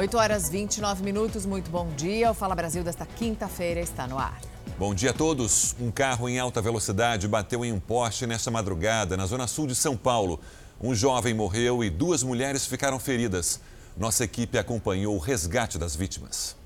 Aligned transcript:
8 0.00 0.16
horas 0.16 0.48
29 0.48 1.02
minutos, 1.02 1.44
muito 1.44 1.70
bom 1.70 1.86
dia. 1.94 2.30
O 2.30 2.34
Fala 2.34 2.54
Brasil 2.54 2.82
desta 2.82 3.04
quinta-feira 3.04 3.80
está 3.80 4.08
no 4.08 4.18
ar. 4.18 4.40
Bom 4.78 4.94
dia 4.94 5.10
a 5.10 5.12
todos. 5.12 5.76
Um 5.78 5.90
carro 5.90 6.26
em 6.26 6.38
alta 6.38 6.62
velocidade 6.62 7.28
bateu 7.28 7.62
em 7.66 7.70
um 7.70 7.78
poste 7.78 8.26
nesta 8.26 8.50
madrugada, 8.50 9.14
na 9.14 9.26
zona 9.26 9.46
sul 9.46 9.66
de 9.66 9.74
São 9.74 9.98
Paulo. 9.98 10.40
Um 10.80 10.94
jovem 10.94 11.34
morreu 11.34 11.84
e 11.84 11.90
duas 11.90 12.22
mulheres 12.22 12.64
ficaram 12.64 12.98
feridas. 12.98 13.60
Nossa 13.94 14.24
equipe 14.24 14.56
acompanhou 14.56 15.14
o 15.14 15.18
resgate 15.18 15.76
das 15.76 15.94
vítimas. 15.94 16.56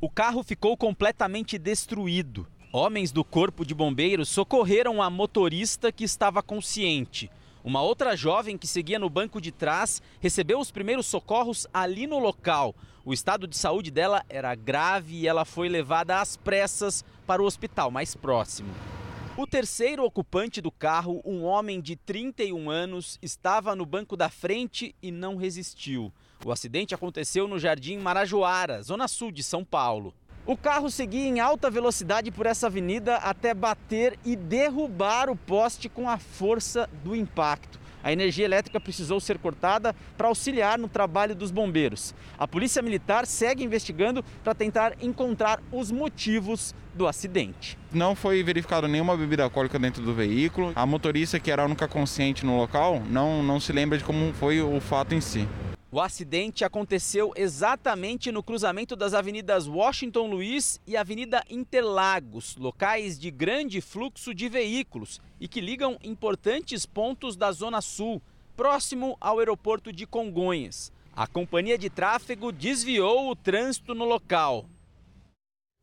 O 0.00 0.08
carro 0.08 0.44
ficou 0.44 0.76
completamente 0.76 1.58
destruído. 1.58 2.46
Homens 2.72 3.10
do 3.10 3.24
Corpo 3.24 3.66
de 3.66 3.74
Bombeiros 3.74 4.28
socorreram 4.28 5.02
a 5.02 5.10
motorista 5.10 5.90
que 5.90 6.04
estava 6.04 6.40
consciente. 6.40 7.28
Uma 7.64 7.82
outra 7.82 8.16
jovem 8.16 8.56
que 8.56 8.66
seguia 8.66 8.98
no 8.98 9.10
banco 9.10 9.40
de 9.40 9.50
trás 9.50 10.00
recebeu 10.20 10.58
os 10.58 10.70
primeiros 10.70 11.06
socorros 11.06 11.66
ali 11.72 12.06
no 12.06 12.18
local. 12.18 12.74
O 13.04 13.12
estado 13.12 13.46
de 13.46 13.56
saúde 13.56 13.90
dela 13.90 14.24
era 14.28 14.54
grave 14.54 15.16
e 15.16 15.26
ela 15.26 15.44
foi 15.44 15.68
levada 15.68 16.20
às 16.20 16.36
pressas 16.36 17.04
para 17.26 17.42
o 17.42 17.46
hospital 17.46 17.90
mais 17.90 18.14
próximo. 18.14 18.72
O 19.36 19.46
terceiro 19.46 20.04
ocupante 20.04 20.60
do 20.60 20.70
carro, 20.70 21.22
um 21.24 21.44
homem 21.44 21.80
de 21.80 21.94
31 21.94 22.70
anos, 22.70 23.18
estava 23.22 23.76
no 23.76 23.86
banco 23.86 24.16
da 24.16 24.28
frente 24.28 24.94
e 25.00 25.12
não 25.12 25.36
resistiu. 25.36 26.12
O 26.44 26.50
acidente 26.50 26.94
aconteceu 26.94 27.46
no 27.46 27.58
Jardim 27.58 27.98
Marajoara, 27.98 28.82
zona 28.82 29.06
sul 29.06 29.30
de 29.30 29.42
São 29.42 29.64
Paulo. 29.64 30.12
O 30.48 30.56
carro 30.56 30.90
seguia 30.90 31.26
em 31.26 31.40
alta 31.40 31.68
velocidade 31.68 32.30
por 32.30 32.46
essa 32.46 32.68
avenida 32.68 33.16
até 33.16 33.52
bater 33.52 34.18
e 34.24 34.34
derrubar 34.34 35.28
o 35.28 35.36
poste 35.36 35.90
com 35.90 36.08
a 36.08 36.16
força 36.16 36.88
do 37.04 37.14
impacto. 37.14 37.78
A 38.02 38.14
energia 38.14 38.46
elétrica 38.46 38.80
precisou 38.80 39.20
ser 39.20 39.36
cortada 39.36 39.94
para 40.16 40.26
auxiliar 40.26 40.78
no 40.78 40.88
trabalho 40.88 41.34
dos 41.34 41.50
bombeiros. 41.50 42.14
A 42.38 42.48
Polícia 42.48 42.80
Militar 42.80 43.26
segue 43.26 43.62
investigando 43.62 44.24
para 44.42 44.54
tentar 44.54 44.94
encontrar 45.02 45.60
os 45.70 45.90
motivos 45.90 46.74
do 46.94 47.06
acidente. 47.06 47.76
Não 47.92 48.14
foi 48.14 48.42
verificado 48.42 48.88
nenhuma 48.88 49.14
bebida 49.18 49.42
alcoólica 49.42 49.78
dentro 49.78 50.02
do 50.02 50.14
veículo. 50.14 50.72
A 50.74 50.86
motorista, 50.86 51.38
que 51.38 51.50
era 51.50 51.60
a 51.60 51.66
única 51.66 51.86
consciente 51.86 52.46
no 52.46 52.56
local, 52.56 53.02
não, 53.10 53.42
não 53.42 53.60
se 53.60 53.70
lembra 53.70 53.98
de 53.98 54.04
como 54.04 54.32
foi 54.32 54.62
o 54.62 54.80
fato 54.80 55.14
em 55.14 55.20
si. 55.20 55.46
O 55.90 56.02
acidente 56.02 56.66
aconteceu 56.66 57.32
exatamente 57.34 58.30
no 58.30 58.42
cruzamento 58.42 58.94
das 58.94 59.14
avenidas 59.14 59.66
Washington 59.66 60.26
Luiz 60.26 60.78
e 60.86 60.98
Avenida 60.98 61.42
Interlagos, 61.48 62.56
locais 62.56 63.18
de 63.18 63.30
grande 63.30 63.80
fluxo 63.80 64.34
de 64.34 64.50
veículos 64.50 65.18
e 65.40 65.48
que 65.48 65.62
ligam 65.62 65.96
importantes 66.04 66.84
pontos 66.84 67.36
da 67.36 67.50
Zona 67.52 67.80
Sul, 67.80 68.20
próximo 68.54 69.16
ao 69.18 69.38
aeroporto 69.38 69.90
de 69.90 70.06
Congonhas. 70.06 70.92
A 71.16 71.26
companhia 71.26 71.78
de 71.78 71.88
tráfego 71.88 72.52
desviou 72.52 73.30
o 73.30 73.34
trânsito 73.34 73.94
no 73.94 74.04
local. 74.04 74.66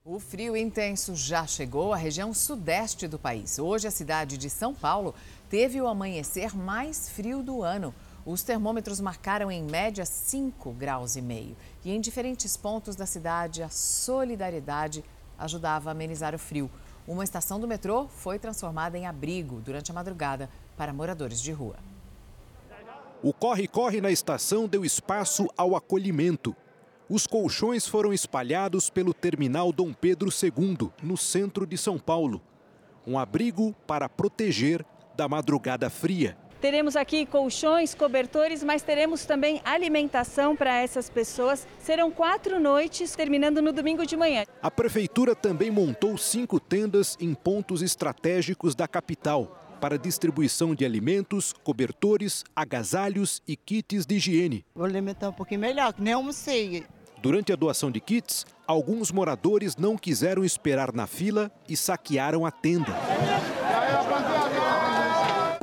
O 0.04 0.20
frio 0.20 0.56
intenso 0.56 1.16
já 1.16 1.48
chegou 1.48 1.92
à 1.92 1.98
região 1.98 2.32
sudeste 2.32 3.08
do 3.08 3.18
país. 3.18 3.58
Hoje, 3.58 3.88
a 3.88 3.92
cidade 3.92 4.38
de 4.38 4.52
São 4.52 4.72
Paulo 4.72 5.16
teve 5.50 5.82
o 5.82 5.88
amanhecer 5.88 6.56
mais 6.56 7.10
frio 7.10 7.42
do 7.42 7.64
ano. 7.64 7.92
Os 8.26 8.42
termômetros 8.42 9.00
marcaram 9.00 9.52
em 9.52 9.64
média 9.64 10.04
5 10.04 10.72
graus 10.74 11.16
e 11.16 11.22
meio. 11.22 11.56
E 11.84 11.92
em 11.92 12.02
diferentes 12.02 12.58
pontos 12.58 12.96
da 12.96 13.06
cidade, 13.06 13.62
a 13.62 13.70
solidariedade 13.70 15.04
ajudava 15.38 15.90
a 15.90 15.92
amenizar 15.92 16.34
o 16.34 16.40
frio. 16.40 16.72
Uma 17.08 17.24
estação 17.24 17.60
do 17.60 17.68
metrô 17.68 18.08
foi 18.08 18.40
transformada 18.40 18.98
em 18.98 19.06
abrigo 19.06 19.62
durante 19.62 19.92
a 19.92 19.94
madrugada 19.94 20.50
para 20.76 20.92
moradores 20.92 21.40
de 21.40 21.52
rua. 21.52 21.76
O 23.22 23.32
corre-corre 23.32 24.02
na 24.02 24.10
estação 24.10 24.68
deu 24.68 24.84
espaço 24.84 25.48
ao 25.56 25.76
acolhimento. 25.76 26.56
Os 27.08 27.28
colchões 27.28 27.88
foram 27.88 28.12
espalhados 28.12 28.90
pelo 28.90 29.14
terminal 29.14 29.72
Dom 29.72 29.94
Pedro 29.94 30.30
II, 30.30 30.90
no 31.04 31.16
centro 31.16 31.68
de 31.68 31.78
São 31.78 32.00
Paulo. 32.00 32.42
Um 33.06 33.20
abrigo 33.20 33.76
para 33.86 34.10
proteger 34.10 34.84
da 35.16 35.28
madrugada 35.28 35.92
fria. 35.92 36.36
Teremos 36.62 36.96
aqui 36.96 37.26
colchões, 37.26 37.94
cobertores, 37.94 38.64
mas 38.64 38.82
teremos 38.82 39.26
também 39.26 39.62
alimentação 39.64 40.56
para 40.56 40.76
essas 40.82 41.10
pessoas. 41.10 41.68
Serão 41.80 42.10
quatro 42.10 42.60
noites, 42.60 43.16
terminando 43.16 43.62
no 43.62 43.72
domingo 43.72 44.06
de 44.06 44.18
manhã. 44.18 44.46
A 44.62 44.72
prefeitura 44.72 45.36
também 45.36 45.70
montou 45.70 46.18
cinco 46.18 46.60
tendas 46.60 47.18
em 47.20 47.34
pontos 47.34 47.82
estratégicos 47.82 48.74
da 48.74 48.88
capital 48.88 49.62
para 49.80 49.98
distribuição 50.00 50.74
de 50.74 50.86
alimentos, 50.86 51.54
cobertores, 51.64 52.44
agasalhos 52.56 53.42
e 53.48 53.56
kits 53.56 54.06
de 54.06 54.16
higiene. 54.16 54.66
Vou 54.74 54.86
alimentar 54.86 55.30
um 55.30 55.34
pouquinho 55.34 55.60
melhor, 55.60 55.94
que 55.94 56.02
nem 56.02 56.14
almocei. 56.14 56.86
Durante 57.22 57.52
a 57.52 57.56
doação 57.56 57.92
de 57.92 58.00
kits, 58.00 58.46
alguns 58.68 59.12
moradores 59.12 59.76
não 59.76 59.98
quiseram 59.98 60.44
esperar 60.44 60.94
na 60.94 61.08
fila 61.08 61.52
e 61.68 61.76
saquearam 61.76 62.46
a 62.46 62.52
tenda. 62.52 62.94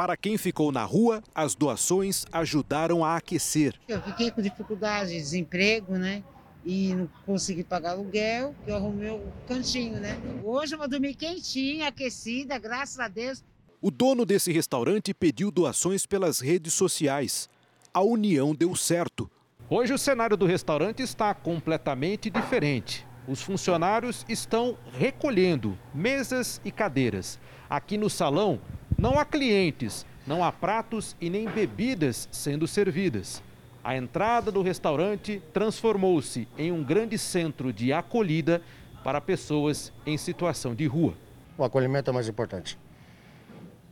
Para 0.02 0.16
quem 0.16 0.36
ficou 0.36 0.72
na 0.72 0.82
rua, 0.82 1.22
as 1.32 1.54
doações 1.54 2.26
ajudaram 2.32 3.04
a 3.04 3.14
aquecer. 3.14 3.78
Eu 3.86 4.02
fiquei 4.02 4.32
com 4.32 4.42
dificuldade 4.42 5.10
de 5.10 5.16
desemprego, 5.16 5.96
né? 5.96 6.24
E 6.66 6.92
não 6.92 7.08
consegui 7.24 7.62
pagar 7.62 7.92
aluguel, 7.92 8.52
eu 8.66 8.74
arrumei 8.74 9.10
o 9.10 9.32
cantinho, 9.46 10.00
né? 10.00 10.20
Hoje 10.42 10.74
eu 10.74 10.78
vou 10.80 10.88
dormir 10.88 11.14
quentinha, 11.14 11.86
aquecida, 11.86 12.58
graças 12.58 12.98
a 12.98 13.06
Deus. 13.06 13.44
O 13.80 13.92
dono 13.92 14.26
desse 14.26 14.50
restaurante 14.50 15.14
pediu 15.14 15.52
doações 15.52 16.04
pelas 16.04 16.40
redes 16.40 16.74
sociais. 16.74 17.48
A 17.94 18.02
união 18.02 18.56
deu 18.56 18.74
certo. 18.74 19.30
Hoje 19.70 19.94
o 19.94 19.98
cenário 19.98 20.36
do 20.36 20.46
restaurante 20.46 21.00
está 21.00 21.32
completamente 21.32 22.28
diferente. 22.28 23.06
Os 23.28 23.40
funcionários 23.40 24.26
estão 24.28 24.76
recolhendo 24.98 25.78
mesas 25.94 26.60
e 26.64 26.72
cadeiras. 26.72 27.38
Aqui 27.70 27.96
no 27.96 28.10
salão, 28.10 28.60
não 29.02 29.18
há 29.18 29.24
clientes, 29.24 30.06
não 30.24 30.44
há 30.44 30.52
pratos 30.52 31.16
e 31.20 31.28
nem 31.28 31.48
bebidas 31.48 32.28
sendo 32.30 32.68
servidas. 32.68 33.42
A 33.82 33.96
entrada 33.96 34.52
do 34.52 34.62
restaurante 34.62 35.42
transformou-se 35.52 36.46
em 36.56 36.70
um 36.70 36.84
grande 36.84 37.18
centro 37.18 37.72
de 37.72 37.92
acolhida 37.92 38.62
para 39.02 39.20
pessoas 39.20 39.92
em 40.06 40.16
situação 40.16 40.72
de 40.72 40.86
rua. 40.86 41.14
O 41.58 41.64
acolhimento 41.64 42.10
é 42.10 42.12
mais 42.14 42.28
importante. 42.28 42.78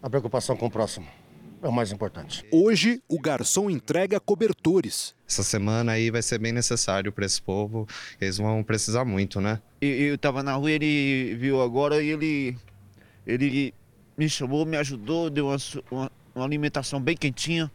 A 0.00 0.08
preocupação 0.08 0.56
com 0.56 0.66
o 0.66 0.70
próximo 0.70 1.08
é 1.60 1.66
o 1.66 1.72
mais 1.72 1.90
importante. 1.90 2.44
Hoje, 2.52 3.02
o 3.08 3.20
garçom 3.20 3.68
entrega 3.68 4.20
cobertores. 4.20 5.16
Essa 5.28 5.42
semana 5.42 5.90
aí 5.90 6.08
vai 6.08 6.22
ser 6.22 6.38
bem 6.38 6.52
necessário 6.52 7.10
para 7.10 7.26
esse 7.26 7.42
povo. 7.42 7.84
Eles 8.20 8.38
vão 8.38 8.62
precisar 8.62 9.04
muito, 9.04 9.40
né? 9.40 9.60
Eu 9.80 10.14
estava 10.14 10.40
na 10.40 10.54
rua, 10.54 10.70
ele 10.70 11.34
viu 11.34 11.60
agora 11.60 12.00
e 12.00 12.10
ele, 12.10 12.56
ele 13.26 13.74
me 14.20 14.28
chamou, 14.28 14.66
me 14.66 14.76
ajudou, 14.76 15.30
deu 15.30 15.46
uma, 15.46 15.56
uma, 15.90 16.12
uma 16.34 16.44
alimentação 16.44 17.00
bem 17.00 17.16
quentinha. 17.16 17.72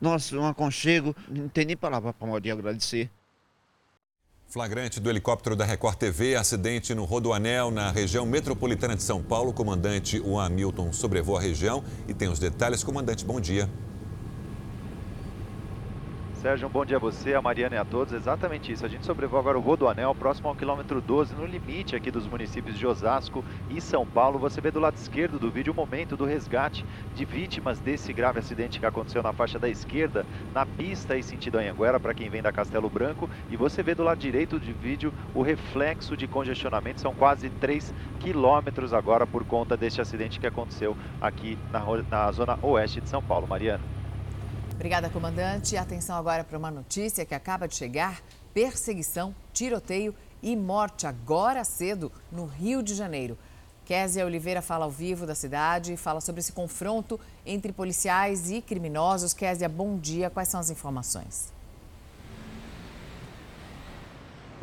Nossa, 0.00 0.36
um 0.36 0.44
aconchego. 0.44 1.14
Não 1.28 1.48
tem 1.48 1.64
nem 1.64 1.76
palavra 1.76 2.12
para 2.12 2.26
poder 2.26 2.50
agradecer. 2.50 3.08
Flagrante 4.48 4.98
do 4.98 5.08
helicóptero 5.08 5.54
da 5.54 5.64
Record 5.64 5.96
TV, 5.96 6.34
acidente 6.34 6.92
no 6.96 7.04
Rodoanel, 7.04 7.70
na 7.70 7.92
região 7.92 8.26
metropolitana 8.26 8.96
de 8.96 9.04
São 9.04 9.22
Paulo. 9.22 9.50
O 9.50 9.54
comandante 9.54 10.18
Juan 10.18 10.46
Hamilton 10.46 10.92
sobrevoa 10.92 11.38
a 11.38 11.42
região 11.42 11.84
e 12.08 12.12
tem 12.12 12.28
os 12.28 12.40
detalhes. 12.40 12.82
Comandante, 12.82 13.24
bom 13.24 13.40
dia. 13.40 13.70
Sérgio, 16.42 16.66
um 16.66 16.70
bom 16.72 16.84
dia 16.84 16.96
a 16.96 17.00
você, 17.00 17.34
a 17.34 17.40
Mariana 17.40 17.76
e 17.76 17.78
a 17.78 17.84
todos. 17.84 18.12
Exatamente 18.12 18.72
isso. 18.72 18.84
A 18.84 18.88
gente 18.88 19.06
sobrevoa 19.06 19.38
agora 19.38 19.56
o 19.56 19.60
Rodoanel, 19.60 20.12
próximo 20.12 20.48
ao 20.48 20.56
quilômetro 20.56 21.00
12, 21.00 21.36
no 21.36 21.46
limite 21.46 21.94
aqui 21.94 22.10
dos 22.10 22.26
municípios 22.26 22.76
de 22.76 22.84
Osasco 22.84 23.44
e 23.70 23.80
São 23.80 24.04
Paulo. 24.04 24.40
Você 24.40 24.60
vê 24.60 24.72
do 24.72 24.80
lado 24.80 24.96
esquerdo 24.96 25.38
do 25.38 25.52
vídeo 25.52 25.72
o 25.72 25.76
momento 25.76 26.16
do 26.16 26.24
resgate 26.24 26.84
de 27.14 27.24
vítimas 27.24 27.78
desse 27.78 28.12
grave 28.12 28.40
acidente 28.40 28.80
que 28.80 28.86
aconteceu 28.86 29.22
na 29.22 29.32
faixa 29.32 29.56
da 29.56 29.68
esquerda, 29.68 30.26
na 30.52 30.66
pista 30.66 31.16
e 31.16 31.22
sentido 31.22 31.58
Anhanguera, 31.58 32.00
para 32.00 32.12
quem 32.12 32.28
vem 32.28 32.42
da 32.42 32.50
Castelo 32.50 32.90
Branco. 32.90 33.30
E 33.48 33.56
você 33.56 33.80
vê 33.80 33.94
do 33.94 34.02
lado 34.02 34.18
direito 34.18 34.58
do 34.58 34.74
vídeo 34.74 35.14
o 35.32 35.42
reflexo 35.42 36.16
de 36.16 36.26
congestionamento. 36.26 37.00
São 37.00 37.14
quase 37.14 37.50
3 37.50 37.94
quilômetros 38.18 38.92
agora 38.92 39.24
por 39.28 39.44
conta 39.44 39.76
deste 39.76 40.00
acidente 40.00 40.40
que 40.40 40.46
aconteceu 40.48 40.96
aqui 41.20 41.56
na, 41.70 41.84
na 42.10 42.32
zona 42.32 42.58
oeste 42.62 43.00
de 43.00 43.08
São 43.08 43.22
Paulo. 43.22 43.46
Mariana. 43.46 44.01
Obrigada, 44.82 45.08
comandante. 45.08 45.76
Atenção 45.76 46.16
agora 46.16 46.42
para 46.42 46.58
uma 46.58 46.68
notícia 46.68 47.24
que 47.24 47.36
acaba 47.36 47.68
de 47.68 47.76
chegar: 47.76 48.20
perseguição, 48.52 49.32
tiroteio 49.52 50.12
e 50.42 50.56
morte 50.56 51.06
agora 51.06 51.62
cedo 51.62 52.10
no 52.32 52.46
Rio 52.46 52.82
de 52.82 52.92
Janeiro. 52.92 53.38
Késia 53.84 54.26
Oliveira 54.26 54.60
fala 54.60 54.84
ao 54.84 54.90
vivo 54.90 55.24
da 55.24 55.36
cidade 55.36 55.96
fala 55.96 56.20
sobre 56.20 56.40
esse 56.40 56.52
confronto 56.52 57.20
entre 57.46 57.72
policiais 57.72 58.50
e 58.50 58.60
criminosos. 58.60 59.32
Késia, 59.32 59.68
bom 59.68 59.96
dia. 59.96 60.28
Quais 60.28 60.48
são 60.48 60.58
as 60.58 60.68
informações? 60.68 61.52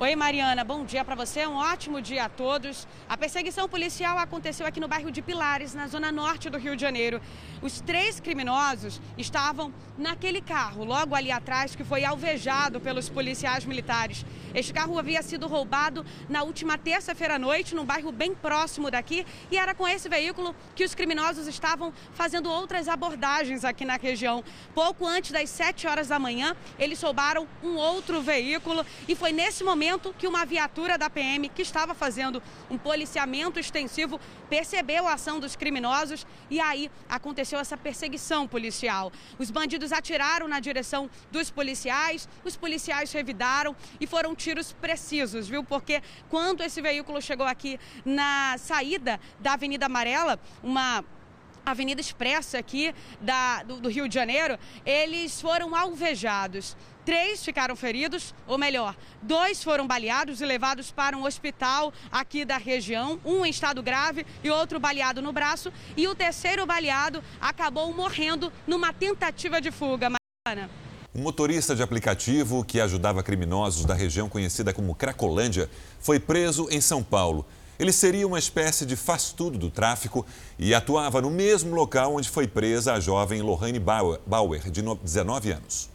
Oi, 0.02 0.16
Mariana, 0.16 0.64
bom 0.64 0.86
dia 0.86 1.04
para 1.04 1.14
você, 1.14 1.46
um 1.46 1.58
ótimo 1.58 2.02
dia 2.02 2.24
a 2.24 2.30
todos. 2.30 2.88
A 3.10 3.18
perseguição 3.18 3.68
policial 3.68 4.18
aconteceu 4.18 4.66
aqui 4.66 4.80
no 4.80 4.88
bairro 4.88 5.12
de 5.12 5.22
Pilares, 5.22 5.74
na 5.74 5.88
zona 5.88 6.10
norte 6.10 6.50
do 6.50 6.58
Rio 6.58 6.74
de 6.74 6.82
Janeiro. 6.82 7.22
Os 7.62 7.82
três 7.82 8.18
criminosos 8.18 9.02
estavam 9.18 9.74
naquele 9.98 10.40
carro, 10.40 10.86
logo 10.86 11.14
ali 11.14 11.30
atrás, 11.30 11.76
que 11.76 11.84
foi 11.84 12.06
alvejado 12.06 12.80
pelos 12.80 13.10
policiais 13.10 13.66
militares. 13.66 14.26
Este 14.56 14.72
carro 14.72 14.98
havia 14.98 15.22
sido 15.22 15.48
roubado 15.48 16.06
na 16.30 16.44
última 16.44 16.78
terça-feira 16.78 17.36
à 17.36 17.40
noite, 17.40 17.76
num 17.76 17.84
bairro 17.84 18.14
bem 18.14 18.34
próximo 18.34 18.90
daqui, 18.90 19.26
e 19.52 19.58
era 19.58 19.76
com 19.76 19.86
esse 19.86 20.08
veículo 20.08 20.56
que 20.76 20.86
os 20.86 20.96
criminosos 20.96 21.46
estavam 21.46 21.92
fazendo 22.14 22.50
outras 22.50 22.88
abordagens 22.88 23.66
aqui 23.66 23.84
na 23.84 23.98
região. 23.98 24.46
Pouco 24.74 25.06
antes 25.06 25.32
das 25.32 25.50
7 25.50 25.88
horas 25.88 26.08
da 26.08 26.18
manhã, 26.18 26.56
eles 26.80 27.02
roubaram 27.02 27.46
um 27.62 27.76
outro 27.76 28.22
veículo 28.22 28.86
e 29.06 29.14
foi 29.14 29.34
nesse 29.34 29.62
momento 29.62 29.89
que 29.98 30.28
uma 30.28 30.46
viatura 30.46 30.98
da 30.98 31.10
PM, 31.10 31.50
que 31.50 31.62
estava 31.62 31.96
fazendo 31.96 32.44
um 32.70 32.78
policiamento 32.78 33.60
extensivo, 33.60 34.20
percebeu 34.50 35.08
a 35.08 35.14
ação 35.14 35.40
dos 35.40 35.56
criminosos 35.56 36.28
e 36.50 36.60
aí 36.60 36.92
aconteceu 37.08 37.60
essa 37.60 37.78
perseguição 37.78 38.48
policial. 38.48 39.12
Os 39.40 39.50
bandidos 39.50 39.92
atiraram 39.92 40.48
na 40.48 40.60
direção 40.60 41.10
dos 41.32 41.50
policiais, 41.50 42.28
os 42.44 42.56
policiais 42.56 43.12
revidaram 43.12 43.76
e 44.00 44.06
foram 44.06 44.36
tiros 44.36 44.74
precisos, 44.74 45.48
viu? 45.48 45.64
Porque 45.64 46.04
quando 46.30 46.62
esse 46.62 46.82
veículo 46.82 47.22
chegou 47.22 47.48
aqui 47.48 47.80
na 48.06 48.58
saída 48.58 49.20
da 49.40 49.54
Avenida 49.54 49.86
Amarela, 49.86 50.40
uma 50.62 51.04
Avenida 51.66 52.02
Expressa 52.02 52.58
aqui 52.58 52.94
da, 53.22 53.64
do, 53.64 53.80
do, 53.80 53.90
Rio 53.90 54.08
de 54.08 54.16
Janeiro, 54.16 54.58
eles 54.86 55.40
foram 55.40 55.76
alvejados. 55.76 56.76
Três 57.10 57.44
ficaram 57.44 57.76
feridos, 57.76 58.36
ou 58.46 58.56
melhor, 58.56 58.96
dois 59.20 59.64
foram 59.64 59.88
baleados 59.88 60.42
e 60.42 60.46
levados 60.46 60.92
para 60.92 61.18
um 61.18 61.26
hospital 61.26 61.92
aqui 62.12 62.46
da 62.46 62.56
região, 62.56 63.20
um 63.26 63.44
em 63.44 63.50
estado 63.50 63.82
grave 63.82 64.28
e 64.44 64.52
outro 64.52 64.80
baleado 64.80 65.20
no 65.20 65.34
braço, 65.34 65.74
e 65.98 66.08
o 66.08 66.14
terceiro 66.14 66.68
baleado 66.68 67.24
acabou 67.42 67.92
morrendo 67.92 68.54
numa 68.68 68.94
tentativa 68.94 69.60
de 69.60 69.72
fuga. 69.72 70.12
Mariana. 70.46 70.70
Um 71.16 71.24
motorista 71.24 71.76
de 71.76 71.82
aplicativo 71.82 72.64
que 72.64 72.80
ajudava 72.80 73.24
criminosos 73.24 73.86
da 73.86 73.96
região 73.96 74.30
conhecida 74.30 74.72
como 74.72 74.94
Cracolândia 74.94 75.68
foi 76.00 76.20
preso 76.20 76.68
em 76.70 76.80
São 76.80 77.02
Paulo. 77.02 77.44
Ele 77.80 77.92
seria 77.92 78.28
uma 78.28 78.38
espécie 78.38 78.86
de 78.86 78.96
faz-tudo 78.96 79.58
do 79.58 79.72
tráfico 79.72 80.24
e 80.60 80.76
atuava 80.76 81.20
no 81.24 81.32
mesmo 81.32 81.74
local 81.74 82.14
onde 82.14 82.30
foi 82.30 82.48
presa 82.48 82.94
a 82.94 83.00
jovem 83.00 83.42
Lohane 83.42 83.80
Bauer, 83.80 84.70
de 84.70 84.84
19 84.84 85.52
anos. 85.54 85.89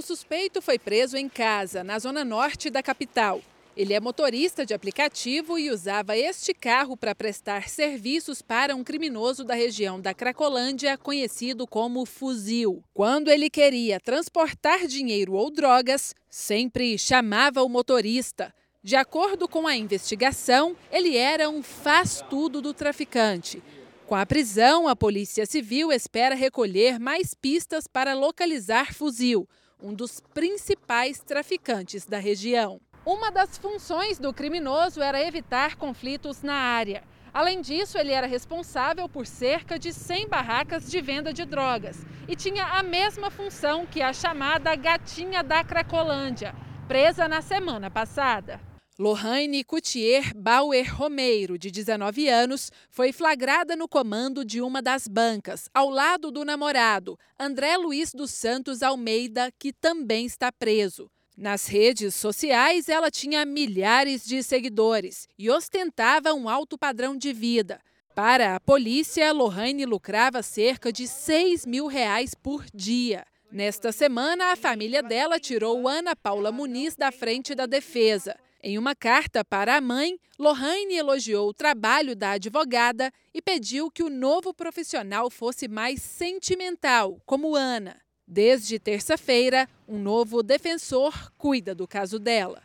O 0.00 0.02
suspeito 0.02 0.62
foi 0.62 0.78
preso 0.78 1.14
em 1.18 1.28
casa, 1.28 1.84
na 1.84 1.98
zona 1.98 2.24
norte 2.24 2.70
da 2.70 2.82
capital. 2.82 3.42
Ele 3.76 3.92
é 3.92 4.00
motorista 4.00 4.64
de 4.64 4.72
aplicativo 4.72 5.58
e 5.58 5.70
usava 5.70 6.16
este 6.16 6.54
carro 6.54 6.96
para 6.96 7.14
prestar 7.14 7.68
serviços 7.68 8.40
para 8.40 8.74
um 8.74 8.82
criminoso 8.82 9.44
da 9.44 9.52
região 9.52 10.00
da 10.00 10.14
Cracolândia, 10.14 10.96
conhecido 10.96 11.66
como 11.66 12.06
Fuzil. 12.06 12.82
Quando 12.94 13.30
ele 13.30 13.50
queria 13.50 14.00
transportar 14.00 14.86
dinheiro 14.86 15.34
ou 15.34 15.50
drogas, 15.50 16.14
sempre 16.30 16.96
chamava 16.96 17.62
o 17.62 17.68
motorista. 17.68 18.54
De 18.82 18.96
acordo 18.96 19.46
com 19.46 19.66
a 19.66 19.76
investigação, 19.76 20.74
ele 20.90 21.14
era 21.14 21.50
um 21.50 21.62
faz-tudo 21.62 22.62
do 22.62 22.72
traficante. 22.72 23.62
Com 24.06 24.14
a 24.14 24.24
prisão, 24.24 24.88
a 24.88 24.96
Polícia 24.96 25.44
Civil 25.44 25.92
espera 25.92 26.34
recolher 26.34 26.98
mais 26.98 27.34
pistas 27.34 27.86
para 27.86 28.14
localizar 28.14 28.94
Fuzil, 28.94 29.46
um 29.82 29.94
dos 29.94 30.20
principais 30.34 31.20
traficantes 31.20 32.06
da 32.06 32.18
região. 32.18 32.80
Uma 33.04 33.30
das 33.30 33.56
funções 33.56 34.18
do 34.18 34.32
criminoso 34.32 35.00
era 35.00 35.22
evitar 35.22 35.76
conflitos 35.76 36.42
na 36.42 36.54
área. 36.54 37.02
Além 37.32 37.60
disso, 37.60 37.96
ele 37.96 38.12
era 38.12 38.26
responsável 38.26 39.08
por 39.08 39.26
cerca 39.26 39.78
de 39.78 39.92
100 39.92 40.28
barracas 40.28 40.90
de 40.90 41.00
venda 41.00 41.32
de 41.32 41.44
drogas 41.44 42.04
e 42.28 42.36
tinha 42.36 42.64
a 42.64 42.82
mesma 42.82 43.30
função 43.30 43.86
que 43.86 44.02
a 44.02 44.12
chamada 44.12 44.74
Gatinha 44.74 45.42
da 45.42 45.64
Cracolândia, 45.64 46.54
presa 46.86 47.28
na 47.28 47.40
semana 47.40 47.90
passada. 47.90 48.60
Lohane 49.00 49.64
Coutier 49.64 50.34
Bauer 50.36 50.94
Romeiro, 50.94 51.58
de 51.58 51.70
19 51.70 52.28
anos, 52.28 52.70
foi 52.90 53.12
flagrada 53.14 53.74
no 53.74 53.88
comando 53.88 54.44
de 54.44 54.60
uma 54.60 54.82
das 54.82 55.08
bancas, 55.08 55.70
ao 55.72 55.88
lado 55.88 56.30
do 56.30 56.44
namorado, 56.44 57.18
André 57.38 57.78
Luiz 57.78 58.12
dos 58.12 58.30
Santos 58.30 58.82
Almeida, 58.82 59.50
que 59.58 59.72
também 59.72 60.26
está 60.26 60.52
preso. 60.52 61.10
Nas 61.34 61.66
redes 61.66 62.14
sociais, 62.14 62.90
ela 62.90 63.10
tinha 63.10 63.42
milhares 63.46 64.22
de 64.22 64.42
seguidores 64.42 65.26
e 65.38 65.48
ostentava 65.48 66.34
um 66.34 66.46
alto 66.46 66.76
padrão 66.76 67.16
de 67.16 67.32
vida. 67.32 67.80
Para 68.14 68.54
a 68.54 68.60
polícia, 68.60 69.32
Lohane 69.32 69.86
lucrava 69.86 70.42
cerca 70.42 70.92
de 70.92 71.08
6 71.08 71.64
mil 71.64 71.86
reais 71.86 72.34
por 72.34 72.66
dia. 72.74 73.24
Nesta 73.50 73.92
semana, 73.92 74.52
a 74.52 74.56
família 74.56 75.02
dela 75.02 75.40
tirou 75.40 75.88
Ana 75.88 76.14
Paula 76.14 76.52
Muniz 76.52 76.96
da 76.96 77.10
frente 77.10 77.54
da 77.54 77.64
defesa. 77.64 78.36
Em 78.62 78.76
uma 78.76 78.94
carta 78.94 79.42
para 79.42 79.76
a 79.76 79.80
mãe, 79.80 80.18
Lohane 80.38 80.94
elogiou 80.94 81.48
o 81.48 81.54
trabalho 81.54 82.14
da 82.14 82.32
advogada 82.32 83.10
e 83.32 83.40
pediu 83.40 83.90
que 83.90 84.02
o 84.02 84.10
novo 84.10 84.52
profissional 84.52 85.30
fosse 85.30 85.66
mais 85.66 86.02
sentimental, 86.02 87.18
como 87.24 87.56
Ana. 87.56 87.96
Desde 88.28 88.78
terça-feira, 88.78 89.66
um 89.88 89.98
novo 89.98 90.42
defensor 90.42 91.32
cuida 91.38 91.74
do 91.74 91.88
caso 91.88 92.18
dela. 92.18 92.62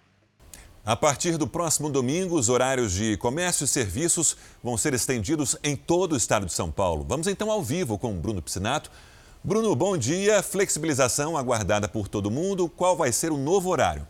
A 0.86 0.97
partir 0.97 1.38
do 1.38 1.47
próximo 1.47 1.89
domingo, 1.89 2.38
os 2.38 2.50
horários 2.50 2.91
de 2.91 3.15
comércio 3.15 3.63
e 3.63 3.68
serviços 3.68 4.36
vão 4.62 4.77
ser 4.77 4.94
estendidos 4.94 5.56
em 5.63 5.77
todo 5.77 6.12
o 6.12 6.18
estado 6.18 6.45
de 6.45 6.51
São 6.51 6.69
Paulo. 6.69 7.06
Vamos 7.07 7.25
então 7.25 7.50
ao 7.50 7.63
vivo 7.63 7.98
com 7.98 8.19
Bruno 8.19 8.41
Piscinato. 8.41 8.91
Bruno, 9.41 9.74
bom 9.74 9.98
dia. 9.98 10.44
Flexibilização 10.44 11.38
aguardada 11.38 11.88
por 11.88 12.09
todo 12.09 12.30
mundo. 12.30 12.68
Qual 12.68 12.98
vai 12.98 13.13
ser 13.13 13.31
o 13.31 13.38
novo 13.38 13.69
horário? 13.69 14.06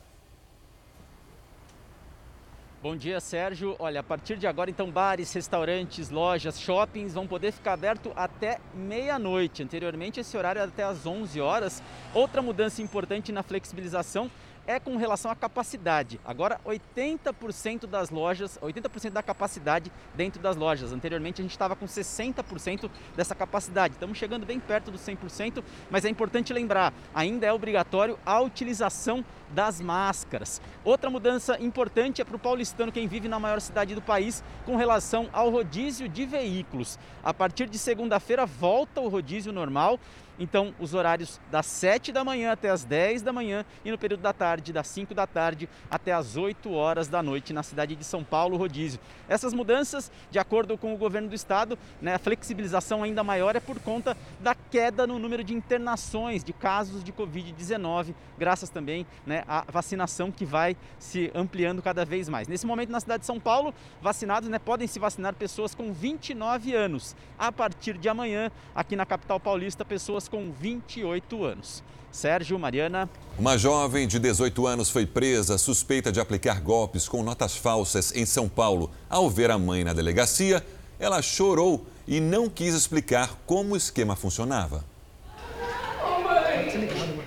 Bom 2.86 2.96
dia, 2.96 3.20
Sérgio. 3.20 3.76
Olha, 3.80 4.02
a 4.02 4.04
partir 4.04 4.38
de 4.38 4.46
agora, 4.46 4.70
então, 4.70 4.92
bares, 4.92 5.34
restaurantes, 5.34 6.12
lojas, 6.12 6.60
shoppings 6.62 7.16
vão 7.16 7.26
poder 7.26 7.52
ficar 7.52 7.74
aberto 7.74 8.12
até 8.16 8.60
meia-noite. 8.76 9.64
Anteriormente, 9.64 10.20
esse 10.20 10.38
horário 10.38 10.60
era 10.60 10.70
até 10.70 10.84
às 10.84 11.04
11 11.04 11.42
horas. 11.42 11.82
Outra 12.14 12.44
mudança 12.44 12.84
importante 12.84 13.32
na 13.32 13.42
flexibilização 13.42 14.30
é 14.68 14.80
com 14.80 14.98
relação 14.98 15.32
à 15.32 15.36
capacidade. 15.36 16.20
Agora 16.26 16.60
80% 16.66 17.86
das 17.86 18.10
lojas, 18.10 18.58
80% 18.62 19.12
da 19.12 19.24
capacidade 19.24 19.92
dentro 20.16 20.42
das 20.42 20.56
lojas. 20.56 20.92
Anteriormente 20.92 21.42
a 21.42 21.44
gente 21.44 21.52
estava 21.52 21.76
com 21.76 21.86
60% 21.86 22.90
dessa 23.16 23.36
capacidade. 23.36 23.94
Estamos 23.94 24.18
chegando 24.18 24.46
bem 24.46 24.60
perto 24.60 24.92
dos 24.92 25.02
100%, 25.02 25.64
mas 25.90 26.06
é 26.06 26.10
importante 26.10 26.54
lembrar, 26.54 26.94
ainda 27.14 27.46
é 27.46 27.54
obrigatório 27.54 28.18
a 28.26 28.40
utilização 28.42 29.24
das 29.52 29.80
máscaras. 29.80 30.62
Outra 30.84 31.10
mudança 31.10 31.60
importante 31.62 32.22
é 32.22 32.26
para 32.26 32.36
o 32.36 32.40
paulistano, 32.40 32.92
quem 32.92 33.08
vive 33.08 33.28
na 33.28 33.40
maior 33.40 33.62
cidade 33.62 33.94
do 33.94 34.02
país, 34.02 34.44
com 34.66 34.76
relação 34.76 35.30
ao 35.32 35.50
rodízio 35.50 36.10
de 36.10 36.26
veículos. 36.26 36.98
A 37.24 37.34
partir 37.34 37.70
de 37.70 37.78
segunda-feira 37.78 38.46
volta 38.46 39.02
o 39.02 39.08
rodízio 39.08 39.54
normal 39.54 40.00
então, 40.38 40.74
os 40.80 40.94
horários 40.94 41.40
das 41.50 41.66
7 41.66 42.12
da 42.12 42.24
manhã 42.24 42.52
até 42.52 42.70
as 42.70 42.84
10 42.84 43.22
da 43.22 43.32
manhã 43.32 43.66
e 43.84 43.92
no 43.92 43.98
período 43.98 44.22
da 44.22 44.34
tarde, 44.34 44.74
das 44.74 44.88
5 44.88 45.14
da 45.14 45.26
tarde 45.26 45.70
até 45.90 46.12
as 46.12 46.36
8 46.36 46.72
horas 46.72 47.08
da 47.08 47.24
noite 47.24 47.54
na 47.54 47.64
cidade 47.64 47.96
de 47.96 48.04
São 48.04 48.24
Paulo, 48.24 48.58
rodízio. 48.58 49.00
Essas 49.30 49.54
mudanças, 49.54 50.12
de 50.30 50.38
acordo 50.38 50.78
com 50.78 50.94
o 50.94 50.98
governo 50.98 51.30
do 51.30 51.36
estado, 51.36 51.78
né, 52.02 52.16
a 52.16 52.20
flexibilização 52.20 53.04
ainda 53.04 53.24
maior 53.24 53.56
é 53.56 53.60
por 53.60 53.80
conta 53.80 54.16
da 54.40 54.54
queda 54.54 55.08
no 55.08 55.18
número 55.18 55.44
de 55.44 55.54
internações 55.54 56.44
de 56.44 56.52
casos 56.52 57.04
de 57.04 57.14
Covid-19, 57.14 58.14
graças 58.38 58.70
também 58.70 59.06
né, 59.26 59.44
à 59.48 59.64
vacinação 59.72 60.32
que 60.32 60.46
vai 60.46 60.76
se 61.00 61.32
ampliando 61.34 61.82
cada 61.82 62.04
vez 62.04 62.28
mais. 62.28 62.48
Nesse 62.48 62.66
momento, 62.66 62.92
na 62.92 63.00
cidade 63.00 63.22
de 63.22 63.26
São 63.26 63.40
Paulo, 63.40 63.74
vacinados 64.02 64.50
né, 64.50 64.60
podem 64.60 64.88
se 64.88 65.00
vacinar 65.00 65.34
pessoas 65.34 65.74
com 65.74 65.94
29 65.94 66.74
anos. 66.74 67.16
A 67.38 67.52
partir 67.52 67.98
de 67.98 68.10
amanhã, 68.10 68.52
aqui 68.74 68.96
na 68.96 69.06
capital 69.06 69.40
paulista, 69.40 69.86
pessoas 69.86 70.25
pessoas 70.26 70.28
com 70.28 70.52
28 70.52 71.44
anos. 71.44 71.84
Sérgio, 72.12 72.58
Mariana. 72.58 73.10
Uma 73.38 73.58
jovem 73.58 74.08
de 74.08 74.20
18 74.20 74.66
anos 74.68 74.90
foi 74.90 75.06
presa 75.06 75.58
suspeita 75.58 76.12
de 76.12 76.20
aplicar 76.20 76.62
golpes 76.62 77.08
com 77.08 77.24
notas 77.24 77.56
falsas 77.56 78.16
em 78.16 78.26
São 78.26 78.48
Paulo. 78.48 78.92
Ao 79.10 79.30
ver 79.30 79.52
a 79.52 79.58
mãe 79.58 79.84
na 79.84 79.94
delegacia, 79.94 80.66
ela 81.00 81.22
chorou 81.22 81.86
e 82.08 82.20
não 82.20 82.50
quis 82.50 82.74
explicar 82.74 83.38
como 83.46 83.74
o 83.74 83.78
esquema 83.78 84.16
funcionava. 84.16 84.84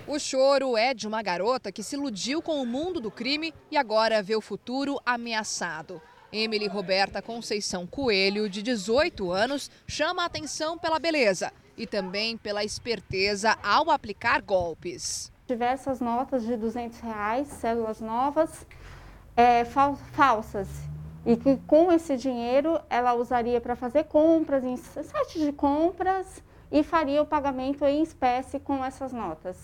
O 0.06 0.18
choro 0.18 0.76
é 0.76 0.94
de 0.94 1.06
uma 1.06 1.22
garota 1.22 1.70
que 1.70 1.82
se 1.82 1.94
iludiu 1.94 2.40
com 2.40 2.62
o 2.62 2.66
mundo 2.66 2.98
do 2.98 3.10
crime 3.10 3.52
e 3.70 3.76
agora 3.76 4.22
vê 4.22 4.34
o 4.34 4.40
futuro 4.40 4.98
ameaçado. 5.04 6.00
Emily 6.32 6.66
Roberta 6.66 7.22
Conceição 7.22 7.86
Coelho, 7.86 8.48
de 8.48 8.62
18 8.62 9.30
anos, 9.30 9.70
chama 9.86 10.22
a 10.22 10.26
atenção 10.26 10.78
pela 10.78 10.98
beleza 10.98 11.52
e 11.78 11.86
também 11.86 12.36
pela 12.36 12.64
esperteza 12.64 13.56
ao 13.62 13.90
aplicar 13.90 14.42
golpes. 14.42 15.32
Diversas 15.46 16.00
notas 16.00 16.44
de 16.44 16.56
200 16.56 16.98
reais, 16.98 17.48
células 17.48 18.00
novas, 18.00 18.66
é, 19.36 19.64
fal 19.64 19.96
falsas. 20.12 20.68
E 21.24 21.36
que 21.36 21.56
com 21.66 21.92
esse 21.92 22.16
dinheiro 22.16 22.80
ela 22.90 23.14
usaria 23.14 23.60
para 23.60 23.76
fazer 23.76 24.04
compras 24.04 24.64
em 24.64 24.76
sites 24.76 25.40
de 25.40 25.52
compras 25.52 26.42
e 26.70 26.82
faria 26.82 27.22
o 27.22 27.26
pagamento 27.26 27.84
em 27.84 28.02
espécie 28.02 28.58
com 28.58 28.84
essas 28.84 29.12
notas. 29.12 29.56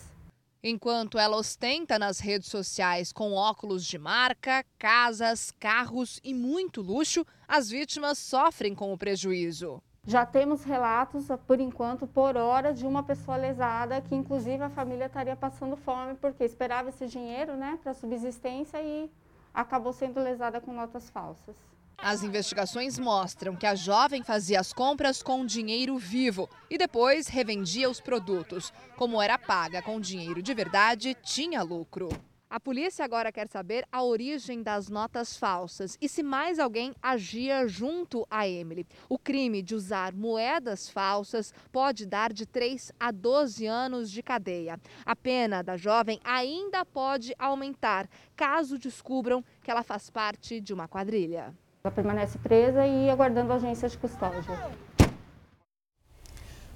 Enquanto 0.62 1.18
ela 1.18 1.36
ostenta 1.36 1.98
nas 1.98 2.20
redes 2.20 2.48
sociais 2.48 3.12
com 3.12 3.34
óculos 3.34 3.84
de 3.84 3.98
marca, 3.98 4.64
casas, 4.78 5.50
carros 5.60 6.18
e 6.24 6.32
muito 6.32 6.80
luxo, 6.80 7.26
as 7.46 7.68
vítimas 7.68 8.18
sofrem 8.18 8.74
com 8.74 8.90
o 8.90 8.96
prejuízo. 8.96 9.82
Já 10.06 10.26
temos 10.26 10.64
relatos, 10.64 11.28
por 11.46 11.58
enquanto, 11.58 12.06
por 12.06 12.36
hora, 12.36 12.74
de 12.74 12.86
uma 12.86 13.02
pessoa 13.02 13.38
lesada, 13.38 14.02
que 14.02 14.14
inclusive 14.14 14.62
a 14.62 14.68
família 14.68 15.06
estaria 15.06 15.34
passando 15.34 15.76
fome, 15.76 16.14
porque 16.14 16.44
esperava 16.44 16.90
esse 16.90 17.06
dinheiro 17.06 17.56
né, 17.56 17.78
para 17.82 17.94
subsistência 17.94 18.82
e 18.82 19.10
acabou 19.52 19.94
sendo 19.94 20.20
lesada 20.20 20.60
com 20.60 20.74
notas 20.74 21.08
falsas. 21.08 21.56
As 21.96 22.22
investigações 22.22 22.98
mostram 22.98 23.56
que 23.56 23.66
a 23.66 23.74
jovem 23.74 24.22
fazia 24.22 24.60
as 24.60 24.74
compras 24.74 25.22
com 25.22 25.46
dinheiro 25.46 25.96
vivo 25.96 26.50
e 26.68 26.76
depois 26.76 27.28
revendia 27.28 27.88
os 27.88 28.00
produtos. 28.00 28.72
Como 28.96 29.22
era 29.22 29.38
paga 29.38 29.80
com 29.80 29.98
dinheiro 29.98 30.42
de 30.42 30.52
verdade, 30.52 31.16
tinha 31.22 31.62
lucro. 31.62 32.10
A 32.54 32.60
polícia 32.60 33.04
agora 33.04 33.32
quer 33.32 33.48
saber 33.48 33.84
a 33.90 34.00
origem 34.04 34.62
das 34.62 34.88
notas 34.88 35.36
falsas 35.36 35.98
e 36.00 36.08
se 36.08 36.22
mais 36.22 36.60
alguém 36.60 36.94
agia 37.02 37.66
junto 37.66 38.24
a 38.30 38.46
Emily. 38.46 38.86
O 39.08 39.18
crime 39.18 39.60
de 39.60 39.74
usar 39.74 40.12
moedas 40.12 40.88
falsas 40.88 41.52
pode 41.72 42.06
dar 42.06 42.32
de 42.32 42.46
3 42.46 42.92
a 43.00 43.10
12 43.10 43.66
anos 43.66 44.08
de 44.08 44.22
cadeia. 44.22 44.78
A 45.04 45.16
pena 45.16 45.62
da 45.62 45.76
jovem 45.76 46.20
ainda 46.22 46.84
pode 46.84 47.34
aumentar 47.40 48.08
caso 48.36 48.78
descubram 48.78 49.44
que 49.60 49.68
ela 49.68 49.82
faz 49.82 50.08
parte 50.08 50.60
de 50.60 50.72
uma 50.72 50.86
quadrilha. 50.86 51.52
Ela 51.82 51.92
permanece 51.92 52.38
presa 52.38 52.86
e 52.86 53.10
aguardando 53.10 53.52
a 53.52 53.56
agência 53.56 53.88
de 53.88 53.98
custódia. 53.98 54.42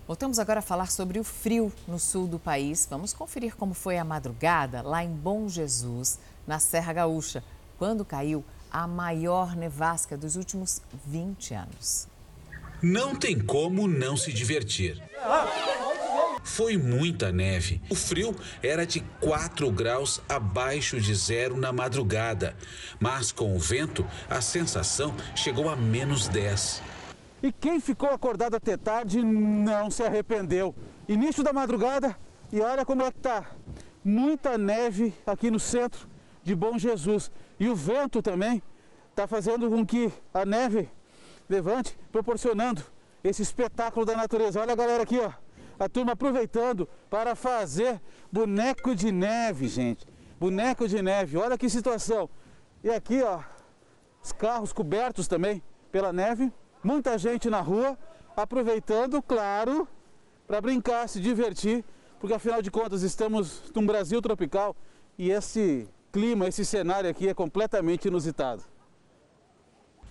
Voltamos 0.09 0.39
agora 0.39 0.61
a 0.61 0.63
falar 0.63 0.91
sobre 0.91 1.19
o 1.19 1.23
frio 1.23 1.71
no 1.87 1.99
sul 1.99 2.27
do 2.27 2.39
país. 2.39 2.89
Vamos 2.91 3.13
conferir 3.13 3.55
como 3.55 3.75
foi 3.75 3.99
a 3.99 4.05
madrugada 4.05 4.81
lá 4.81 5.05
em 5.05 5.11
Bom 5.11 5.51
Jesus, 5.51 6.19
na 6.47 6.59
Serra 6.59 6.95
Gaúcha, 6.95 7.45
quando 7.79 8.07
caiu 8.07 8.43
a 8.73 8.87
maior 8.87 9.55
nevasca 9.55 10.17
dos 10.17 10.35
últimos 10.35 10.81
20 11.05 11.53
anos. 11.53 12.09
Não 12.81 13.15
tem 13.15 13.39
como 13.39 13.87
não 13.87 14.17
se 14.17 14.33
divertir. 14.33 14.99
Foi 16.43 16.79
muita 16.79 17.31
neve. 17.31 17.79
O 17.91 17.95
frio 17.95 18.35
era 18.63 18.87
de 18.87 19.01
4 19.21 19.71
graus 19.71 20.23
abaixo 20.27 20.99
de 20.99 21.15
zero 21.15 21.55
na 21.55 21.71
madrugada, 21.71 22.57
mas 22.99 23.31
com 23.31 23.55
o 23.55 23.59
vento, 23.59 24.07
a 24.31 24.41
sensação 24.41 25.15
chegou 25.37 25.69
a 25.69 25.77
menos 25.77 26.29
10. 26.29 26.81
E 27.43 27.53
quem 27.53 27.79
ficou 27.81 28.11
acordado 28.11 28.57
até 28.57 28.77
tarde 28.77 29.23
não 29.23 29.91
se 29.91 30.03
arrependeu. 30.03 30.75
Início 31.09 31.43
da 31.43 31.53
madrugada 31.53 32.17
e 32.53 32.61
olha 32.61 32.85
como 32.85 33.03
é 33.03 33.13
que 33.13 33.19
tá. 33.19 33.47
Muita 34.05 34.59
neve 34.59 35.15
aqui 35.27 35.51
no 35.51 35.61
centro 35.61 36.09
de 36.43 36.55
Bom 36.55 36.79
Jesus. 36.79 37.31
E 37.61 37.69
o 37.69 37.77
vento 37.77 38.21
também 38.23 38.63
está 39.11 39.27
fazendo 39.27 39.69
com 39.69 39.85
que 39.85 40.13
a 40.33 40.45
neve 40.45 40.89
levante, 41.49 41.99
proporcionando 42.11 42.83
esse 43.23 43.43
espetáculo 43.43 44.05
da 44.05 44.17
natureza. 44.17 44.61
Olha 44.61 44.73
a 44.73 44.77
galera 44.77 45.03
aqui, 45.03 45.19
ó. 45.19 45.33
A 45.79 45.89
turma 45.89 46.13
aproveitando 46.13 46.89
para 47.09 47.37
fazer 47.37 48.01
boneco 48.33 48.95
de 48.95 49.13
neve, 49.13 49.69
gente. 49.69 50.07
Boneco 50.41 50.89
de 50.89 51.01
neve. 51.01 51.37
Olha 51.37 51.57
que 51.57 51.71
situação. 51.71 52.29
E 52.83 52.91
aqui, 52.91 53.23
ó, 53.23 53.41
os 54.23 54.33
carros 54.33 54.73
cobertos 54.73 55.29
também 55.29 55.63
pela 55.93 56.13
neve 56.13 56.53
muita 56.83 57.17
gente 57.19 57.51
na 57.51 57.61
rua, 57.61 57.99
aproveitando, 58.37 59.21
claro, 59.23 59.89
para 60.47 60.61
brincar, 60.61 61.09
se 61.09 61.21
divertir, 61.21 61.85
porque 62.19 62.35
afinal 62.35 62.63
de 62.63 62.71
contas 62.71 63.03
estamos 63.03 63.63
num 63.75 63.87
Brasil 63.87 64.21
tropical 64.21 64.75
e 65.19 65.31
esse 65.31 65.89
clima, 66.13 66.49
esse 66.49 66.65
cenário 66.65 67.09
aqui 67.11 67.29
é 67.29 67.35
completamente 67.35 68.09
inusitado. 68.09 68.63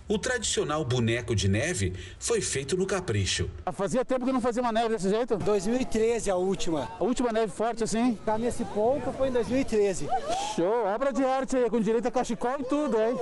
O 0.08 0.18
tradicional 0.18 0.82
boneco 0.86 1.34
de 1.36 1.48
neve 1.48 1.92
foi 2.18 2.40
feito 2.40 2.78
no 2.78 2.86
capricho. 2.86 3.50
Ah, 3.66 3.72
fazia 3.72 4.02
tempo 4.06 4.24
que 4.24 4.32
não 4.32 4.40
fazia 4.40 4.62
uma 4.62 4.72
neve 4.72 4.88
desse 4.88 5.10
jeito? 5.10 5.36
2013 5.36 6.30
a 6.30 6.36
última. 6.36 6.88
A 6.98 7.04
última 7.04 7.30
neve 7.30 7.52
forte 7.52 7.84
assim? 7.84 8.18
Tá 8.24 8.38
nesse 8.38 8.64
ponto 8.64 9.12
foi 9.12 9.28
em 9.28 9.32
2013. 9.32 10.08
Show, 10.56 10.86
obra 10.86 11.12
de 11.12 11.22
arte 11.22 11.58
aí, 11.58 11.68
com 11.68 11.78
direito 11.78 12.08
a 12.08 12.10
cachecol 12.10 12.56
e 12.58 12.64
tudo, 12.64 12.98
hein? 12.98 13.18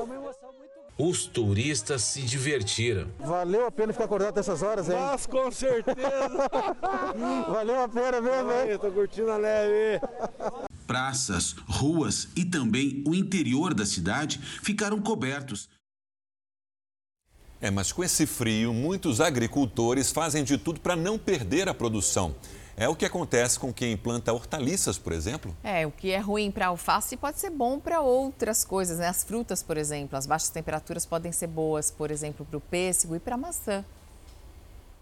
Os 0.98 1.26
turistas 1.26 2.00
se 2.00 2.22
divertiram. 2.22 3.10
Valeu 3.18 3.66
a 3.66 3.70
pena 3.70 3.92
ficar 3.92 4.06
acordado 4.06 4.36
nessas 4.36 4.62
horas, 4.62 4.88
hein? 4.88 4.96
Mas 4.98 5.26
com 5.26 5.52
certeza. 5.52 5.94
Valeu 7.52 7.82
a 7.82 7.88
pena 7.88 8.18
mesmo, 8.18 8.50
hein? 8.50 8.78
Tô 8.80 8.90
curtindo 8.90 9.30
a 9.30 9.38
neve. 9.38 10.00
Praças, 10.86 11.54
ruas 11.68 12.28
e 12.34 12.46
também 12.46 13.04
o 13.06 13.14
interior 13.14 13.74
da 13.74 13.84
cidade 13.84 14.38
ficaram 14.62 14.98
cobertos. 15.02 15.68
É, 17.60 17.70
mas 17.70 17.92
com 17.92 18.02
esse 18.02 18.24
frio, 18.24 18.72
muitos 18.72 19.20
agricultores 19.20 20.10
fazem 20.10 20.44
de 20.44 20.56
tudo 20.56 20.80
para 20.80 20.96
não 20.96 21.18
perder 21.18 21.68
a 21.68 21.74
produção. 21.74 22.34
É 22.78 22.86
o 22.86 22.94
que 22.94 23.06
acontece 23.06 23.58
com 23.58 23.72
quem 23.72 23.96
planta 23.96 24.34
hortaliças, 24.34 24.98
por 24.98 25.14
exemplo. 25.14 25.56
É, 25.64 25.86
o 25.86 25.90
que 25.90 26.10
é 26.10 26.18
ruim 26.18 26.50
para 26.50 26.66
alface 26.66 27.16
pode 27.16 27.40
ser 27.40 27.48
bom 27.48 27.80
para 27.80 28.02
outras 28.02 28.64
coisas, 28.64 28.98
né? 28.98 29.08
As 29.08 29.24
frutas, 29.24 29.62
por 29.62 29.78
exemplo, 29.78 30.18
as 30.18 30.26
baixas 30.26 30.50
temperaturas 30.50 31.06
podem 31.06 31.32
ser 31.32 31.46
boas, 31.46 31.90
por 31.90 32.10
exemplo, 32.10 32.44
para 32.44 32.58
o 32.58 32.60
pêssego 32.60 33.16
e 33.16 33.18
para 33.18 33.34
a 33.34 33.38
maçã. 33.38 33.82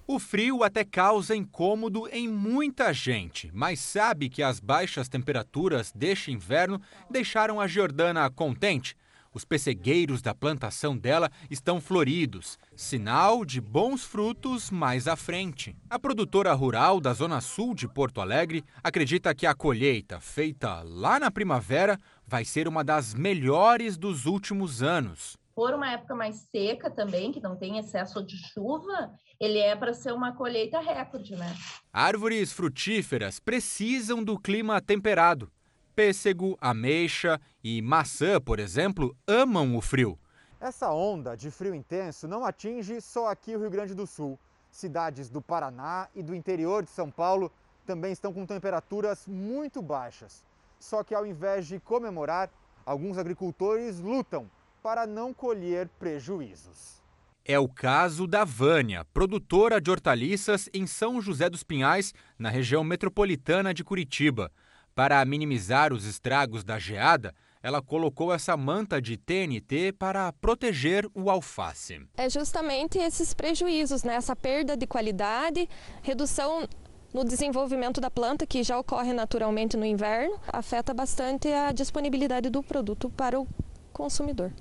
O 0.06 0.20
frio 0.20 0.62
até 0.62 0.84
causa 0.84 1.34
incômodo 1.34 2.06
em 2.12 2.28
muita 2.28 2.92
gente, 2.92 3.50
mas 3.52 3.80
sabe 3.80 4.28
que 4.28 4.42
as 4.42 4.60
baixas 4.60 5.08
temperaturas 5.08 5.90
deste 5.92 6.30
inverno 6.30 6.80
deixaram 7.10 7.58
a 7.58 7.66
Jordana 7.66 8.30
contente. 8.30 8.96
Os 9.34 9.44
pessegueiros 9.44 10.22
da 10.22 10.32
plantação 10.32 10.96
dela 10.96 11.28
estão 11.50 11.80
floridos, 11.80 12.56
sinal 12.76 13.44
de 13.44 13.60
bons 13.60 14.04
frutos 14.04 14.70
mais 14.70 15.08
à 15.08 15.16
frente. 15.16 15.76
A 15.90 15.98
produtora 15.98 16.52
rural 16.52 17.00
da 17.00 17.12
Zona 17.12 17.40
Sul 17.40 17.74
de 17.74 17.88
Porto 17.88 18.20
Alegre 18.20 18.64
acredita 18.82 19.34
que 19.34 19.44
a 19.44 19.52
colheita, 19.52 20.20
feita 20.20 20.82
lá 20.84 21.18
na 21.18 21.32
primavera, 21.32 21.98
vai 22.24 22.44
ser 22.44 22.68
uma 22.68 22.84
das 22.84 23.12
melhores 23.12 23.96
dos 23.96 24.24
últimos 24.24 24.84
anos. 24.84 25.36
Por 25.52 25.74
uma 25.74 25.90
época 25.90 26.14
mais 26.14 26.36
seca 26.52 26.88
também, 26.88 27.32
que 27.32 27.40
não 27.40 27.56
tem 27.56 27.78
excesso 27.78 28.24
de 28.24 28.36
chuva, 28.36 29.12
ele 29.40 29.58
é 29.58 29.74
para 29.74 29.92
ser 29.92 30.12
uma 30.12 30.32
colheita 30.32 30.78
recorde, 30.78 31.34
né? 31.34 31.56
Árvores 31.92 32.52
frutíferas 32.52 33.40
precisam 33.40 34.22
do 34.22 34.38
clima 34.38 34.80
temperado. 34.80 35.50
Pêssego, 35.94 36.58
ameixa 36.60 37.40
e 37.62 37.80
maçã, 37.80 38.40
por 38.40 38.58
exemplo, 38.58 39.16
amam 39.26 39.76
o 39.76 39.80
frio. 39.80 40.18
Essa 40.60 40.90
onda 40.90 41.36
de 41.36 41.50
frio 41.50 41.74
intenso 41.74 42.26
não 42.26 42.44
atinge 42.44 43.00
só 43.00 43.28
aqui 43.28 43.54
o 43.54 43.60
Rio 43.60 43.70
Grande 43.70 43.94
do 43.94 44.06
Sul. 44.06 44.38
Cidades 44.70 45.30
do 45.30 45.40
Paraná 45.40 46.08
e 46.14 46.22
do 46.22 46.34
interior 46.34 46.82
de 46.82 46.90
São 46.90 47.10
Paulo 47.10 47.52
também 47.86 48.12
estão 48.12 48.32
com 48.32 48.44
temperaturas 48.44 49.26
muito 49.28 49.80
baixas. 49.80 50.44
Só 50.80 51.04
que 51.04 51.14
ao 51.14 51.24
invés 51.24 51.66
de 51.66 51.78
comemorar, 51.78 52.50
alguns 52.84 53.16
agricultores 53.16 54.00
lutam 54.00 54.50
para 54.82 55.06
não 55.06 55.32
colher 55.32 55.88
prejuízos. 55.98 57.02
É 57.44 57.58
o 57.58 57.68
caso 57.68 58.26
da 58.26 58.42
Vânia, 58.42 59.06
produtora 59.12 59.80
de 59.80 59.90
hortaliças 59.90 60.68
em 60.72 60.86
São 60.86 61.20
José 61.20 61.48
dos 61.48 61.62
Pinhais, 61.62 62.14
na 62.38 62.48
região 62.48 62.82
metropolitana 62.82 63.72
de 63.72 63.84
Curitiba. 63.84 64.50
Para 64.94 65.24
minimizar 65.24 65.92
os 65.92 66.04
estragos 66.04 66.62
da 66.62 66.78
geada, 66.78 67.34
ela 67.60 67.82
colocou 67.82 68.32
essa 68.32 68.56
manta 68.56 69.02
de 69.02 69.16
TNT 69.16 69.92
para 69.98 70.32
proteger 70.34 71.04
o 71.14 71.30
alface. 71.30 72.00
É 72.16 72.30
justamente 72.30 72.98
esses 72.98 73.34
prejuízos, 73.34 74.04
né? 74.04 74.14
essa 74.14 74.36
perda 74.36 74.76
de 74.76 74.86
qualidade, 74.86 75.68
redução 76.02 76.68
no 77.12 77.24
desenvolvimento 77.24 78.00
da 78.00 78.10
planta, 78.10 78.46
que 78.46 78.62
já 78.62 78.78
ocorre 78.78 79.12
naturalmente 79.12 79.76
no 79.76 79.84
inverno, 79.84 80.38
afeta 80.46 80.92
bastante 80.94 81.48
a 81.48 81.72
disponibilidade 81.72 82.50
do 82.50 82.62
produto 82.62 83.10
para 83.10 83.40
o 83.40 83.48
consumidor. 83.92 84.52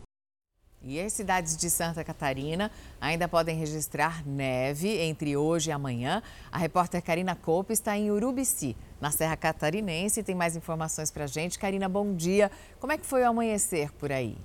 E 0.85 0.99
as 0.99 1.13
cidades 1.13 1.55
de 1.55 1.69
Santa 1.69 2.03
Catarina 2.03 2.69
ainda 2.99 3.25
podem 3.25 3.57
registrar 3.57 4.25
neve 4.27 4.97
entre 4.99 5.37
hoje 5.37 5.69
e 5.69 5.73
amanhã. 5.73 6.21
A 6.51 6.57
repórter 6.57 7.01
Karina 7.01 7.35
Coupe 7.35 7.71
está 7.71 7.97
em 7.97 8.11
Urubici, 8.11 8.75
na 8.99 9.09
Serra 9.09 9.37
Catarinense, 9.37 10.19
e 10.19 10.23
tem 10.23 10.35
mais 10.35 10.57
informações 10.57 11.09
para 11.09 11.23
a 11.23 11.27
gente. 11.27 11.57
Karina, 11.57 11.87
bom 11.87 12.13
dia. 12.13 12.51
Como 12.81 12.91
é 12.91 12.97
que 12.97 13.05
foi 13.05 13.21
o 13.21 13.29
amanhecer 13.29 13.93
por 13.93 14.11
aí? 14.11 14.37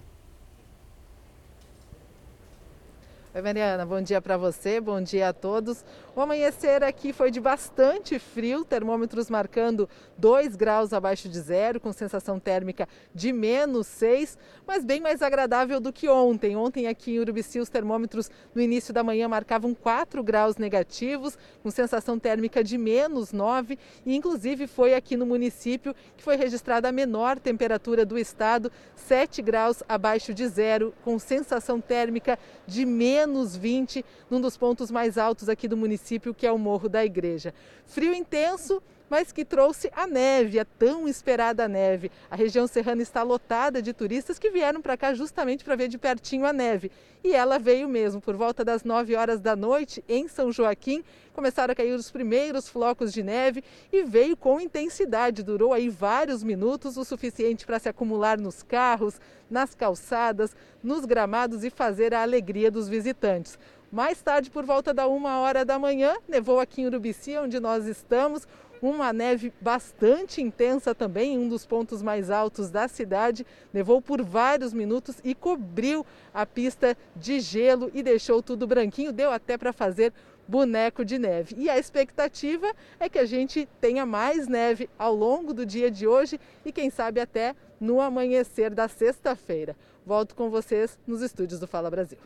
Oi, 3.35 3.43
Mariana, 3.43 3.85
bom 3.85 4.01
dia 4.01 4.21
para 4.23 4.37
você, 4.37 4.81
bom 4.81 5.03
dia 5.03 5.29
a 5.29 5.33
todos. 5.33 5.85
O 6.19 6.21
amanhecer 6.21 6.83
aqui 6.83 7.13
foi 7.13 7.31
de 7.31 7.41
bastante 7.41 8.19
frio, 8.19 8.65
termômetros 8.65 9.31
marcando 9.31 9.89
2 10.17 10.57
graus 10.57 10.93
abaixo 10.93 11.29
de 11.29 11.39
zero, 11.39 11.79
com 11.79 11.93
sensação 11.93 12.41
térmica 12.41 12.89
de 13.15 13.33
menos 13.33 13.87
6, 13.87 14.37
mas 14.67 14.85
bem 14.85 15.01
mais 15.01 15.23
agradável 15.23 15.79
do 15.79 15.93
que 15.93 16.09
ontem. 16.09 16.57
Ontem 16.57 16.89
aqui 16.89 17.13
em 17.13 17.21
Urubici 17.21 17.61
os 17.61 17.69
termômetros 17.69 18.29
no 18.53 18.61
início 18.61 18.93
da 18.93 19.05
manhã 19.05 19.29
marcavam 19.29 19.73
4 19.73 20.21
graus 20.25 20.57
negativos, 20.57 21.39
com 21.63 21.71
sensação 21.71 22.19
térmica 22.19 22.65
de 22.65 22.77
menos 22.77 23.33
9, 23.33 23.79
e 24.05 24.17
inclusive 24.17 24.67
foi 24.67 24.95
aqui 24.95 25.17
no 25.17 25.25
município 25.25 25.95
que 26.17 26.25
foi 26.25 26.35
registrada 26.35 26.89
a 26.89 26.93
menor 26.93 27.39
temperatura 27.39 28.05
do 28.05 28.19
estado, 28.19 28.73
7 28.97 29.41
graus 29.41 29.85
abaixo 29.89 30.35
de 30.35 30.49
zero, 30.49 30.93
com 31.05 31.17
sensação 31.17 31.81
térmica 31.81 32.37
de 32.67 32.85
menos 32.85 33.57
20, 33.57 34.05
num 34.29 34.41
dos 34.41 34.57
pontos 34.57 34.91
mais 34.91 35.17
altos 35.17 35.49
aqui 35.49 35.69
do 35.69 35.77
município 35.77 36.08
município, 36.09 36.35
que 36.35 36.47
é 36.47 36.53
o 36.53 36.59
Morro 36.59 36.89
da 36.89 37.05
Igreja. 37.05 37.53
Frio 37.85 38.15
intenso, 38.15 38.83
mas 39.11 39.33
que 39.33 39.45
trouxe 39.45 39.91
a 39.95 40.07
neve, 40.07 40.59
a 40.59 40.65
tão 40.65 41.07
esperada 41.09 41.69
neve. 41.69 42.11
A 42.31 42.37
região 42.37 42.67
serrana 42.67 43.03
está 43.03 43.23
lotada 43.23 43.81
de 43.83 43.93
turistas 43.93 44.39
que 44.39 44.51
vieram 44.51 44.81
para 44.81 44.97
cá 44.97 45.15
justamente 45.15 45.65
para 45.65 45.77
ver 45.77 45.89
de 45.89 45.99
pertinho 45.99 46.47
a 46.47 46.53
neve. 46.53 46.91
E 47.23 47.35
ela 47.35 47.59
veio 47.59 47.89
mesmo, 47.89 48.21
por 48.21 48.37
volta 48.37 48.65
das 48.65 48.85
9 48.85 49.17
horas 49.17 49.41
da 49.41 49.57
noite, 49.57 50.05
em 50.09 50.29
São 50.29 50.53
Joaquim, 50.53 51.03
começaram 51.33 51.73
a 51.73 51.75
cair 51.75 51.95
os 51.95 52.11
primeiros 52.11 52.69
flocos 52.69 53.13
de 53.13 53.23
neve 53.23 53.63
e 53.93 54.03
veio 54.03 54.37
com 54.37 54.61
intensidade. 54.61 55.43
Durou 55.43 55.73
aí 55.73 55.89
vários 55.89 56.43
minutos, 56.43 56.97
o 56.97 57.05
suficiente 57.05 57.67
para 57.67 57.79
se 57.79 57.89
acumular 57.89 58.39
nos 58.39 58.63
carros, 58.63 59.21
nas 59.51 59.75
calçadas, 59.75 60.55
nos 60.83 61.05
gramados 61.05 61.65
e 61.65 61.71
fazer 61.71 62.13
a 62.13 62.23
alegria 62.23 62.71
dos 62.71 62.89
visitantes. 62.89 63.59
Mais 63.91 64.21
tarde, 64.21 64.51
por 64.51 64.67
volta 64.67 64.93
da 64.93 65.07
uma 65.07 65.41
hora 65.41 65.65
da 65.65 65.79
manhã, 65.79 66.15
nevou 66.29 66.61
aqui 66.61 66.83
em 66.83 66.87
Urubici, 66.87 67.37
onde 67.39 67.59
nós 67.59 67.87
estamos. 67.87 68.47
Uma 68.83 69.13
neve 69.13 69.53
bastante 69.61 70.43
intensa 70.43 70.95
também, 70.95 71.35
em 71.35 71.39
um 71.39 71.49
dos 71.49 71.67
pontos 71.67 72.03
mais 72.03 72.31
altos 72.31 72.71
da 72.71 72.87
cidade. 72.87 73.47
Nevou 73.73 74.03
por 74.03 74.23
vários 74.23 74.75
minutos 74.75 75.17
e 75.25 75.35
cobriu 75.35 76.05
a 76.35 76.45
pista 76.45 76.97
de 77.17 77.41
gelo 77.41 77.91
e 77.95 78.03
deixou 78.03 78.43
tudo 78.43 78.67
branquinho. 78.67 79.11
Deu 79.11 79.33
até 79.33 79.57
para 79.57 79.73
fazer 79.73 80.13
boneco 80.47 81.03
de 81.03 81.19
neve. 81.19 81.57
E 81.59 81.69
a 81.69 81.79
expectativa 81.79 82.71
é 83.01 83.09
que 83.09 83.19
a 83.19 83.25
gente 83.25 83.67
tenha 83.81 84.05
mais 84.05 84.47
neve 84.47 84.89
ao 84.99 85.15
longo 85.15 85.55
do 85.55 85.65
dia 85.65 85.91
de 85.91 86.07
hoje 86.07 86.39
e, 86.65 86.71
quem 86.71 86.91
sabe, 86.91 87.21
até 87.21 87.57
no 87.81 88.01
amanhecer 88.03 88.71
da 88.75 88.87
sexta-feira. 88.87 89.75
Volto 90.07 90.37
com 90.37 90.51
vocês 90.51 90.99
nos 91.07 91.23
estúdios 91.23 91.59
do 91.59 91.67
Fala 91.67 91.91
Brasil. 91.91 92.19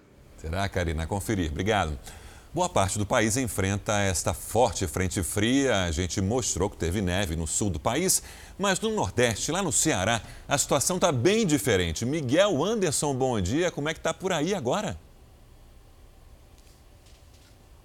Será, 0.43 0.69
Karina? 0.69 1.07
Conferir. 1.07 1.53
Obrigado. 1.53 1.97
Boa 2.53 2.69
parte 2.69 2.99
do 2.99 3.07
país 3.07 3.37
enfrenta 3.37 4.01
esta 4.01 4.35
forte 4.35 4.89
frente 4.89 5.23
fria. 5.23 5.85
A 5.85 5.93
gente 5.93 6.21
mostrou 6.21 6.69
que 6.69 6.77
teve 6.77 7.01
neve 7.01 7.37
no 7.37 7.47
sul 7.47 7.71
do 7.71 7.79
país, 7.79 8.25
mas 8.59 8.81
no 8.81 8.91
Nordeste, 8.91 9.53
lá 9.53 9.63
no 9.63 9.71
Ceará, 9.71 10.21
a 10.49 10.59
situação 10.59 10.97
está 10.97 11.13
bem 11.13 11.47
diferente. 11.47 12.05
Miguel 12.05 12.61
Anderson, 12.65 13.15
bom 13.15 13.41
dia. 13.41 13.71
Como 13.71 13.89
é 13.89 13.95
que 13.95 14.01
está 14.01 14.13
por 14.13 14.33
aí 14.33 14.53
agora? 14.53 14.99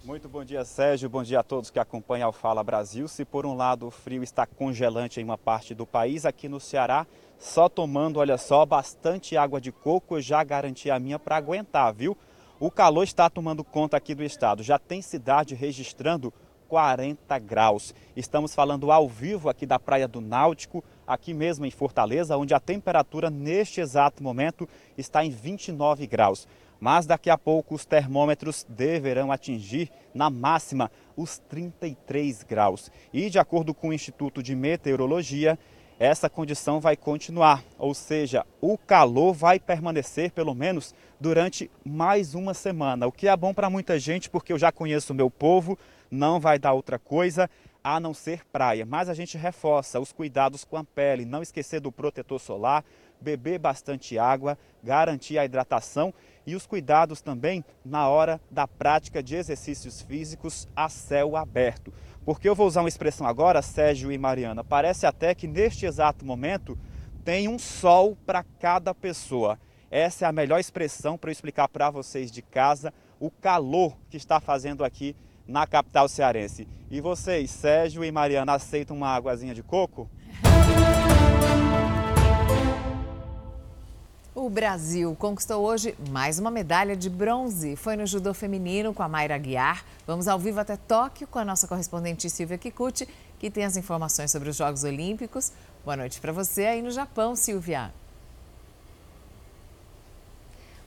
Muito 0.03 0.27
bom 0.27 0.43
dia, 0.43 0.65
Sérgio. 0.65 1.07
Bom 1.07 1.21
dia 1.21 1.41
a 1.41 1.43
todos 1.43 1.69
que 1.69 1.77
acompanham 1.77 2.29
o 2.29 2.33
Fala 2.33 2.63
Brasil. 2.63 3.07
Se 3.07 3.23
por 3.23 3.45
um 3.45 3.55
lado 3.55 3.85
o 3.85 3.91
frio 3.91 4.23
está 4.23 4.47
congelante 4.47 5.21
em 5.21 5.23
uma 5.23 5.37
parte 5.37 5.75
do 5.75 5.85
país, 5.85 6.25
aqui 6.25 6.49
no 6.49 6.59
Ceará, 6.59 7.05
só 7.37 7.69
tomando, 7.69 8.17
olha 8.17 8.37
só, 8.39 8.65
bastante 8.65 9.37
água 9.37 9.61
de 9.61 9.71
coco, 9.71 10.17
eu 10.17 10.21
já 10.21 10.43
garanti 10.43 10.89
a 10.89 10.97
minha 10.97 11.19
para 11.19 11.37
aguentar, 11.37 11.93
viu? 11.93 12.17
O 12.59 12.71
calor 12.71 13.03
está 13.03 13.29
tomando 13.29 13.63
conta 13.63 13.97
aqui 13.97 14.15
do 14.15 14.23
estado. 14.23 14.63
Já 14.63 14.79
tem 14.79 14.99
cidade 14.99 15.53
registrando 15.53 16.33
40 16.67 17.37
graus. 17.37 17.93
Estamos 18.15 18.55
falando 18.55 18.91
ao 18.91 19.07
vivo 19.07 19.47
aqui 19.47 19.63
da 19.63 19.77
Praia 19.77 20.07
do 20.07 20.19
Náutico, 20.19 20.83
aqui 21.05 21.35
mesmo 21.35 21.67
em 21.67 21.71
Fortaleza, 21.71 22.35
onde 22.35 22.55
a 22.55 22.59
temperatura 22.59 23.29
neste 23.29 23.79
exato 23.79 24.23
momento 24.23 24.67
está 24.97 25.23
em 25.23 25.29
29 25.29 26.07
graus. 26.07 26.47
Mas 26.79 27.05
daqui 27.05 27.29
a 27.29 27.37
pouco 27.37 27.75
os 27.75 27.85
termômetros 27.85 28.65
deverão 28.67 29.31
atingir 29.31 29.91
na 30.11 30.31
máxima 30.31 30.89
os 31.15 31.37
33 31.37 32.41
graus. 32.41 32.91
E 33.13 33.29
de 33.29 33.37
acordo 33.37 33.71
com 33.71 33.89
o 33.89 33.93
Instituto 33.93 34.41
de 34.41 34.55
Meteorologia, 34.55 35.59
essa 35.99 36.29
condição 36.29 36.79
vai 36.79 36.95
continuar, 36.95 37.63
ou 37.77 37.93
seja, 37.93 38.45
o 38.61 38.77
calor 38.77 39.33
vai 39.33 39.59
permanecer 39.59 40.31
pelo 40.31 40.53
menos 40.53 40.93
durante 41.19 41.71
mais 41.83 42.35
uma 42.35 42.53
semana, 42.53 43.07
o 43.07 43.11
que 43.11 43.27
é 43.27 43.35
bom 43.35 43.53
para 43.53 43.69
muita 43.69 43.97
gente 43.97 44.29
porque 44.29 44.53
eu 44.53 44.59
já 44.59 44.71
conheço 44.71 45.11
o 45.11 45.15
meu 45.15 45.29
povo, 45.31 45.77
não 46.11 46.39
vai 46.39 46.59
dar 46.59 46.73
outra 46.73 46.99
coisa 46.99 47.49
a 47.83 47.99
não 47.99 48.13
ser 48.13 48.45
praia. 48.51 48.85
Mas 48.85 49.09
a 49.09 49.13
gente 49.13 49.37
reforça 49.37 49.99
os 49.99 50.11
cuidados 50.11 50.63
com 50.63 50.77
a 50.77 50.83
pele, 50.83 51.25
não 51.25 51.41
esquecer 51.41 51.79
do 51.79 51.91
protetor 51.91 52.39
solar, 52.39 52.83
beber 53.19 53.59
bastante 53.59 54.19
água, 54.19 54.57
garantir 54.83 55.37
a 55.37 55.45
hidratação 55.45 56.13
e 56.45 56.55
os 56.55 56.65
cuidados 56.65 57.21
também 57.21 57.63
na 57.83 58.07
hora 58.07 58.39
da 58.51 58.67
prática 58.67 59.23
de 59.23 59.35
exercícios 59.35 60.01
físicos 60.01 60.67
a 60.75 60.87
céu 60.89 61.35
aberto. 61.35 61.93
Porque 62.27 62.49
eu 62.49 62.53
vou 62.53 62.67
usar 62.67 62.81
uma 62.81 62.89
expressão 62.89 63.25
agora, 63.25 63.61
Sérgio 63.61 64.11
e 64.11 64.17
Mariana, 64.17 64.61
parece 64.61 65.05
até 65.05 65.33
que 65.33 65.47
neste 65.47 65.85
exato 65.85 66.25
momento 66.25 66.77
tem 67.23 67.47
um 67.47 67.57
sol 67.57 68.17
para 68.25 68.43
cada 68.43 68.93
pessoa. 68.93 69.57
Essa 69.89 70.25
é 70.25 70.27
a 70.27 70.31
melhor 70.33 70.59
expressão 70.59 71.17
para 71.17 71.29
eu 71.29 71.31
explicar 71.31 71.69
para 71.69 71.89
vocês 71.89 72.29
de 72.29 72.41
casa 72.41 72.93
o 73.17 73.31
calor 73.31 73.95
que 74.09 74.17
está 74.17 74.41
fazendo 74.41 74.83
aqui 74.83 75.15
na 75.47 75.65
capital 75.65 76.09
cearense. 76.09 76.67
E 76.91 76.99
vocês, 76.99 77.49
Sérgio 77.49 78.03
e 78.03 78.11
Mariana, 78.11 78.55
aceitam 78.55 78.97
uma 78.97 79.07
águazinha 79.07 79.55
de 79.55 79.63
coco? 79.63 80.09
O 84.47 84.49
Brasil 84.49 85.13
conquistou 85.19 85.61
hoje 85.61 85.93
mais 86.09 86.39
uma 86.39 86.49
medalha 86.49 86.95
de 86.95 87.09
bronze. 87.09 87.75
Foi 87.75 87.97
no 87.97 88.05
judô 88.05 88.33
feminino 88.33 88.93
com 88.93 89.03
a 89.03 89.07
Mayra 89.09 89.37
Guiar. 89.37 89.83
Vamos 90.07 90.25
ao 90.25 90.39
vivo 90.39 90.57
até 90.57 90.77
Tóquio 90.77 91.27
com 91.27 91.37
a 91.37 91.43
nossa 91.43 91.67
correspondente 91.67 92.29
Silvia 92.29 92.57
Kikuchi, 92.57 93.09
que 93.37 93.51
tem 93.51 93.65
as 93.65 93.75
informações 93.75 94.31
sobre 94.31 94.47
os 94.47 94.55
Jogos 94.55 94.85
Olímpicos. 94.85 95.51
Boa 95.83 95.97
noite 95.97 96.21
para 96.21 96.31
você 96.31 96.65
aí 96.65 96.81
no 96.81 96.91
Japão, 96.91 97.35
Silvia. 97.35 97.91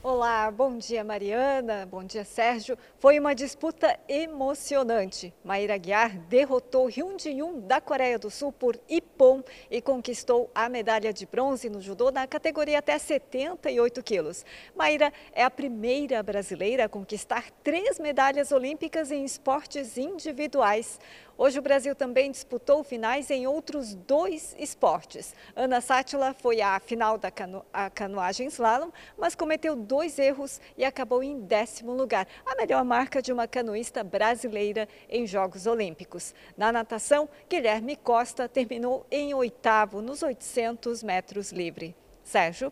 Olá, 0.03 0.49
bom 0.49 0.79
dia 0.79 1.03
Mariana, 1.03 1.85
bom 1.85 2.03
dia 2.03 2.25
Sérgio. 2.25 2.75
Foi 2.97 3.19
uma 3.19 3.35
disputa 3.35 3.99
emocionante. 4.09 5.31
Maíra 5.43 5.77
Guiar 5.77 6.17
derrotou 6.21 6.87
Hyun 6.89 7.19
Ji-yoon 7.19 7.59
da 7.59 7.79
Coreia 7.79 8.17
do 8.17 8.31
Sul 8.31 8.51
por 8.51 8.79
Ippon 8.89 9.43
e 9.69 9.79
conquistou 9.79 10.49
a 10.55 10.67
medalha 10.67 11.13
de 11.13 11.27
bronze 11.27 11.69
no 11.69 11.79
judô 11.79 12.09
na 12.09 12.25
categoria 12.25 12.79
até 12.79 12.97
78 12.97 14.01
quilos. 14.01 14.43
Maíra 14.75 15.13
é 15.33 15.43
a 15.43 15.51
primeira 15.51 16.23
brasileira 16.23 16.85
a 16.85 16.89
conquistar 16.89 17.51
três 17.63 17.99
medalhas 17.99 18.51
olímpicas 18.51 19.11
em 19.11 19.23
esportes 19.23 19.99
individuais. 19.99 20.99
Hoje 21.43 21.57
o 21.57 21.61
Brasil 21.63 21.95
também 21.95 22.29
disputou 22.29 22.83
finais 22.83 23.31
em 23.31 23.47
outros 23.47 23.95
dois 23.95 24.55
esportes. 24.59 25.33
Ana 25.55 25.81
Sátila 25.81 26.35
foi 26.39 26.61
à 26.61 26.79
final 26.79 27.17
da 27.17 27.31
cano 27.31 27.65
canoagem 27.95 28.45
slalom, 28.45 28.91
mas 29.17 29.33
cometeu 29.33 29.75
dois 29.75 30.19
erros 30.19 30.61
e 30.77 30.85
acabou 30.85 31.23
em 31.23 31.41
décimo 31.41 31.93
lugar, 31.93 32.27
a 32.45 32.55
melhor 32.55 32.85
marca 32.85 33.23
de 33.23 33.33
uma 33.33 33.47
canoísta 33.47 34.03
brasileira 34.03 34.87
em 35.09 35.25
Jogos 35.25 35.65
Olímpicos. 35.65 36.35
Na 36.55 36.71
natação, 36.71 37.27
Guilherme 37.49 37.95
Costa 37.95 38.47
terminou 38.47 39.07
em 39.09 39.33
oitavo 39.33 39.99
nos 39.99 40.21
800 40.21 41.01
metros 41.01 41.51
livre. 41.51 41.95
Sérgio. 42.23 42.71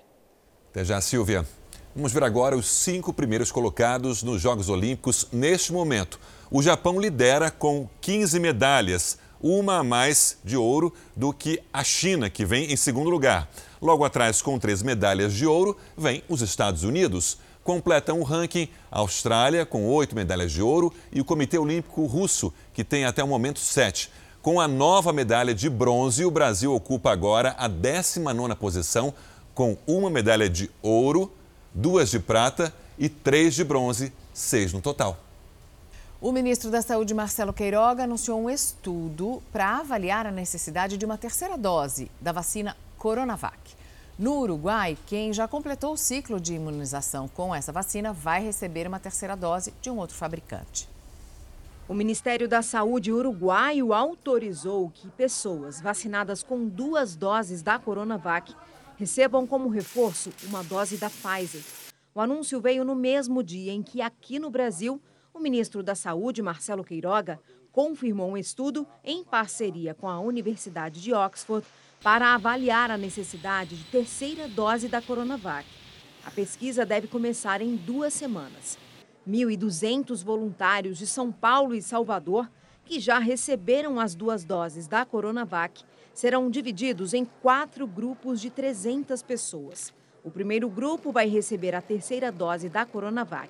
Até 0.70 0.86
já, 0.86 1.02
Silvia. 1.02 1.44
Vamos 1.96 2.14
ver 2.14 2.24
agora 2.24 2.56
os 2.56 2.70
cinco 2.70 3.12
primeiros 3.12 3.52
colocados 3.52 4.22
nos 4.22 4.40
Jogos 4.40 4.70
Olímpicos 4.70 5.28
neste 5.32 5.74
momento. 5.74 6.20
O 6.52 6.64
Japão 6.64 7.00
lidera 7.00 7.52
com 7.52 7.88
15 8.02 8.40
medalhas, 8.40 9.20
uma 9.40 9.78
a 9.78 9.84
mais 9.84 10.40
de 10.44 10.58
ouro 10.58 10.92
do 11.16 11.32
que 11.32 11.62
a 11.72 11.84
China, 11.84 12.28
que 12.28 12.44
vem 12.44 12.74
em 12.74 12.76
segundo 12.76 13.08
lugar. 13.08 13.48
Logo 13.80 14.04
atrás, 14.04 14.42
com 14.42 14.58
três 14.58 14.82
medalhas 14.82 15.32
de 15.32 15.46
ouro, 15.46 15.78
vem 15.96 16.24
os 16.28 16.42
Estados 16.42 16.84
Unidos. 16.84 17.38
Completam 17.64 18.20
o 18.20 18.24
ranking 18.24 18.68
a 18.92 18.98
Austrália, 18.98 19.64
com 19.64 19.86
oito 19.90 20.16
medalhas 20.16 20.52
de 20.52 20.60
ouro, 20.60 20.92
e 21.12 21.22
o 21.22 21.26
Comitê 21.26 21.56
Olímpico 21.60 22.08
Russo, 22.08 22.52
que 22.74 22.84
tem 22.84 23.06
até 23.06 23.24
o 23.24 23.28
momento 23.28 23.60
sete. 23.60 24.10
Com 24.42 24.60
a 24.60 24.68
nova 24.68 25.14
medalha 25.14 25.54
de 25.54 25.70
bronze, 25.70 26.26
o 26.26 26.32
Brasil 26.32 26.74
ocupa 26.74 27.12
agora 27.12 27.56
a 27.60 27.68
19 27.68 28.56
posição, 28.56 29.14
com 29.54 29.78
uma 29.86 30.10
medalha 30.10 30.50
de 30.50 30.68
ouro, 30.82 31.32
duas 31.76 32.10
de 32.10 32.18
prata 32.18 32.74
e 32.98 33.08
três 33.08 33.54
de 33.54 33.64
bronze, 33.64 34.12
seis 34.34 34.74
no 34.74 34.82
total. 34.82 35.29
O 36.22 36.34
ministro 36.34 36.70
da 36.70 36.82
Saúde, 36.82 37.14
Marcelo 37.14 37.54
Queiroga, 37.54 38.04
anunciou 38.04 38.42
um 38.42 38.50
estudo 38.50 39.42
para 39.54 39.78
avaliar 39.78 40.28
a 40.28 40.32
necessidade 40.32 40.98
de 40.98 41.06
uma 41.06 41.18
terceira 41.18 41.58
dose 41.58 42.12
da 42.20 42.34
vacina 42.34 42.76
Coronavac. 42.98 43.74
No 44.18 44.38
Uruguai, 44.40 44.98
quem 45.06 45.32
já 45.32 45.48
completou 45.48 45.94
o 45.94 45.98
ciclo 45.98 46.38
de 46.38 46.56
imunização 46.56 47.30
com 47.30 47.56
essa 47.56 47.72
vacina 47.72 48.12
vai 48.12 48.44
receber 48.44 48.86
uma 48.86 49.00
terceira 49.00 49.34
dose 49.34 49.74
de 49.82 49.90
um 49.90 49.98
outro 49.98 50.14
fabricante. 50.18 50.90
O 51.88 51.94
Ministério 51.94 52.50
da 52.50 52.62
Saúde 52.62 53.14
uruguaio 53.14 53.94
autorizou 53.94 54.92
que 54.94 55.08
pessoas 55.12 55.80
vacinadas 55.80 56.44
com 56.44 56.68
duas 56.68 57.16
doses 57.16 57.62
da 57.62 57.80
Coronavac 57.80 58.54
recebam 58.98 59.48
como 59.48 59.70
reforço 59.70 60.34
uma 60.44 60.66
dose 60.66 60.98
da 60.98 61.10
Pfizer. 61.10 61.64
O 62.14 62.20
anúncio 62.20 62.60
veio 62.60 62.84
no 62.84 62.94
mesmo 62.94 63.42
dia 63.42 63.72
em 63.72 63.82
que, 63.82 64.02
aqui 64.02 64.38
no 64.38 64.50
Brasil, 64.50 65.02
o 65.40 65.42
ministro 65.42 65.82
da 65.82 65.96
Saúde, 65.96 66.42
Marcelo 66.42 66.84
Queiroga, 66.84 67.40
confirmou 67.72 68.32
um 68.32 68.38
estudo 68.38 68.86
em 69.06 69.24
parceria 69.24 69.94
com 69.94 70.10
a 70.10 70.20
Universidade 70.20 71.02
de 71.02 71.14
Oxford 71.14 71.66
para 72.04 72.34
avaliar 72.34 72.92
a 72.92 72.98
necessidade 72.98 73.78
de 73.78 73.86
terceira 73.86 74.50
dose 74.50 74.90
da 74.90 75.02
Coronavac. 75.02 75.66
A 76.26 76.32
pesquisa 76.32 76.86
deve 76.86 77.08
começar 77.08 77.62
em 77.62 77.78
duas 77.78 78.14
semanas. 78.14 78.78
1.200 79.28 80.24
voluntários 80.24 80.98
de 80.98 81.08
São 81.08 81.32
Paulo 81.32 81.74
e 81.74 81.82
Salvador, 81.82 82.50
que 82.84 83.00
já 83.00 83.18
receberam 83.18 83.98
as 83.98 84.14
duas 84.16 84.44
doses 84.44 84.88
da 84.88 85.06
Coronavac, 85.06 85.84
serão 86.14 86.50
divididos 86.50 87.14
em 87.14 87.24
quatro 87.24 87.88
grupos 87.88 88.42
de 88.42 88.50
300 88.50 89.24
pessoas. 89.24 89.94
O 90.22 90.30
primeiro 90.30 90.68
grupo 90.70 91.14
vai 91.14 91.30
receber 91.30 91.74
a 91.76 91.82
terceira 91.82 92.30
dose 92.30 92.68
da 92.68 92.86
Coronavac, 92.86 93.50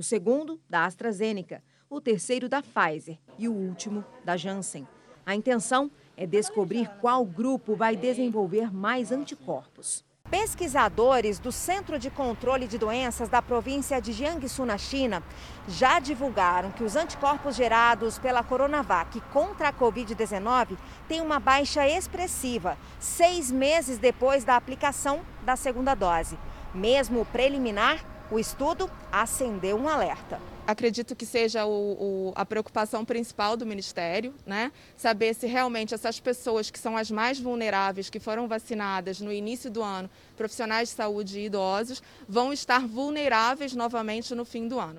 o 0.00 0.02
segundo, 0.02 0.58
da 0.68 0.86
AstraZeneca, 0.86 1.62
o 1.90 2.00
terceiro, 2.00 2.48
da 2.48 2.62
Pfizer 2.62 3.18
e 3.38 3.46
o 3.46 3.52
último, 3.52 4.02
da 4.24 4.34
Janssen. 4.34 4.88
A 5.26 5.34
intenção 5.34 5.90
é 6.16 6.26
descobrir 6.26 6.88
qual 7.02 7.22
grupo 7.22 7.76
vai 7.76 7.94
desenvolver 7.94 8.72
mais 8.72 9.12
anticorpos. 9.12 10.02
Pesquisadores 10.30 11.38
do 11.38 11.52
Centro 11.52 11.98
de 11.98 12.08
Controle 12.08 12.66
de 12.66 12.78
Doenças 12.78 13.28
da 13.28 13.42
província 13.42 14.00
de 14.00 14.12
Jiangsu, 14.12 14.64
na 14.64 14.78
China, 14.78 15.22
já 15.68 15.98
divulgaram 15.98 16.70
que 16.70 16.84
os 16.84 16.96
anticorpos 16.96 17.54
gerados 17.54 18.18
pela 18.18 18.42
Coronavac 18.42 19.20
contra 19.32 19.68
a 19.68 19.72
Covid-19 19.72 20.78
têm 21.08 21.20
uma 21.20 21.38
baixa 21.38 21.86
expressiva, 21.86 22.78
seis 22.98 23.50
meses 23.50 23.98
depois 23.98 24.44
da 24.44 24.56
aplicação 24.56 25.20
da 25.42 25.56
segunda 25.56 25.94
dose. 25.94 26.38
Mesmo 26.72 27.26
preliminar, 27.26 28.02
o 28.30 28.38
estudo 28.38 28.90
acendeu 29.10 29.76
um 29.76 29.88
alerta 29.88 30.40
acredito 30.70 31.16
que 31.16 31.26
seja 31.26 31.64
o, 31.66 31.70
o, 31.70 32.32
a 32.34 32.44
preocupação 32.44 33.04
principal 33.04 33.56
do 33.56 33.66
Ministério, 33.66 34.34
né? 34.46 34.72
Saber 34.96 35.34
se 35.34 35.46
realmente 35.46 35.94
essas 35.94 36.20
pessoas 36.20 36.70
que 36.70 36.78
são 36.78 36.96
as 36.96 37.10
mais 37.10 37.38
vulneráveis, 37.38 38.08
que 38.08 38.20
foram 38.20 38.46
vacinadas 38.46 39.20
no 39.20 39.32
início 39.32 39.70
do 39.70 39.82
ano, 39.82 40.08
profissionais 40.36 40.88
de 40.88 40.94
saúde 40.94 41.38
e 41.38 41.46
idosos, 41.46 42.02
vão 42.28 42.52
estar 42.52 42.86
vulneráveis 42.86 43.74
novamente 43.74 44.34
no 44.34 44.44
fim 44.44 44.68
do 44.68 44.78
ano. 44.78 44.98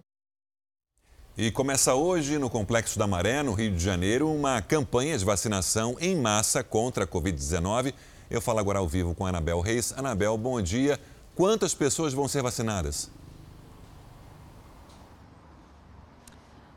E 1.37 1.49
começa 1.49 1.95
hoje 1.95 2.37
no 2.37 2.49
Complexo 2.49 2.99
da 2.99 3.07
Maré, 3.07 3.41
no 3.41 3.53
Rio 3.53 3.71
de 3.71 3.83
Janeiro, 3.83 4.29
uma 4.29 4.61
campanha 4.61 5.17
de 5.17 5.23
vacinação 5.23 5.95
em 5.99 6.15
massa 6.15 6.63
contra 6.63 7.05
a 7.05 7.07
Covid-19. 7.07 7.93
Eu 8.29 8.41
falo 8.41 8.59
agora 8.59 8.79
ao 8.79 8.87
vivo 8.87 9.15
com 9.15 9.25
a 9.25 9.29
Anabel 9.29 9.61
Reis. 9.61 9.93
Anabel, 9.97 10.37
bom 10.37 10.61
dia. 10.61 10.99
Quantas 11.33 11.73
pessoas 11.73 12.13
vão 12.13 12.27
ser 12.27 12.43
vacinadas? 12.43 13.09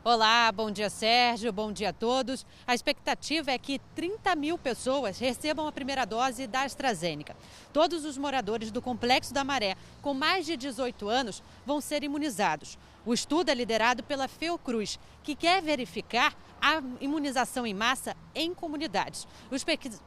Olá, 0.07 0.51
bom 0.51 0.69
dia 0.69 0.87
Sérgio, 0.87 1.51
bom 1.51 1.71
dia 1.71 1.89
a 1.89 1.91
todos. 1.91 2.45
A 2.67 2.75
expectativa 2.75 3.49
é 3.49 3.57
que 3.57 3.79
30 3.95 4.35
mil 4.35 4.55
pessoas 4.55 5.17
recebam 5.17 5.67
a 5.67 5.71
primeira 5.71 6.05
dose 6.05 6.45
da 6.45 6.61
AstraZeneca. 6.61 7.35
Todos 7.73 8.05
os 8.05 8.15
moradores 8.15 8.69
do 8.69 8.83
Complexo 8.83 9.33
da 9.33 9.43
Maré 9.43 9.75
com 10.03 10.13
mais 10.13 10.45
de 10.45 10.55
18 10.55 11.09
anos 11.09 11.41
vão 11.65 11.81
ser 11.81 12.03
imunizados. 12.03 12.77
O 13.03 13.15
estudo 13.15 13.49
é 13.49 13.55
liderado 13.55 14.03
pela 14.03 14.27
Fiocruz, 14.27 14.99
que 15.23 15.35
quer 15.35 15.59
verificar 15.63 16.35
a 16.61 16.83
imunização 17.01 17.65
em 17.65 17.73
massa 17.73 18.15
em 18.35 18.53
comunidades. 18.53 19.27
Os 19.49 19.65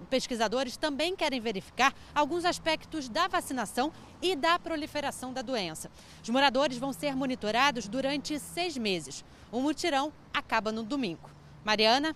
pesquisadores 0.09 0.77
também 0.77 1.17
querem 1.17 1.41
verificar 1.41 1.93
alguns 2.15 2.45
aspectos 2.45 3.09
da 3.09 3.27
vacinação 3.27 3.93
e 4.23 4.37
da 4.37 4.61
proliferação 4.61 5.33
da 5.33 5.43
doença. 5.43 5.91
Os 6.23 6.29
moradores 6.29 6.79
vão 6.79 6.93
ser 6.93 7.17
monitorados 7.17 7.89
durante 7.89 8.39
seis 8.39 8.77
meses. 8.77 9.25
O 9.51 9.61
mutirão 9.61 10.13
acaba 10.33 10.71
no 10.71 10.83
domingo. 10.83 11.31
Mariana? 11.65 12.15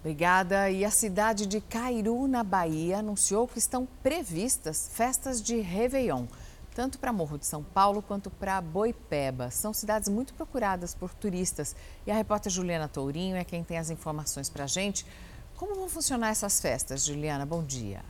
Obrigada. 0.00 0.68
E 0.70 0.84
a 0.84 0.90
cidade 0.90 1.46
de 1.46 1.60
Cairu, 1.60 2.26
na 2.26 2.42
Bahia, 2.42 2.98
anunciou 2.98 3.46
que 3.46 3.58
estão 3.58 3.86
previstas 4.02 4.90
festas 4.92 5.40
de 5.40 5.60
Réveillon, 5.60 6.26
tanto 6.74 6.98
para 6.98 7.12
Morro 7.12 7.38
de 7.38 7.46
São 7.46 7.62
Paulo 7.62 8.02
quanto 8.02 8.28
para 8.28 8.60
Boipeba. 8.60 9.50
São 9.50 9.72
cidades 9.72 10.08
muito 10.08 10.34
procuradas 10.34 10.94
por 10.94 11.14
turistas. 11.14 11.76
E 12.04 12.10
a 12.10 12.14
repórter 12.14 12.50
Juliana 12.50 12.88
Tourinho 12.88 13.36
é 13.36 13.44
quem 13.44 13.62
tem 13.62 13.78
as 13.78 13.90
informações 13.90 14.50
para 14.50 14.64
a 14.64 14.66
gente. 14.66 15.06
Como 15.56 15.76
vão 15.76 15.88
funcionar 15.88 16.30
essas 16.30 16.60
festas, 16.60 17.04
Juliana? 17.04 17.46
Bom 17.46 17.62
dia. 17.62 18.02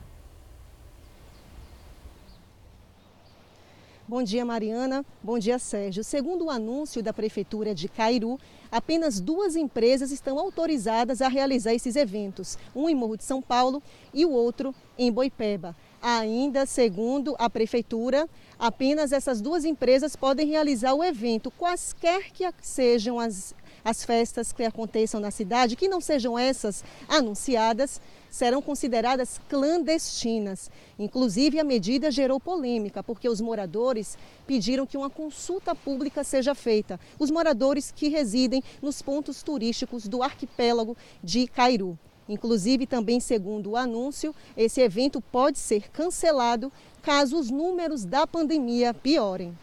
Bom 4.13 4.21
dia, 4.21 4.45
Mariana. 4.45 5.03
Bom 5.23 5.39
dia, 5.39 5.57
Sérgio. 5.57 6.03
Segundo 6.03 6.45
o 6.45 6.49
anúncio 6.51 7.01
da 7.01 7.11
Prefeitura 7.11 7.73
de 7.73 7.87
Cairu, 7.87 8.39
apenas 8.71 9.19
duas 9.19 9.55
empresas 9.55 10.11
estão 10.11 10.37
autorizadas 10.37 11.19
a 11.19 11.27
realizar 11.27 11.73
esses 11.73 11.95
eventos, 11.95 12.55
um 12.75 12.87
em 12.87 12.93
Morro 12.93 13.17
de 13.17 13.23
São 13.23 13.41
Paulo 13.41 13.81
e 14.13 14.23
o 14.23 14.29
outro 14.29 14.71
em 14.99 15.11
Boipeba. 15.11 15.75
Ainda, 15.99 16.67
segundo 16.67 17.35
a 17.39 17.49
Prefeitura, 17.49 18.29
apenas 18.59 19.11
essas 19.11 19.41
duas 19.41 19.65
empresas 19.65 20.15
podem 20.15 20.47
realizar 20.47 20.93
o 20.93 21.03
evento, 21.03 21.49
quaisquer 21.49 22.31
que 22.31 22.47
sejam 22.61 23.19
as, 23.19 23.55
as 23.83 24.03
festas 24.03 24.51
que 24.51 24.63
aconteçam 24.63 25.19
na 25.19 25.31
cidade, 25.31 25.75
que 25.75 25.87
não 25.87 25.99
sejam 25.99 26.37
essas 26.37 26.83
anunciadas, 27.07 27.99
serão 28.29 28.61
consideradas 28.61 29.39
clandestinas. 29.47 30.71
Inclusive, 30.97 31.59
a 31.59 31.63
medida 31.63 32.09
gerou 32.09 32.39
polêmica, 32.39 33.03
porque 33.03 33.29
os 33.29 33.39
moradores 33.39 34.17
pediram 34.47 34.87
que 34.87 34.97
uma 34.97 35.09
consulta 35.09 35.75
pública 35.75 36.23
seja 36.23 36.55
feita. 36.55 36.99
Os 37.19 37.29
moradores 37.29 37.91
que 37.91 38.07
residem 38.09 38.63
nos 38.81 39.01
pontos 39.01 39.43
turísticos 39.43 40.07
do 40.07 40.23
arquipélago 40.23 40.97
de 41.23 41.47
Cairu. 41.47 41.97
Inclusive, 42.27 42.87
também 42.87 43.19
segundo 43.19 43.71
o 43.71 43.77
anúncio, 43.77 44.33
esse 44.55 44.81
evento 44.81 45.19
pode 45.19 45.59
ser 45.59 45.89
cancelado 45.89 46.71
caso 47.01 47.37
os 47.37 47.51
números 47.51 48.05
da 48.05 48.25
pandemia 48.25 48.93
piorem. 48.93 49.55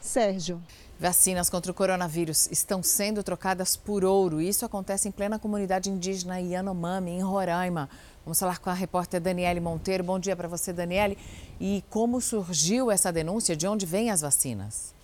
Sérgio. 0.00 0.62
Vacinas 0.98 1.50
contra 1.50 1.70
o 1.70 1.74
coronavírus 1.74 2.48
estão 2.50 2.82
sendo 2.82 3.22
trocadas 3.22 3.76
por 3.76 4.02
ouro. 4.02 4.40
Isso 4.40 4.64
acontece 4.64 5.06
em 5.06 5.12
plena 5.12 5.38
comunidade 5.38 5.90
indígena 5.90 6.40
Yanomami, 6.40 7.10
em 7.10 7.20
Roraima. 7.20 7.90
Vamos 8.24 8.40
falar 8.40 8.58
com 8.58 8.70
a 8.70 8.72
repórter 8.72 9.20
Daniele 9.20 9.60
Monteiro. 9.60 10.02
Bom 10.02 10.18
dia 10.18 10.34
para 10.34 10.48
você, 10.48 10.72
Daniele. 10.72 11.18
E 11.60 11.84
como 11.90 12.18
surgiu 12.18 12.90
essa 12.90 13.12
denúncia? 13.12 13.54
De 13.54 13.68
onde 13.68 13.84
vêm 13.84 14.10
as 14.10 14.22
vacinas? 14.22 14.95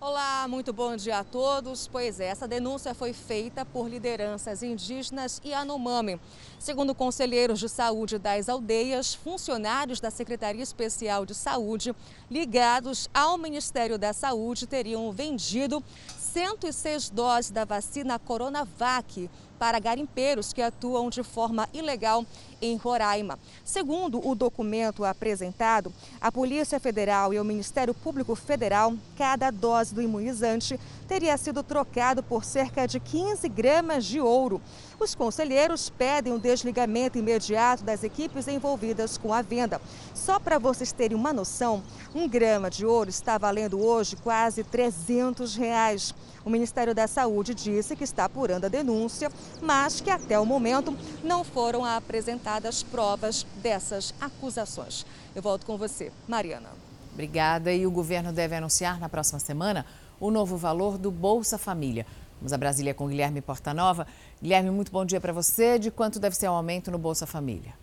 Olá, 0.00 0.46
muito 0.46 0.72
bom 0.72 0.94
dia 0.94 1.18
a 1.18 1.24
todos. 1.24 1.88
Pois 1.88 2.20
é, 2.20 2.26
essa 2.26 2.46
denúncia 2.46 2.94
foi 2.94 3.12
feita 3.12 3.64
por 3.64 3.88
lideranças 3.88 4.62
indígenas 4.62 5.40
e 5.42 5.52
Anomami. 5.52 6.20
Segundo 6.56 6.94
conselheiros 6.94 7.58
de 7.58 7.68
saúde 7.68 8.16
das 8.16 8.48
aldeias, 8.48 9.12
funcionários 9.12 9.98
da 9.98 10.08
Secretaria 10.08 10.62
Especial 10.62 11.26
de 11.26 11.34
Saúde 11.34 11.92
ligados 12.30 13.10
ao 13.12 13.36
Ministério 13.36 13.98
da 13.98 14.12
Saúde 14.12 14.68
teriam 14.68 15.10
vendido 15.10 15.82
106 16.16 17.10
doses 17.10 17.50
da 17.50 17.64
vacina 17.64 18.20
Coronavac 18.20 19.28
para 19.58 19.80
garimpeiros 19.80 20.52
que 20.52 20.62
atuam 20.62 21.10
de 21.10 21.24
forma 21.24 21.68
ilegal 21.72 22.24
em 22.60 22.76
Roraima. 22.76 23.38
Segundo 23.64 24.26
o 24.26 24.34
documento 24.34 25.04
apresentado, 25.04 25.92
a 26.20 26.32
Polícia 26.32 26.80
Federal 26.80 27.32
e 27.32 27.38
o 27.38 27.44
Ministério 27.44 27.94
Público 27.94 28.34
Federal, 28.34 28.94
cada 29.16 29.50
dose 29.50 29.94
do 29.94 30.02
imunizante 30.02 30.78
teria 31.06 31.36
sido 31.36 31.62
trocado 31.62 32.22
por 32.22 32.44
cerca 32.44 32.86
de 32.86 32.98
15 33.00 33.48
gramas 33.48 34.04
de 34.04 34.20
ouro. 34.20 34.60
Os 34.98 35.14
conselheiros 35.14 35.88
pedem 35.88 36.32
o 36.32 36.40
desligamento 36.40 37.18
imediato 37.18 37.84
das 37.84 38.02
equipes 38.02 38.48
envolvidas 38.48 39.16
com 39.16 39.32
a 39.32 39.40
venda. 39.40 39.80
Só 40.12 40.40
para 40.40 40.58
vocês 40.58 40.90
terem 40.90 41.16
uma 41.16 41.32
noção, 41.32 41.82
um 42.14 42.28
grama 42.28 42.68
de 42.68 42.84
ouro 42.84 43.08
está 43.08 43.38
valendo 43.38 43.80
hoje 43.80 44.16
quase 44.16 44.64
300 44.64 45.54
reais. 45.54 46.14
O 46.44 46.50
Ministério 46.50 46.94
da 46.94 47.06
Saúde 47.06 47.54
disse 47.54 47.94
que 47.94 48.04
está 48.04 48.24
apurando 48.24 48.64
a 48.64 48.68
denúncia, 48.68 49.30
mas 49.60 50.00
que 50.00 50.10
até 50.10 50.38
o 50.38 50.46
momento 50.46 50.96
não 51.22 51.44
foram 51.44 51.84
apresentadas 51.84 52.47
provas 52.90 53.46
dessas 53.62 54.14
acusações. 54.20 55.04
Eu 55.34 55.42
volto 55.42 55.66
com 55.66 55.76
você, 55.76 56.10
Mariana. 56.26 56.70
Obrigada. 57.12 57.72
E 57.72 57.86
o 57.86 57.90
governo 57.90 58.32
deve 58.32 58.54
anunciar 58.54 58.98
na 58.98 59.08
próxima 59.08 59.38
semana 59.38 59.84
o 60.20 60.30
novo 60.30 60.56
valor 60.56 60.96
do 60.96 61.10
Bolsa 61.10 61.58
Família. 61.58 62.06
Vamos 62.40 62.52
a 62.52 62.58
Brasília 62.58 62.94
com 62.94 63.08
Guilherme 63.08 63.40
Portanova. 63.40 64.06
Guilherme, 64.40 64.70
muito 64.70 64.92
bom 64.92 65.04
dia 65.04 65.20
para 65.20 65.32
você. 65.32 65.78
De 65.78 65.90
quanto 65.90 66.20
deve 66.20 66.36
ser 66.36 66.48
o 66.48 66.52
aumento 66.52 66.90
no 66.90 66.98
Bolsa 66.98 67.26
Família? 67.26 67.74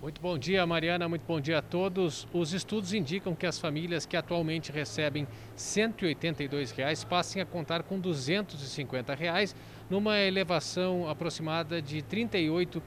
Muito 0.00 0.18
bom 0.18 0.38
dia, 0.38 0.66
Mariana. 0.66 1.06
Muito 1.10 1.26
bom 1.28 1.38
dia 1.38 1.58
a 1.58 1.62
todos. 1.62 2.26
Os 2.32 2.54
estudos 2.54 2.94
indicam 2.94 3.34
que 3.34 3.44
as 3.44 3.58
famílias 3.58 4.06
que 4.06 4.16
atualmente 4.16 4.72
recebem 4.72 5.28
182 5.54 6.70
reais 6.70 7.04
passem 7.04 7.42
a 7.42 7.44
contar 7.44 7.82
com 7.82 8.00
250 8.00 9.14
reais, 9.14 9.54
numa 9.90 10.18
elevação 10.18 11.08
aproximada 11.08 11.82
de 11.82 12.00
38%. 12.02 12.80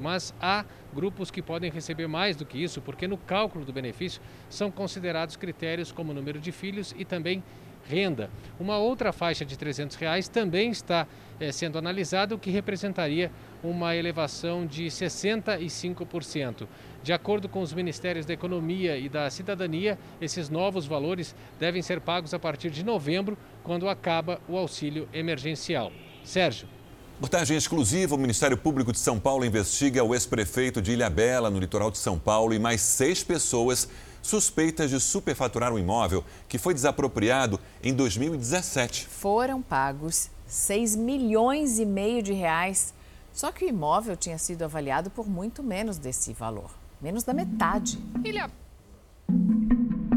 Mas 0.00 0.32
há 0.40 0.64
grupos 0.94 1.30
que 1.30 1.42
podem 1.42 1.70
receber 1.70 2.06
mais 2.06 2.36
do 2.36 2.46
que 2.46 2.62
isso, 2.62 2.80
porque 2.80 3.08
no 3.08 3.18
cálculo 3.18 3.64
do 3.64 3.72
benefício 3.72 4.22
são 4.48 4.70
considerados 4.70 5.36
critérios 5.36 5.90
como 5.90 6.14
número 6.14 6.38
de 6.38 6.52
filhos 6.52 6.94
e 6.96 7.04
também 7.04 7.42
renda. 7.88 8.30
Uma 8.58 8.78
outra 8.78 9.12
faixa 9.12 9.44
de 9.44 9.56
300 9.56 9.96
reais 9.96 10.28
também 10.28 10.70
está 10.70 11.06
é, 11.40 11.50
sendo 11.52 11.78
analisada, 11.78 12.34
o 12.34 12.38
que 12.38 12.50
representaria 12.50 13.30
uma 13.62 13.96
elevação 13.96 14.66
de 14.66 14.86
65%. 14.86 16.66
De 17.02 17.12
acordo 17.12 17.48
com 17.48 17.60
os 17.60 17.72
Ministérios 17.72 18.24
da 18.24 18.32
Economia 18.32 18.96
e 18.96 19.08
da 19.08 19.28
Cidadania, 19.30 19.98
esses 20.20 20.48
novos 20.48 20.86
valores 20.86 21.34
devem 21.58 21.82
ser 21.82 22.00
pagos 22.00 22.32
a 22.32 22.38
partir 22.38 22.70
de 22.70 22.84
novembro, 22.84 23.36
quando 23.62 23.88
acaba 23.88 24.40
o 24.48 24.56
auxílio 24.56 25.08
emergencial. 25.12 25.92
Sérgio. 26.22 26.68
Reportagem 27.14 27.56
exclusiva: 27.56 28.14
o 28.14 28.18
Ministério 28.18 28.56
Público 28.56 28.92
de 28.92 28.98
São 28.98 29.20
Paulo 29.20 29.44
investiga 29.44 30.02
o 30.02 30.14
ex-prefeito 30.14 30.82
de 30.82 30.92
Ilhabela, 30.92 31.48
no 31.48 31.58
litoral 31.58 31.90
de 31.90 31.98
São 31.98 32.18
Paulo, 32.18 32.52
e 32.52 32.58
mais 32.58 32.80
seis 32.80 33.22
pessoas 33.22 33.88
suspeitas 34.24 34.90
de 34.90 34.98
superfaturar 34.98 35.72
um 35.72 35.78
imóvel 35.78 36.24
que 36.48 36.56
foi 36.56 36.72
desapropriado 36.72 37.60
em 37.82 37.92
2017. 37.92 39.06
Foram 39.06 39.60
pagos 39.60 40.30
6 40.46 40.96
milhões 40.96 41.78
e 41.78 41.84
meio 41.84 42.22
de 42.22 42.32
reais. 42.32 42.94
Só 43.32 43.52
que 43.52 43.64
o 43.64 43.68
imóvel 43.68 44.16
tinha 44.16 44.38
sido 44.38 44.62
avaliado 44.62 45.10
por 45.10 45.28
muito 45.28 45.62
menos 45.62 45.98
desse 45.98 46.32
valor, 46.32 46.70
menos 47.00 47.22
da 47.22 47.34
metade. 47.34 47.98
Ilha... 48.24 48.50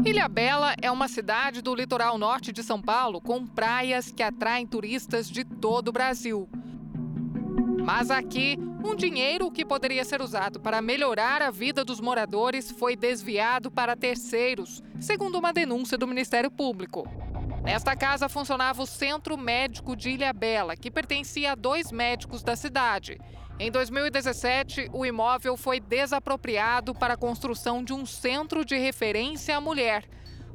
Ilhabela 0.06 0.74
é 0.80 0.90
uma 0.90 1.08
cidade 1.08 1.60
do 1.60 1.74
litoral 1.74 2.16
norte 2.16 2.50
de 2.52 2.62
São 2.62 2.80
Paulo 2.80 3.20
com 3.20 3.46
praias 3.46 4.10
que 4.10 4.22
atraem 4.22 4.66
turistas 4.66 5.28
de 5.28 5.44
todo 5.44 5.88
o 5.88 5.92
Brasil. 5.92 6.48
Mas 7.84 8.10
aqui, 8.10 8.58
um 8.84 8.94
dinheiro 8.94 9.50
que 9.50 9.64
poderia 9.64 10.04
ser 10.04 10.20
usado 10.20 10.60
para 10.60 10.82
melhorar 10.82 11.42
a 11.42 11.50
vida 11.50 11.84
dos 11.84 12.00
moradores 12.00 12.70
foi 12.70 12.96
desviado 12.96 13.70
para 13.70 13.96
terceiros, 13.96 14.82
segundo 15.00 15.38
uma 15.38 15.52
denúncia 15.52 15.96
do 15.96 16.06
Ministério 16.06 16.50
Público. 16.50 17.08
Nesta 17.62 17.96
casa 17.96 18.28
funcionava 18.28 18.82
o 18.82 18.86
Centro 18.86 19.36
Médico 19.36 19.96
de 19.96 20.10
Ilhabela, 20.10 20.76
que 20.76 20.90
pertencia 20.90 21.52
a 21.52 21.54
dois 21.54 21.92
médicos 21.92 22.42
da 22.42 22.56
cidade. 22.56 23.18
Em 23.58 23.70
2017, 23.70 24.88
o 24.92 25.04
imóvel 25.04 25.56
foi 25.56 25.80
desapropriado 25.80 26.94
para 26.94 27.14
a 27.14 27.16
construção 27.16 27.82
de 27.82 27.92
um 27.92 28.06
centro 28.06 28.64
de 28.64 28.78
referência 28.78 29.56
à 29.56 29.60
mulher. 29.60 30.04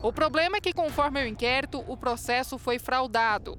O 0.02 0.12
problema 0.12 0.58
é 0.58 0.62
que, 0.62 0.74
conforme 0.74 1.22
o 1.22 1.28
inquérito, 1.28 1.84
o 1.88 1.98
processo 1.98 2.58
foi 2.58 2.80
fraudado. 2.80 3.56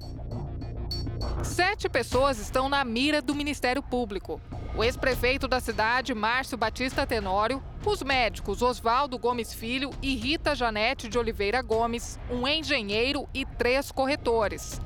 Sete 1.43 1.87
pessoas 1.87 2.39
estão 2.39 2.67
na 2.67 2.83
mira 2.83 3.21
do 3.21 3.35
Ministério 3.35 3.81
Público. 3.81 4.41
O 4.75 4.83
ex-prefeito 4.83 5.47
da 5.47 5.59
cidade, 5.59 6.13
Márcio 6.13 6.57
Batista 6.57 7.07
Tenório, 7.07 7.63
os 7.85 8.03
médicos 8.03 8.61
Oswaldo 8.61 9.17
Gomes 9.17 9.53
Filho 9.53 9.91
e 10.01 10.15
Rita 10.15 10.53
Janete 10.53 11.07
de 11.07 11.17
Oliveira 11.17 11.61
Gomes, 11.61 12.19
um 12.29 12.47
engenheiro 12.47 13.27
e 13.33 13.45
três 13.45 13.91
corretores. 13.91 14.81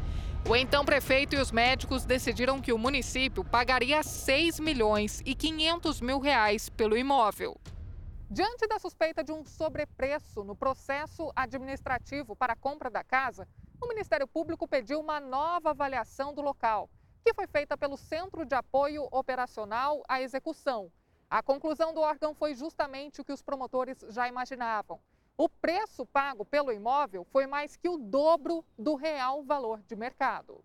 O 0.47 0.55
então 0.55 0.85
prefeito 0.85 1.35
e 1.35 1.39
os 1.39 1.51
médicos 1.51 2.05
decidiram 2.05 2.61
que 2.61 2.73
o 2.73 2.77
município 2.77 3.43
pagaria 3.43 4.01
6 4.01 4.59
milhões 4.59 5.21
e 5.25 5.35
500 5.35 6.01
mil 6.01 6.19
reais 6.19 6.69
pelo 6.69 6.97
imóvel. 6.97 7.55
Diante 8.31 8.67
da 8.67 8.77
suspeita 8.77 9.23
de 9.23 9.31
um 9.31 9.43
sobrepreço 9.43 10.43
no 10.43 10.55
processo 10.55 11.31
administrativo 11.35 12.35
para 12.35 12.53
a 12.53 12.55
compra 12.55 12.89
da 12.89 13.03
casa, 13.03 13.47
o 13.81 13.87
Ministério 13.87 14.27
Público 14.27 14.67
pediu 14.67 14.99
uma 14.99 15.19
nova 15.19 15.71
avaliação 15.71 16.33
do 16.33 16.41
local, 16.41 16.89
que 17.23 17.33
foi 17.33 17.47
feita 17.47 17.77
pelo 17.77 17.97
Centro 17.97 18.45
de 18.45 18.55
Apoio 18.55 19.07
Operacional 19.11 20.03
à 20.07 20.21
Execução. 20.21 20.91
A 21.29 21.41
conclusão 21.43 21.93
do 21.93 22.01
órgão 22.01 22.33
foi 22.33 22.55
justamente 22.55 23.21
o 23.21 23.23
que 23.23 23.31
os 23.31 23.41
promotores 23.41 24.03
já 24.09 24.27
imaginavam. 24.27 24.99
O 25.37 25.47
preço 25.47 26.05
pago 26.05 26.43
pelo 26.43 26.71
imóvel 26.71 27.25
foi 27.31 27.47
mais 27.47 27.77
que 27.77 27.87
o 27.87 27.97
dobro 27.97 28.65
do 28.77 28.95
real 28.95 29.43
valor 29.43 29.81
de 29.87 29.95
mercado. 29.95 30.63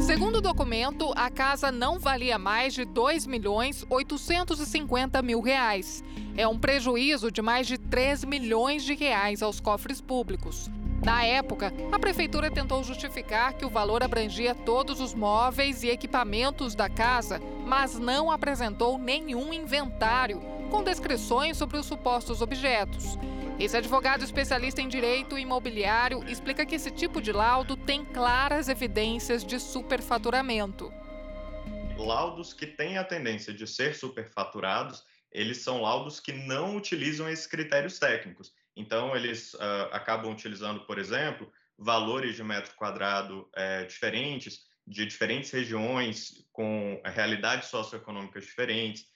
Segundo 0.00 0.36
o 0.36 0.40
documento, 0.40 1.12
a 1.14 1.30
casa 1.30 1.70
não 1.70 1.98
valia 1.98 2.36
mais 2.36 2.74
de 2.74 2.84
2 2.84 3.26
milhões 3.26 3.86
850 3.88 5.22
mil 5.22 5.40
reais. 5.40 6.02
É 6.36 6.48
um 6.48 6.58
prejuízo 6.58 7.30
de 7.30 7.40
mais 7.40 7.66
de 7.66 7.78
3 7.78 8.24
milhões 8.24 8.82
de 8.82 8.94
reais 8.94 9.42
aos 9.42 9.60
cofres 9.60 10.00
públicos. 10.00 10.68
Na 11.04 11.22
época, 11.22 11.70
a 11.92 11.98
prefeitura 11.98 12.50
tentou 12.50 12.82
justificar 12.82 13.52
que 13.52 13.66
o 13.66 13.68
valor 13.68 14.02
abrangia 14.02 14.54
todos 14.54 15.00
os 15.00 15.12
móveis 15.12 15.82
e 15.82 15.90
equipamentos 15.90 16.74
da 16.74 16.88
casa, 16.88 17.38
mas 17.66 17.98
não 17.98 18.30
apresentou 18.30 18.96
nenhum 18.96 19.52
inventário 19.52 20.40
com 20.70 20.82
descrições 20.82 21.58
sobre 21.58 21.76
os 21.76 21.84
supostos 21.84 22.40
objetos. 22.40 23.18
Esse 23.60 23.76
advogado 23.76 24.24
especialista 24.24 24.80
em 24.80 24.88
direito 24.88 25.38
imobiliário 25.38 26.24
explica 26.26 26.64
que 26.64 26.76
esse 26.76 26.90
tipo 26.90 27.20
de 27.20 27.32
laudo 27.32 27.76
tem 27.76 28.02
claras 28.02 28.70
evidências 28.70 29.44
de 29.44 29.60
superfaturamento. 29.60 30.90
Laudos 31.98 32.54
que 32.54 32.66
têm 32.66 32.96
a 32.96 33.04
tendência 33.04 33.52
de 33.52 33.66
ser 33.66 33.94
superfaturados, 33.94 35.04
eles 35.30 35.58
são 35.58 35.82
laudos 35.82 36.18
que 36.18 36.32
não 36.32 36.76
utilizam 36.76 37.28
esses 37.28 37.46
critérios 37.46 37.98
técnicos. 37.98 38.53
Então, 38.76 39.14
eles 39.14 39.54
uh, 39.54 39.88
acabam 39.92 40.32
utilizando, 40.32 40.80
por 40.86 40.98
exemplo, 40.98 41.50
valores 41.78 42.36
de 42.36 42.42
metro 42.42 42.74
quadrado 42.76 43.48
é, 43.54 43.84
diferentes, 43.84 44.60
de 44.86 45.06
diferentes 45.06 45.50
regiões, 45.50 46.46
com 46.52 47.00
realidades 47.04 47.68
socioeconômicas 47.68 48.44
diferentes. 48.44 49.06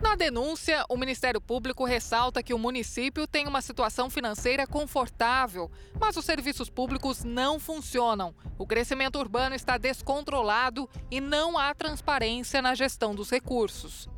Na 0.00 0.14
denúncia, 0.14 0.82
o 0.88 0.96
Ministério 0.96 1.42
Público 1.42 1.84
ressalta 1.84 2.42
que 2.42 2.54
o 2.54 2.58
município 2.58 3.26
tem 3.26 3.46
uma 3.46 3.60
situação 3.60 4.08
financeira 4.08 4.66
confortável, 4.66 5.70
mas 6.00 6.16
os 6.16 6.24
serviços 6.24 6.70
públicos 6.70 7.22
não 7.22 7.60
funcionam. 7.60 8.34
O 8.58 8.66
crescimento 8.66 9.18
urbano 9.18 9.54
está 9.54 9.76
descontrolado 9.76 10.88
e 11.10 11.20
não 11.20 11.58
há 11.58 11.74
transparência 11.74 12.62
na 12.62 12.74
gestão 12.74 13.14
dos 13.14 13.30
recursos. 13.30 14.08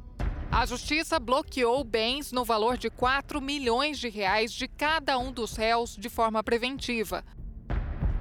A 0.54 0.66
justiça 0.66 1.18
bloqueou 1.18 1.82
bens 1.82 2.30
no 2.30 2.44
valor 2.44 2.76
de 2.76 2.90
4 2.90 3.40
milhões 3.40 3.98
de 3.98 4.10
reais 4.10 4.52
de 4.52 4.68
cada 4.68 5.18
um 5.18 5.32
dos 5.32 5.56
réus 5.56 5.96
de 5.96 6.10
forma 6.10 6.44
preventiva. 6.44 7.24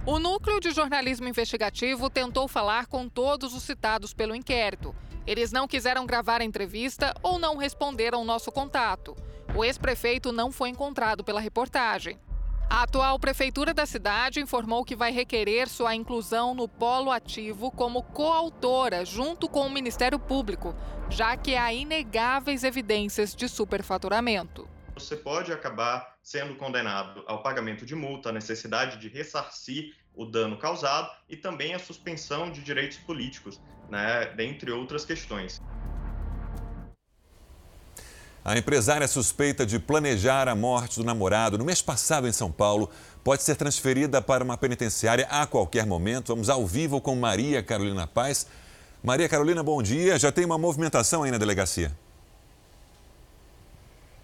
O 0.06 0.18
núcleo 0.18 0.62
de 0.62 0.72
jornalismo 0.72 1.28
investigativo 1.28 2.10
tentou 2.10 2.48
falar 2.48 2.88
com 2.88 3.10
todos 3.10 3.54
os 3.54 3.64
citados 3.64 4.14
pelo 4.14 4.34
inquérito. 4.34 4.96
Eles 5.28 5.52
não 5.52 5.68
quiseram 5.68 6.06
gravar 6.06 6.40
a 6.40 6.46
entrevista 6.46 7.14
ou 7.22 7.38
não 7.38 7.58
responderam 7.58 8.24
nosso 8.24 8.50
contato. 8.50 9.14
O 9.54 9.66
ex-prefeito 9.66 10.32
não 10.32 10.54
foi 10.54 10.70
encontrado 10.70 11.26
pela 11.26 11.42
reportagem. 11.42 12.18
A 12.72 12.84
atual 12.84 13.20
prefeitura 13.20 13.74
da 13.74 13.86
cidade 13.86 14.40
informou 14.40 14.86
que 14.86 14.96
vai 14.96 15.12
requerer 15.12 15.68
sua 15.68 15.94
inclusão 15.94 16.56
no 16.56 16.70
polo 16.70 17.12
ativo 17.12 17.70
como 17.70 18.02
coautora 18.02 19.04
junto 19.04 19.50
com 19.50 19.68
o 19.68 19.70
Ministério 19.70 20.18
Público, 20.18 20.74
já 21.10 21.36
que 21.36 21.54
há 21.54 21.74
inegáveis 21.74 22.64
evidências 22.64 23.36
de 23.36 23.50
superfaturamento. 23.50 24.70
Você 24.96 25.18
pode 25.18 25.52
acabar 25.52 26.16
sendo 26.24 26.56
condenado 26.56 27.26
ao 27.28 27.44
pagamento 27.44 27.86
de 27.86 27.94
multa, 27.94 28.30
a 28.30 28.32
necessidade 28.32 28.98
de 29.00 29.10
ressarcir 29.10 29.94
o 30.16 30.24
dano 30.26 30.58
causado 30.58 31.12
e 31.28 31.36
também 31.36 31.74
a 31.74 31.80
suspensão 31.80 32.50
de 32.50 32.64
direitos 32.64 33.00
políticos, 33.00 33.60
né, 33.90 34.28
dentre 34.28 34.72
outras 34.72 35.04
questões. 35.04 35.60
A 38.44 38.58
empresária 38.58 39.08
suspeita 39.08 39.68
de 39.68 39.78
planejar 39.78 40.48
a 40.48 40.56
morte 40.56 40.98
do 40.98 41.06
namorado 41.06 41.60
no 41.60 41.64
mês 41.64 41.80
passado 41.80 42.28
em 42.28 42.32
São 42.32 42.52
Paulo 42.52 42.90
pode 43.24 43.44
ser 43.44 43.56
transferida 43.56 44.20
para 44.20 44.44
uma 44.44 44.58
penitenciária 44.58 45.28
a 45.30 45.46
qualquer 45.46 45.86
momento. 45.86 46.30
Vamos 46.30 46.50
ao 46.50 46.66
vivo 46.66 47.00
com 47.00 47.16
Maria 47.16 47.62
Carolina 47.62 48.08
Paz. 48.08 48.48
Maria 49.04 49.30
Carolina, 49.30 49.62
bom 49.62 49.80
dia. 49.84 50.18
Já 50.18 50.32
tem 50.32 50.44
uma 50.44 50.58
movimentação 50.58 51.22
aí 51.22 51.30
na 51.30 51.38
delegacia? 51.38 51.92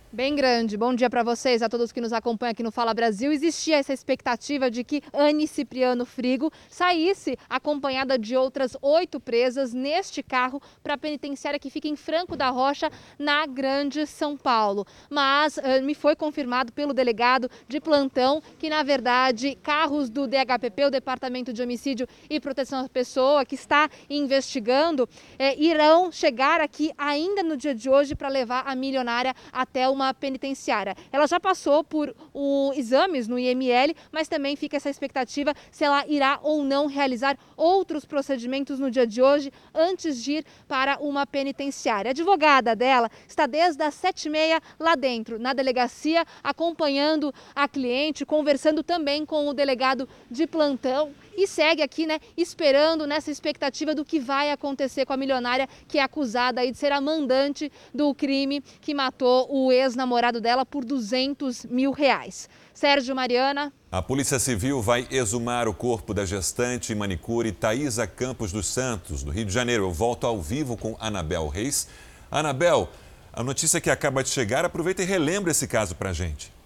Bem 0.10 0.34
grande. 0.36 0.78
Bom 0.78 0.96
dia 0.96 1.10
para 1.10 1.22
vocês, 1.22 1.62
a 1.62 1.68
todos 1.68 1.92
que 1.92 2.00
nos 2.00 2.14
acompanham 2.14 2.52
aqui 2.52 2.64
no 2.64 2.72
Fala 2.72 2.94
Brasil. 2.94 3.30
Existia 3.30 3.76
essa 3.76 3.92
expectativa 3.92 4.72
de 4.72 4.82
que 4.82 5.04
Anne 5.14 5.46
Cipriano 5.50 6.06
Frigo 6.06 6.50
saísse 6.70 7.38
acompanhada 7.50 8.18
de 8.18 8.34
outras 8.34 8.78
oito 8.82 9.20
presas 9.20 9.74
neste 9.74 10.24
carro 10.24 10.62
para 10.82 10.94
a 10.94 10.98
penitenciária 10.98 11.60
que 11.60 11.70
fica 11.70 11.90
em 11.90 11.98
Franco 11.98 12.38
da 12.38 12.50
Rocha, 12.50 12.90
na 13.20 13.46
Grande 13.46 14.08
São 14.08 14.38
Paulo. 14.38 14.88
Mas 15.10 15.60
me 15.84 15.94
foi 15.94 16.16
confirmado 16.16 16.72
pelo 16.72 16.94
delegado 16.94 17.52
de 17.68 17.82
plantão 17.82 18.42
que, 18.58 18.70
na 18.70 18.84
verdade, 18.84 19.58
carros 19.62 20.10
do 20.10 20.26
DHPP, 20.26 20.86
o 20.86 20.90
Departamento 20.90 21.52
de 21.52 21.62
Homicídio 21.62 22.08
e 22.30 22.40
Proteção 22.40 22.86
à 22.86 22.88
Pessoa, 22.88 23.44
que 23.44 23.56
está 23.56 23.90
investigando, 24.10 25.08
eh, 25.38 25.62
irão 25.62 26.14
chegar 26.14 26.62
aqui 26.62 26.94
ainda 26.98 27.44
no 27.44 27.58
dia 27.58 27.76
de 27.76 27.90
hoje 27.90 28.16
para 28.16 28.30
levar 28.30 28.64
a 28.66 28.74
milionária 28.74 29.36
até 29.52 29.90
uma 29.98 30.07
penitenciária. 30.14 30.96
Ela 31.12 31.28
já 31.28 31.40
passou 31.40 31.84
por 31.84 32.16
o, 32.34 32.72
exames 32.76 33.28
no 33.28 33.38
IML, 33.38 33.96
mas 34.12 34.28
também 34.28 34.56
fica 34.56 34.78
essa 34.78 34.90
expectativa 34.90 35.54
se 35.72 35.84
ela 35.84 36.06
irá 36.08 36.40
ou 36.42 36.64
não 36.64 36.88
realizar 36.88 37.38
outros 37.56 38.06
procedimentos 38.06 38.80
no 38.80 38.92
dia 38.92 39.06
de 39.06 39.22
hoje 39.22 39.52
antes 39.74 40.24
de 40.24 40.34
ir 40.34 40.46
para 40.68 40.98
uma 41.00 41.26
penitenciária. 41.26 42.10
A 42.10 42.12
advogada 42.12 42.76
dela 42.76 43.10
está 43.28 43.46
desde 43.46 43.84
as 43.84 43.94
sete 43.94 44.28
e 44.28 44.30
meia 44.30 44.62
lá 44.80 44.96
dentro, 44.96 45.40
na 45.40 45.54
delegacia, 45.54 46.26
acompanhando 46.44 47.34
a 47.56 47.68
cliente, 47.68 48.26
conversando 48.26 48.84
também 48.84 49.26
com 49.26 49.48
o 49.48 49.54
delegado 49.54 50.08
de 50.30 50.48
plantão 50.48 51.12
e 51.38 51.46
segue 51.46 51.84
aqui, 51.84 52.08
né, 52.08 52.20
esperando 52.36 53.06
nessa 53.06 53.30
expectativa 53.30 53.94
do 53.94 54.04
que 54.04 54.20
vai 54.20 54.52
acontecer 54.52 55.06
com 55.06 55.14
a 55.14 55.18
milionária 55.18 55.70
que 55.88 56.00
é 56.00 56.02
acusada 56.02 56.62
aí 56.62 56.72
de 56.72 56.78
ser 56.78 56.92
a 56.92 57.00
mandante 57.00 57.72
do 57.94 58.14
crime 58.16 58.62
que 58.82 58.94
matou 58.94 59.48
o 59.50 59.72
ex-namorado 59.72 60.42
dela 60.42 60.66
por 60.66 60.84
200 60.84 61.66
mil 61.68 61.92
reais. 61.92 62.50
Sérgio 62.74 63.16
Mariana. 63.16 63.72
A 63.92 64.02
Polícia 64.02 64.38
Civil 64.40 64.82
vai 64.82 65.08
exumar 65.10 65.68
o 65.68 65.74
corpo 65.74 66.14
da 66.14 66.26
gestante 66.26 66.92
e 66.92 66.96
manicure 66.96 67.52
Thaisa 67.52 68.06
Campos 68.06 68.52
dos 68.52 68.68
Santos, 68.68 69.24
do 69.24 69.32
Rio 69.32 69.46
de 69.46 69.54
Janeiro. 69.54 69.84
Eu 69.84 69.92
volto 69.92 70.28
ao 70.28 70.42
vivo 70.42 70.76
com 70.76 70.96
Anabel 71.00 71.48
Reis. 71.48 71.88
Anabel, 72.30 72.90
a 73.32 73.44
notícia 73.44 73.80
que 73.80 73.90
acaba 73.90 74.24
de 74.24 74.30
chegar, 74.30 74.66
aproveita 74.66 75.02
e 75.02 75.06
relembra 75.06 75.52
esse 75.52 75.68
caso 75.68 75.96
para 75.96 76.12
gente. 76.12 76.57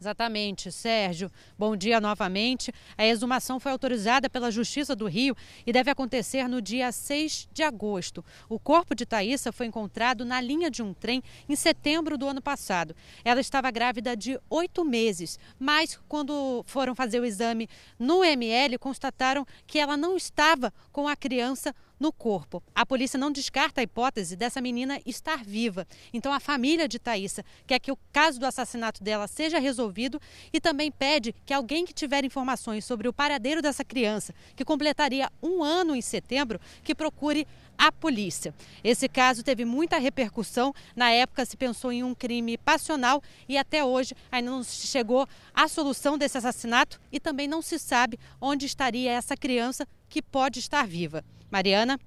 Exatamente, 0.00 0.70
Sérgio. 0.70 1.28
Bom 1.58 1.76
dia 1.76 2.00
novamente. 2.00 2.72
A 2.96 3.04
exumação 3.04 3.58
foi 3.58 3.72
autorizada 3.72 4.30
pela 4.30 4.48
Justiça 4.48 4.94
do 4.94 5.06
Rio 5.06 5.36
e 5.66 5.72
deve 5.72 5.90
acontecer 5.90 6.48
no 6.48 6.62
dia 6.62 6.92
6 6.92 7.48
de 7.52 7.64
agosto. 7.64 8.24
O 8.48 8.60
corpo 8.60 8.94
de 8.94 9.04
Thaisa 9.04 9.50
foi 9.50 9.66
encontrado 9.66 10.24
na 10.24 10.40
linha 10.40 10.70
de 10.70 10.84
um 10.84 10.94
trem 10.94 11.20
em 11.48 11.56
setembro 11.56 12.16
do 12.16 12.28
ano 12.28 12.40
passado. 12.40 12.94
Ela 13.24 13.40
estava 13.40 13.72
grávida 13.72 14.16
de 14.16 14.38
oito 14.48 14.84
meses, 14.84 15.36
mas 15.58 15.98
quando 16.08 16.62
foram 16.64 16.94
fazer 16.94 17.18
o 17.18 17.24
exame 17.24 17.68
no 17.98 18.22
ML, 18.22 18.78
constataram 18.78 19.44
que 19.66 19.80
ela 19.80 19.96
não 19.96 20.16
estava 20.16 20.72
com 20.92 21.08
a 21.08 21.16
criança 21.16 21.74
no 21.98 22.12
corpo. 22.12 22.62
A 22.74 22.86
polícia 22.86 23.18
não 23.18 23.30
descarta 23.30 23.80
a 23.80 23.84
hipótese 23.84 24.36
dessa 24.36 24.60
menina 24.60 25.00
estar 25.04 25.44
viva. 25.44 25.86
Então 26.12 26.32
a 26.32 26.40
família 26.40 26.88
de 26.88 26.98
Thaisa 26.98 27.44
quer 27.66 27.78
que 27.78 27.92
o 27.92 27.98
caso 28.12 28.38
do 28.38 28.46
assassinato 28.46 29.02
dela 29.02 29.26
seja 29.26 29.58
resolvido 29.58 30.20
e 30.52 30.60
também 30.60 30.90
pede 30.90 31.34
que 31.44 31.52
alguém 31.54 31.84
que 31.84 31.92
tiver 31.92 32.24
informações 32.24 32.84
sobre 32.84 33.08
o 33.08 33.12
paradeiro 33.12 33.60
dessa 33.62 33.84
criança, 33.84 34.34
que 34.54 34.64
completaria 34.64 35.30
um 35.42 35.62
ano 35.62 35.94
em 35.94 36.02
setembro, 36.02 36.60
que 36.82 36.94
procure 36.94 37.46
a 37.76 37.92
polícia. 37.92 38.52
Esse 38.82 39.08
caso 39.08 39.44
teve 39.44 39.64
muita 39.64 39.98
repercussão. 39.98 40.74
Na 40.96 41.10
época 41.10 41.46
se 41.46 41.56
pensou 41.56 41.92
em 41.92 42.02
um 42.02 42.14
crime 42.14 42.58
passional 42.58 43.22
e 43.48 43.56
até 43.56 43.84
hoje 43.84 44.14
ainda 44.32 44.50
não 44.50 44.64
chegou 44.64 45.28
à 45.54 45.68
solução 45.68 46.18
desse 46.18 46.36
assassinato 46.36 47.00
e 47.12 47.20
também 47.20 47.46
não 47.46 47.62
se 47.62 47.78
sabe 47.78 48.18
onde 48.40 48.66
estaria 48.66 49.12
essa 49.12 49.36
criança 49.36 49.86
que 50.08 50.20
pode 50.20 50.58
estar 50.58 50.86
viva. 50.86 51.24
Mariana? 51.50 51.98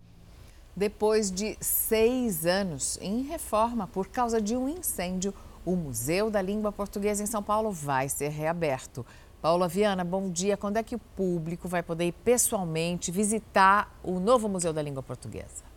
Depois 0.75 1.31
de 1.31 1.57
seis 1.59 2.45
anos 2.45 2.97
em 3.01 3.23
reforma 3.23 3.87
por 3.87 4.07
causa 4.07 4.39
de 4.39 4.55
um 4.55 4.69
incêndio, 4.69 5.33
o 5.65 5.75
Museu 5.75 6.29
da 6.29 6.41
Língua 6.41 6.71
Portuguesa 6.71 7.23
em 7.23 7.25
São 7.25 7.41
Paulo 7.41 7.71
vai 7.71 8.07
ser 8.07 8.29
reaberto. 8.29 9.05
Paula 9.41 9.67
Viana, 9.67 10.03
bom 10.03 10.29
dia. 10.29 10.55
Quando 10.55 10.77
é 10.77 10.83
que 10.83 10.95
o 10.95 10.99
público 10.99 11.67
vai 11.67 11.81
poder 11.81 12.05
ir 12.05 12.11
pessoalmente 12.11 13.11
visitar 13.11 13.91
o 14.03 14.19
novo 14.19 14.47
Museu 14.47 14.71
da 14.71 14.81
Língua 14.81 15.01
Portuguesa? 15.01 15.70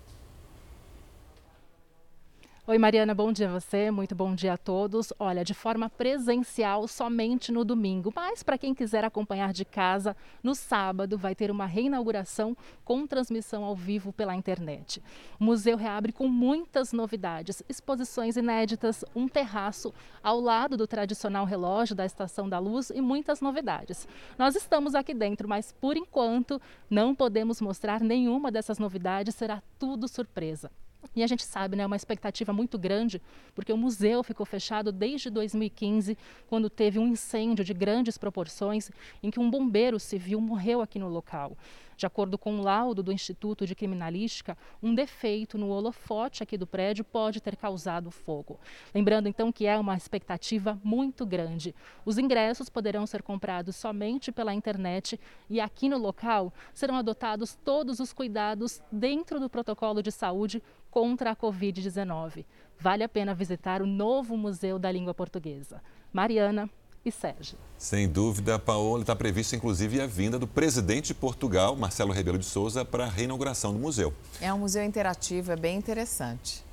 Oi, 2.66 2.78
Mariana, 2.78 3.14
bom 3.14 3.30
dia 3.30 3.46
a 3.46 3.60
você, 3.60 3.90
muito 3.90 4.14
bom 4.14 4.34
dia 4.34 4.54
a 4.54 4.56
todos. 4.56 5.12
Olha, 5.18 5.44
de 5.44 5.52
forma 5.52 5.90
presencial 5.90 6.88
somente 6.88 7.52
no 7.52 7.62
domingo, 7.62 8.10
mas 8.16 8.42
para 8.42 8.56
quem 8.56 8.74
quiser 8.74 9.04
acompanhar 9.04 9.52
de 9.52 9.66
casa, 9.66 10.16
no 10.42 10.54
sábado 10.54 11.18
vai 11.18 11.34
ter 11.34 11.50
uma 11.50 11.66
reinauguração 11.66 12.56
com 12.82 13.06
transmissão 13.06 13.64
ao 13.64 13.76
vivo 13.76 14.14
pela 14.14 14.34
internet. 14.34 15.02
O 15.38 15.44
museu 15.44 15.76
reabre 15.76 16.10
com 16.10 16.26
muitas 16.26 16.90
novidades, 16.90 17.62
exposições 17.68 18.34
inéditas, 18.34 19.04
um 19.14 19.28
terraço 19.28 19.92
ao 20.22 20.40
lado 20.40 20.74
do 20.74 20.86
tradicional 20.86 21.44
relógio 21.44 21.94
da 21.94 22.06
Estação 22.06 22.48
da 22.48 22.58
Luz 22.58 22.88
e 22.88 23.02
muitas 23.02 23.42
novidades. 23.42 24.08
Nós 24.38 24.56
estamos 24.56 24.94
aqui 24.94 25.12
dentro, 25.12 25.46
mas 25.46 25.70
por 25.70 25.98
enquanto 25.98 26.58
não 26.88 27.14
podemos 27.14 27.60
mostrar 27.60 28.00
nenhuma 28.00 28.50
dessas 28.50 28.78
novidades, 28.78 29.34
será 29.34 29.62
tudo 29.78 30.08
surpresa. 30.08 30.70
E 31.14 31.22
a 31.22 31.26
gente 31.26 31.44
sabe, 31.44 31.76
né, 31.76 31.86
uma 31.86 31.96
expectativa 31.96 32.52
muito 32.52 32.78
grande, 32.78 33.20
porque 33.54 33.72
o 33.72 33.76
museu 33.76 34.22
ficou 34.22 34.44
fechado 34.44 34.90
desde 34.92 35.30
2015, 35.30 36.16
quando 36.48 36.70
teve 36.70 36.98
um 36.98 37.06
incêndio 37.08 37.64
de 37.64 37.74
grandes 37.74 38.18
proporções, 38.18 38.90
em 39.22 39.30
que 39.30 39.40
um 39.40 39.50
bombeiro 39.50 39.98
civil 39.98 40.40
morreu 40.40 40.80
aqui 40.80 40.98
no 40.98 41.08
local. 41.08 41.56
De 41.96 42.06
acordo 42.06 42.36
com 42.36 42.54
o 42.54 42.58
um 42.58 42.62
laudo 42.62 43.02
do 43.02 43.12
Instituto 43.12 43.66
de 43.66 43.74
Criminalística, 43.74 44.56
um 44.82 44.94
defeito 44.94 45.56
no 45.56 45.68
holofote 45.68 46.42
aqui 46.42 46.58
do 46.58 46.66
prédio 46.66 47.04
pode 47.04 47.40
ter 47.40 47.56
causado 47.56 48.10
fogo. 48.10 48.58
Lembrando 48.94 49.28
então 49.28 49.52
que 49.52 49.66
é 49.66 49.78
uma 49.78 49.96
expectativa 49.96 50.78
muito 50.82 51.24
grande. 51.24 51.74
Os 52.04 52.18
ingressos 52.18 52.68
poderão 52.68 53.06
ser 53.06 53.22
comprados 53.22 53.76
somente 53.76 54.32
pela 54.32 54.54
internet 54.54 55.18
e 55.48 55.60
aqui 55.60 55.88
no 55.88 55.98
local 55.98 56.52
serão 56.72 56.96
adotados 56.96 57.56
todos 57.64 58.00
os 58.00 58.12
cuidados 58.12 58.82
dentro 58.90 59.38
do 59.38 59.48
protocolo 59.48 60.02
de 60.02 60.10
saúde 60.10 60.62
contra 60.94 61.32
a 61.32 61.36
Covid-19. 61.36 62.44
Vale 62.78 63.02
a 63.02 63.08
pena 63.08 63.34
visitar 63.34 63.82
o 63.82 63.86
novo 63.86 64.36
Museu 64.36 64.78
da 64.78 64.92
Língua 64.92 65.12
Portuguesa. 65.12 65.82
Mariana, 66.12 66.70
e 67.04 67.10
Sérgio. 67.10 67.58
Sem 67.76 68.08
dúvida, 68.08 68.58
Paola, 68.60 69.02
está 69.02 69.14
prevista 69.14 69.56
inclusive 69.56 70.00
a 70.00 70.06
vinda 70.06 70.38
do 70.38 70.46
presidente 70.46 71.08
de 71.08 71.14
Portugal, 71.14 71.76
Marcelo 71.76 72.12
Rebelo 72.12 72.38
de 72.38 72.46
Souza, 72.46 72.84
para 72.84 73.04
a 73.04 73.08
reinauguração 73.08 73.72
do 73.72 73.78
museu. 73.78 74.14
É 74.40 74.52
um 74.52 74.58
museu 74.58 74.84
interativo, 74.84 75.50
é 75.52 75.56
bem 75.56 75.76
interessante. 75.76 76.64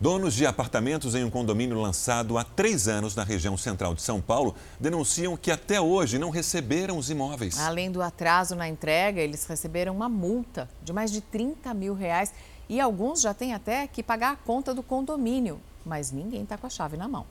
Donos 0.00 0.34
de 0.34 0.46
apartamentos 0.46 1.16
em 1.16 1.24
um 1.24 1.30
condomínio 1.30 1.80
lançado 1.80 2.38
há 2.38 2.44
três 2.44 2.86
anos 2.86 3.16
na 3.16 3.24
região 3.24 3.56
central 3.56 3.96
de 3.96 4.02
São 4.02 4.20
Paulo 4.20 4.54
denunciam 4.78 5.36
que 5.36 5.50
até 5.50 5.80
hoje 5.80 6.20
não 6.20 6.30
receberam 6.30 6.96
os 6.98 7.10
imóveis. 7.10 7.58
Além 7.58 7.90
do 7.90 8.00
atraso 8.00 8.54
na 8.54 8.68
entrega, 8.68 9.20
eles 9.20 9.44
receberam 9.44 9.96
uma 9.96 10.08
multa 10.08 10.70
de 10.84 10.92
mais 10.92 11.10
de 11.10 11.20
30 11.20 11.74
mil 11.74 11.94
reais 11.94 12.32
e 12.68 12.78
alguns 12.78 13.20
já 13.20 13.34
têm 13.34 13.52
até 13.52 13.88
que 13.88 14.00
pagar 14.00 14.34
a 14.34 14.36
conta 14.36 14.72
do 14.72 14.84
condomínio, 14.84 15.60
mas 15.84 16.12
ninguém 16.12 16.44
está 16.44 16.56
com 16.56 16.68
a 16.68 16.70
chave 16.70 16.96
na 16.96 17.08
mão. 17.08 17.26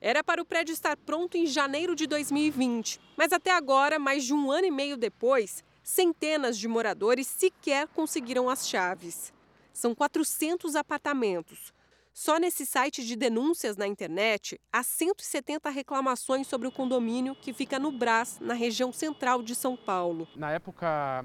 Era 0.00 0.22
para 0.22 0.40
o 0.40 0.44
prédio 0.44 0.72
estar 0.72 0.96
pronto 0.96 1.36
em 1.36 1.48
janeiro 1.48 1.96
de 1.96 2.06
2020, 2.06 3.00
mas 3.16 3.32
até 3.32 3.50
agora, 3.50 3.98
mais 3.98 4.22
de 4.22 4.32
um 4.32 4.52
ano 4.52 4.66
e 4.66 4.70
meio 4.70 4.96
depois, 4.96 5.64
centenas 5.82 6.56
de 6.56 6.68
moradores 6.68 7.26
sequer 7.26 7.88
conseguiram 7.88 8.48
as 8.48 8.68
chaves. 8.68 9.32
São 9.72 9.94
400 9.94 10.76
apartamentos. 10.76 11.72
Só 12.12 12.38
nesse 12.38 12.66
site 12.66 13.04
de 13.04 13.16
denúncias 13.16 13.76
na 13.76 13.86
internet, 13.86 14.60
há 14.70 14.82
170 14.82 15.70
reclamações 15.70 16.46
sobre 16.46 16.68
o 16.68 16.72
condomínio 16.72 17.34
que 17.34 17.54
fica 17.54 17.78
no 17.78 17.90
Brás, 17.90 18.38
na 18.38 18.52
região 18.52 18.92
central 18.92 19.42
de 19.42 19.54
São 19.54 19.76
Paulo. 19.76 20.28
Na 20.36 20.50
época 20.50 21.24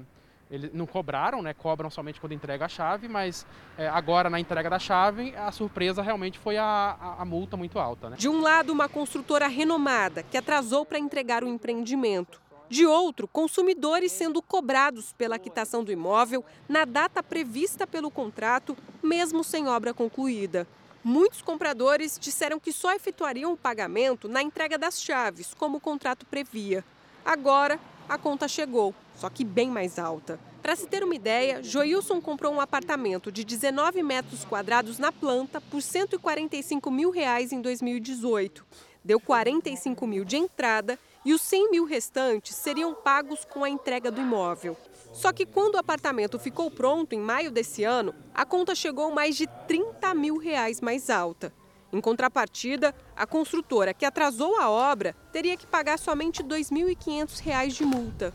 eles 0.50 0.72
não 0.72 0.86
cobraram, 0.86 1.42
né? 1.42 1.52
Cobram 1.52 1.90
somente 1.90 2.20
quando 2.20 2.32
entrega 2.32 2.64
a 2.64 2.68
chave, 2.68 3.06
mas 3.06 3.46
é, 3.76 3.86
agora 3.86 4.30
na 4.30 4.40
entrega 4.40 4.70
da 4.70 4.78
chave, 4.78 5.34
a 5.36 5.52
surpresa 5.52 6.02
realmente 6.02 6.38
foi 6.38 6.56
a, 6.56 6.64
a, 6.64 7.22
a 7.22 7.24
multa 7.24 7.56
muito 7.56 7.78
alta. 7.78 8.10
Né? 8.10 8.16
De 8.16 8.28
um 8.28 8.40
lado, 8.40 8.72
uma 8.72 8.88
construtora 8.88 9.46
renomada 9.46 10.22
que 10.22 10.36
atrasou 10.36 10.86
para 10.86 10.98
entregar 10.98 11.44
o 11.44 11.48
empreendimento. 11.48 12.40
De 12.68 12.84
outro, 12.86 13.26
consumidores 13.26 14.12
sendo 14.12 14.42
cobrados 14.42 15.12
pela 15.12 15.38
quitação 15.38 15.82
do 15.82 15.90
imóvel 15.90 16.44
na 16.68 16.84
data 16.84 17.22
prevista 17.22 17.86
pelo 17.86 18.10
contrato, 18.10 18.76
mesmo 19.02 19.42
sem 19.42 19.68
obra 19.68 19.94
concluída. 19.94 20.66
Muitos 21.02 21.40
compradores 21.40 22.18
disseram 22.18 22.60
que 22.60 22.72
só 22.72 22.94
efetuariam 22.94 23.52
o 23.52 23.56
pagamento 23.56 24.28
na 24.28 24.42
entrega 24.42 24.76
das 24.76 25.00
chaves, 25.00 25.54
como 25.54 25.78
o 25.78 25.80
contrato 25.80 26.26
previa. 26.26 26.84
Agora, 27.24 27.80
a 28.08 28.18
conta 28.18 28.46
chegou 28.46 28.94
só 29.18 29.28
que 29.28 29.44
bem 29.44 29.68
mais 29.68 29.98
alta. 29.98 30.38
Para 30.62 30.76
se 30.76 30.86
ter 30.86 31.02
uma 31.02 31.14
ideia, 31.14 31.62
Joilson 31.62 32.20
comprou 32.20 32.52
um 32.54 32.60
apartamento 32.60 33.32
de 33.32 33.42
19 33.42 34.00
metros 34.02 34.44
quadrados 34.44 34.98
na 34.98 35.10
planta 35.10 35.60
por 35.60 35.82
145 35.82 36.88
mil 36.90 37.10
reais 37.10 37.52
em 37.52 37.60
2018. 37.60 38.64
Deu 39.04 39.18
45 39.18 40.06
mil 40.06 40.24
de 40.24 40.36
entrada 40.36 40.98
e 41.28 41.34
os 41.34 41.42
100 41.42 41.70
mil 41.70 41.84
restantes 41.84 42.56
seriam 42.56 42.94
pagos 42.94 43.44
com 43.44 43.62
a 43.62 43.68
entrega 43.68 44.10
do 44.10 44.18
imóvel. 44.18 44.74
Só 45.12 45.30
que 45.30 45.44
quando 45.44 45.74
o 45.74 45.78
apartamento 45.78 46.38
ficou 46.38 46.70
pronto 46.70 47.12
em 47.12 47.20
maio 47.20 47.50
desse 47.50 47.84
ano, 47.84 48.14
a 48.34 48.46
conta 48.46 48.74
chegou 48.74 49.10
mais 49.10 49.36
de 49.36 49.46
30 49.66 50.14
mil 50.14 50.38
reais 50.38 50.80
mais 50.80 51.10
alta. 51.10 51.52
Em 51.92 52.00
contrapartida, 52.00 52.94
a 53.14 53.26
construtora 53.26 53.92
que 53.92 54.06
atrasou 54.06 54.58
a 54.58 54.70
obra 54.70 55.14
teria 55.30 55.54
que 55.54 55.66
pagar 55.66 55.98
somente 55.98 56.40
R$ 56.40 56.48
2.500 56.48 57.66
de 57.68 57.84
multa. 57.84 58.32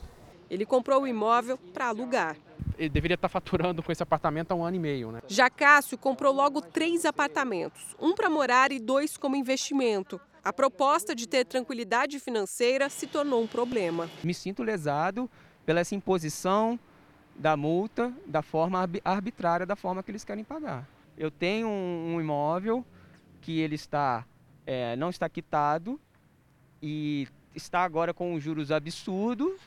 Ele 0.47 0.63
comprou 0.63 1.01
o 1.01 1.07
imóvel 1.07 1.57
para 1.57 1.87
alugar. 1.87 2.37
Ele 2.77 2.89
deveria 2.89 3.15
estar 3.15 3.27
faturando 3.27 3.81
com 3.81 3.91
esse 3.91 4.03
apartamento 4.03 4.51
há 4.51 4.55
um 4.55 4.63
ano 4.63 4.75
e 4.75 4.79
meio, 4.79 5.11
né? 5.11 5.21
Já 5.27 5.49
Cássio 5.49 5.97
comprou 5.97 6.31
logo 6.31 6.61
três 6.61 7.05
apartamentos, 7.05 7.95
um 7.99 8.13
para 8.13 8.29
morar 8.29 8.71
e 8.71 8.79
dois 8.79 9.17
como 9.17 9.35
investimento. 9.35 10.21
A 10.43 10.51
proposta 10.51 11.15
de 11.15 11.25
ter 11.25 11.45
tranquilidade 11.45 12.19
financeira 12.19 12.89
se 12.89 13.07
tornou 13.07 13.41
um 13.41 13.47
problema. 13.47 14.09
Me 14.21 14.33
sinto 14.33 14.61
lesado 14.61 15.29
pela 15.65 15.79
essa 15.79 15.95
imposição 15.95 16.77
da 17.33 17.55
multa 17.55 18.13
da 18.25 18.41
forma 18.41 18.85
arbitrária, 19.05 19.65
da 19.65 19.75
forma 19.75 20.03
que 20.03 20.11
eles 20.11 20.25
querem 20.25 20.43
pagar. 20.43 20.85
Eu 21.17 21.31
tenho 21.31 21.69
um 21.69 22.19
imóvel 22.19 22.85
que 23.39 23.59
ele 23.59 23.75
está 23.75 24.25
é, 24.65 24.95
não 24.95 25.09
está 25.09 25.29
quitado 25.29 25.99
e 26.81 27.27
está 27.55 27.83
agora 27.83 28.13
com 28.13 28.37
juros 28.39 28.71
absurdos, 28.71 29.59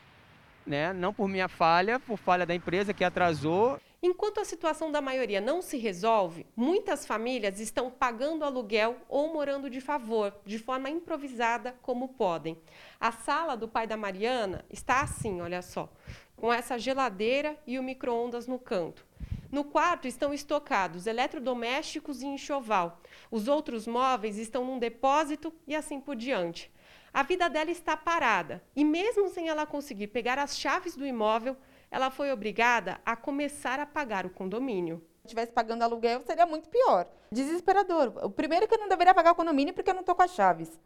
né? 0.66 0.92
não 0.92 1.12
por 1.12 1.28
minha 1.28 1.48
falha, 1.48 1.98
por 2.00 2.18
falha 2.18 2.44
da 2.44 2.54
empresa 2.54 2.92
que 2.92 3.04
atrasou. 3.04 3.80
Enquanto 4.07 4.38
a 4.38 4.44
situação 4.44 4.92
da 4.92 5.00
maioria 5.00 5.40
não 5.40 5.61
se 5.61 5.76
resolve, 5.76 6.46
muitas 6.54 7.04
famílias 7.04 7.59
estão 7.59 7.90
pagando 7.90 8.44
aluguel 8.44 8.98
ou 9.09 9.32
morando 9.32 9.68
de 9.68 9.80
favor, 9.80 10.32
de 10.44 10.61
forma 10.61 10.88
improvisada, 10.88 11.74
como 11.82 12.11
podem. 12.11 12.57
A 13.00 13.11
sala 13.11 13.57
do 13.57 13.66
pai 13.66 13.84
da 13.84 13.96
Mariana 13.96 14.64
está 14.70 15.00
assim, 15.00 15.40
olha 15.40 15.61
só, 15.61 15.92
com 16.36 16.52
essa 16.52 16.78
geladeira 16.78 17.59
e 17.66 17.80
o 17.80 17.82
micro-ondas 17.82 18.46
no 18.46 18.61
canto. 18.61 19.04
No 19.50 19.64
quarto 19.64 20.07
estão 20.07 20.32
estocados 20.32 21.09
eletrodomésticos 21.09 22.22
e 22.22 22.26
enxoval. 22.26 23.00
Os 23.28 23.48
outros 23.48 23.88
móveis 23.88 24.38
estão 24.38 24.64
num 24.64 24.78
depósito 24.78 25.52
e 25.66 25.74
assim 25.74 26.00
por 26.00 26.14
diante. 26.14 26.72
A 27.12 27.24
vida 27.24 27.50
dela 27.50 27.72
está 27.72 27.96
parada 27.96 28.62
e, 28.76 28.84
mesmo 28.84 29.28
sem 29.30 29.48
ela 29.48 29.66
conseguir 29.66 30.07
pegar 30.07 30.38
as 30.38 30.57
chaves 30.57 30.94
do 30.94 31.04
imóvel, 31.04 31.57
ela 31.91 32.11
foi 32.11 32.32
obrigada 32.32 33.01
a 33.05 33.16
começar 33.16 33.80
a 33.80 33.87
pagar 33.87 34.26
o 34.26 34.30
condomínio. 34.30 34.99
Se 35.20 35.26
estivesse 35.26 35.53
pagando 35.53 35.82
aluguel, 35.82 36.22
seria 36.24 36.47
muito 36.47 36.68
pior. 36.68 37.09
Desesperador. 37.32 38.12
O 38.22 38.30
primeiro 38.30 38.68
que 38.68 38.74
eu 38.74 38.78
não 38.78 38.89
deveria 38.89 39.14
pagar 39.14 39.32
o 39.32 39.34
condomínio 39.34 39.74
porque 39.74 39.91
eu 39.91 39.95
não 39.95 40.01
estou 40.01 40.14
com 40.14 40.22
as 40.22 40.34
chaves. 40.34 40.80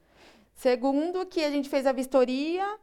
Segundo, 0.55 1.27
que 1.27 1.45
a 1.45 1.51
gente 1.51 1.69
fez 1.69 1.87
a 1.87 1.93
vistoria 1.93 2.79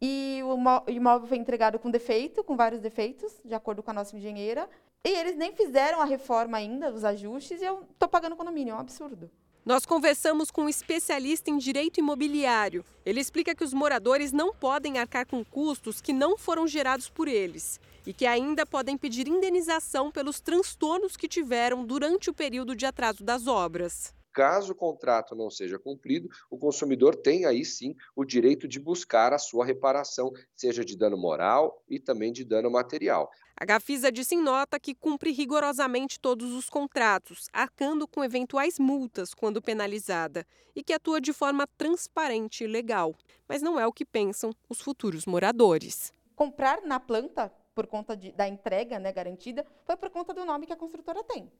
e 0.00 0.40
o 0.44 0.90
imóvel 0.90 1.26
foi 1.26 1.38
entregado 1.38 1.78
com 1.78 1.90
defeito, 1.90 2.44
com 2.44 2.56
vários 2.56 2.80
defeitos, 2.80 3.40
de 3.44 3.54
acordo 3.54 3.82
com 3.82 3.90
a 3.90 3.94
nossa 3.94 4.16
engenheira. 4.16 4.68
E 5.04 5.10
eles 5.10 5.36
nem 5.36 5.52
fizeram 5.52 6.00
a 6.00 6.04
reforma 6.04 6.58
ainda, 6.58 6.92
os 6.92 7.04
ajustes, 7.04 7.60
e 7.60 7.64
eu 7.64 7.86
estou 7.90 8.08
pagando 8.08 8.32
o 8.32 8.36
condomínio, 8.36 8.72
é 8.72 8.74
um 8.74 8.80
absurdo. 8.80 9.30
Nós 9.68 9.84
conversamos 9.84 10.50
com 10.50 10.62
um 10.62 10.68
especialista 10.70 11.50
em 11.50 11.58
direito 11.58 12.00
imobiliário. 12.00 12.82
Ele 13.04 13.20
explica 13.20 13.54
que 13.54 13.62
os 13.62 13.74
moradores 13.74 14.32
não 14.32 14.50
podem 14.50 14.96
arcar 14.96 15.26
com 15.26 15.44
custos 15.44 16.00
que 16.00 16.10
não 16.10 16.38
foram 16.38 16.66
gerados 16.66 17.10
por 17.10 17.28
eles 17.28 17.78
e 18.06 18.14
que 18.14 18.24
ainda 18.24 18.64
podem 18.64 18.96
pedir 18.96 19.28
indenização 19.28 20.10
pelos 20.10 20.40
transtornos 20.40 21.18
que 21.18 21.28
tiveram 21.28 21.84
durante 21.84 22.30
o 22.30 22.32
período 22.32 22.74
de 22.74 22.86
atraso 22.86 23.22
das 23.22 23.46
obras. 23.46 24.14
Caso 24.32 24.72
o 24.72 24.76
contrato 24.76 25.34
não 25.34 25.50
seja 25.50 25.78
cumprido, 25.78 26.28
o 26.50 26.58
consumidor 26.58 27.16
tem 27.16 27.44
aí 27.44 27.64
sim 27.64 27.94
o 28.14 28.24
direito 28.24 28.68
de 28.68 28.78
buscar 28.78 29.32
a 29.32 29.38
sua 29.38 29.64
reparação, 29.64 30.32
seja 30.54 30.84
de 30.84 30.96
dano 30.96 31.16
moral 31.16 31.82
e 31.88 31.98
também 31.98 32.32
de 32.32 32.44
dano 32.44 32.70
material. 32.70 33.30
A 33.60 33.64
Gafisa 33.64 34.12
disse 34.12 34.36
em 34.36 34.40
nota 34.40 34.78
que 34.78 34.94
cumpre 34.94 35.32
rigorosamente 35.32 36.20
todos 36.20 36.52
os 36.52 36.70
contratos, 36.70 37.48
arcando 37.52 38.06
com 38.06 38.22
eventuais 38.22 38.78
multas 38.78 39.34
quando 39.34 39.60
penalizada, 39.60 40.46
e 40.76 40.84
que 40.84 40.92
atua 40.92 41.20
de 41.20 41.32
forma 41.32 41.66
transparente 41.76 42.62
e 42.62 42.68
legal. 42.68 43.16
Mas 43.48 43.60
não 43.60 43.80
é 43.80 43.84
o 43.84 43.92
que 43.92 44.04
pensam 44.04 44.52
os 44.68 44.80
futuros 44.80 45.26
moradores. 45.26 46.12
Comprar 46.36 46.82
na 46.82 47.00
planta, 47.00 47.52
por 47.74 47.88
conta 47.88 48.16
de, 48.16 48.30
da 48.30 48.46
entrega 48.46 49.00
né, 49.00 49.12
garantida, 49.12 49.66
foi 49.84 49.96
por 49.96 50.10
conta 50.10 50.32
do 50.32 50.44
nome 50.44 50.64
que 50.64 50.72
a 50.72 50.76
construtora 50.76 51.24
tem. 51.24 51.50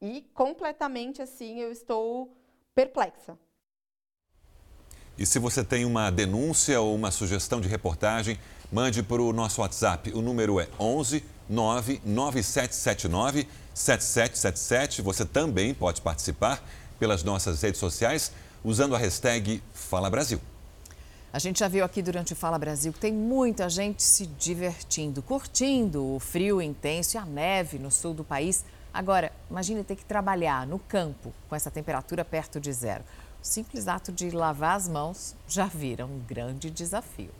E 0.00 0.22
completamente 0.32 1.20
assim 1.20 1.60
eu 1.60 1.72
estou 1.72 2.36
perplexa. 2.74 3.36
E 5.18 5.26
se 5.26 5.40
você 5.40 5.64
tem 5.64 5.84
uma 5.84 6.10
denúncia 6.10 6.80
ou 6.80 6.94
uma 6.94 7.10
sugestão 7.10 7.60
de 7.60 7.66
reportagem, 7.66 8.38
mande 8.70 9.02
para 9.02 9.20
o 9.20 9.32
nosso 9.32 9.60
WhatsApp. 9.60 10.12
O 10.12 10.22
número 10.22 10.60
é 10.60 10.68
11 10.78 11.24
99779 11.48 13.48
7777. 13.74 15.02
Você 15.02 15.24
também 15.24 15.74
pode 15.74 16.00
participar 16.00 16.62
pelas 17.00 17.24
nossas 17.24 17.62
redes 17.62 17.80
sociais 17.80 18.30
usando 18.62 18.94
a 18.94 18.98
hashtag 18.98 19.60
Fala 19.72 20.08
Brasil. 20.08 20.40
A 21.32 21.38
gente 21.38 21.58
já 21.58 21.68
viu 21.68 21.84
aqui 21.84 22.00
durante 22.00 22.32
o 22.32 22.36
Fala 22.36 22.58
Brasil 22.58 22.92
que 22.92 23.00
tem 23.00 23.12
muita 23.12 23.68
gente 23.68 24.02
se 24.02 24.26
divertindo, 24.26 25.20
curtindo 25.20 26.14
o 26.14 26.20
frio 26.20 26.62
intenso 26.62 27.16
e 27.16 27.18
a 27.18 27.24
neve 27.24 27.78
no 27.78 27.90
sul 27.90 28.14
do 28.14 28.24
país. 28.24 28.64
Agora, 28.92 29.32
imagine 29.50 29.84
ter 29.84 29.96
que 29.96 30.04
trabalhar 30.04 30.66
no 30.66 30.78
campo 30.78 31.32
com 31.48 31.54
essa 31.54 31.70
temperatura 31.70 32.24
perto 32.24 32.60
de 32.60 32.72
zero. 32.72 33.04
O 33.42 33.46
simples 33.46 33.86
ato 33.86 34.10
de 34.10 34.30
lavar 34.30 34.76
as 34.76 34.88
mãos 34.88 35.36
já 35.46 35.66
vira 35.66 36.04
um 36.06 36.18
grande 36.20 36.70
desafio. 36.70 37.30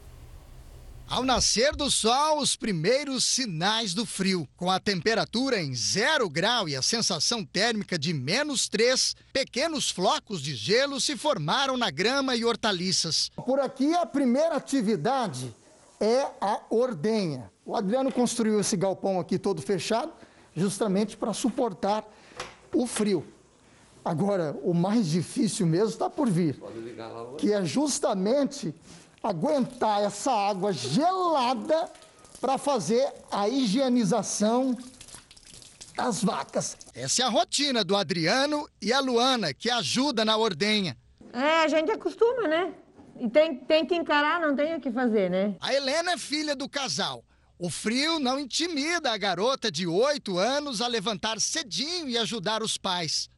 Ao 1.09 1.25
nascer 1.25 1.75
do 1.75 1.91
sol, 1.91 2.39
os 2.39 2.55
primeiros 2.55 3.25
sinais 3.25 3.95
do 3.95 4.05
frio. 4.05 4.47
Com 4.59 4.71
a 4.71 4.79
temperatura 4.79 5.59
em 5.59 5.75
zero 5.75 6.29
grau 6.29 6.69
e 6.69 6.77
a 6.77 6.83
sensação 6.83 7.43
térmica 7.43 7.99
de 7.99 8.13
menos 8.13 8.69
3, 8.69 9.17
pequenos 9.33 9.91
flocos 9.91 10.43
de 10.43 10.55
gelo 10.55 11.01
se 11.01 11.17
formaram 11.17 11.79
na 11.79 11.91
grama 11.91 12.37
e 12.37 12.45
hortaliças. 12.45 13.31
Por 13.37 13.59
aqui, 13.59 13.95
a 13.95 14.05
primeira 14.05 14.57
atividade 14.57 15.55
é 15.99 16.27
a 16.43 16.61
ordenha. 16.69 17.51
O 17.65 17.75
Adriano 17.75 18.13
construiu 18.13 18.61
esse 18.61 18.77
galpão 18.77 19.19
aqui 19.19 19.39
todo 19.39 19.63
fechado, 19.63 20.13
justamente 20.59 21.17
para 21.17 21.33
suportar 21.33 22.05
o 22.75 22.87
frio. 22.87 23.27
Agora, 24.05 24.57
o 24.63 24.73
mais 24.73 25.09
difícil 25.09 25.67
mesmo 25.67 25.91
está 25.91 26.09
por 26.09 26.29
vir, 26.29 26.61
que 27.37 27.53
é 27.53 27.65
justamente 27.65 28.75
aguentar 29.23 30.03
essa 30.03 30.33
água 30.33 30.73
gelada 30.73 31.91
para 32.41 32.57
fazer 32.57 33.07
a 33.31 33.49
higienização 33.49 34.77
das 35.95 36.23
vacas. 36.23 36.77
Essa 36.95 37.23
é 37.23 37.25
a 37.25 37.29
rotina 37.29 37.83
do 37.83 37.97
Adriano 37.97 38.69
e 38.81 38.93
a 38.93 39.01
Luana, 39.01 39.53
que 39.53 39.69
ajuda 39.69 40.25
na 40.25 40.37
ordenha. 40.37 40.97
É, 41.33 41.65
a 41.65 41.69
gente 41.69 41.91
acostuma, 41.91 42.47
né? 42.47 42.73
E 43.21 43.29
tem, 43.29 43.57
tem 43.57 43.85
que 43.85 43.97
encarar, 43.97 44.41
não 44.41 44.55
tem 44.55 44.77
o 44.77 44.81
que 44.81 44.93
fazer, 44.93 45.29
né? 45.29 45.57
A 45.61 45.75
Helena 45.75 46.13
é 46.13 46.19
filha 46.19 46.55
do 46.55 46.69
casal. 46.69 47.25
O 47.61 47.69
frio 47.69 48.21
não 48.21 48.39
intimida 48.39 49.11
a 49.11 49.17
garota 49.17 49.69
de 49.69 49.85
8 49.85 50.39
anos 50.39 50.81
a 50.81 50.87
levantar 50.87 51.41
cedinho 51.41 52.09
e 52.09 52.17
ajudar 52.17 52.63
os 52.63 52.79
pais. 52.79 53.29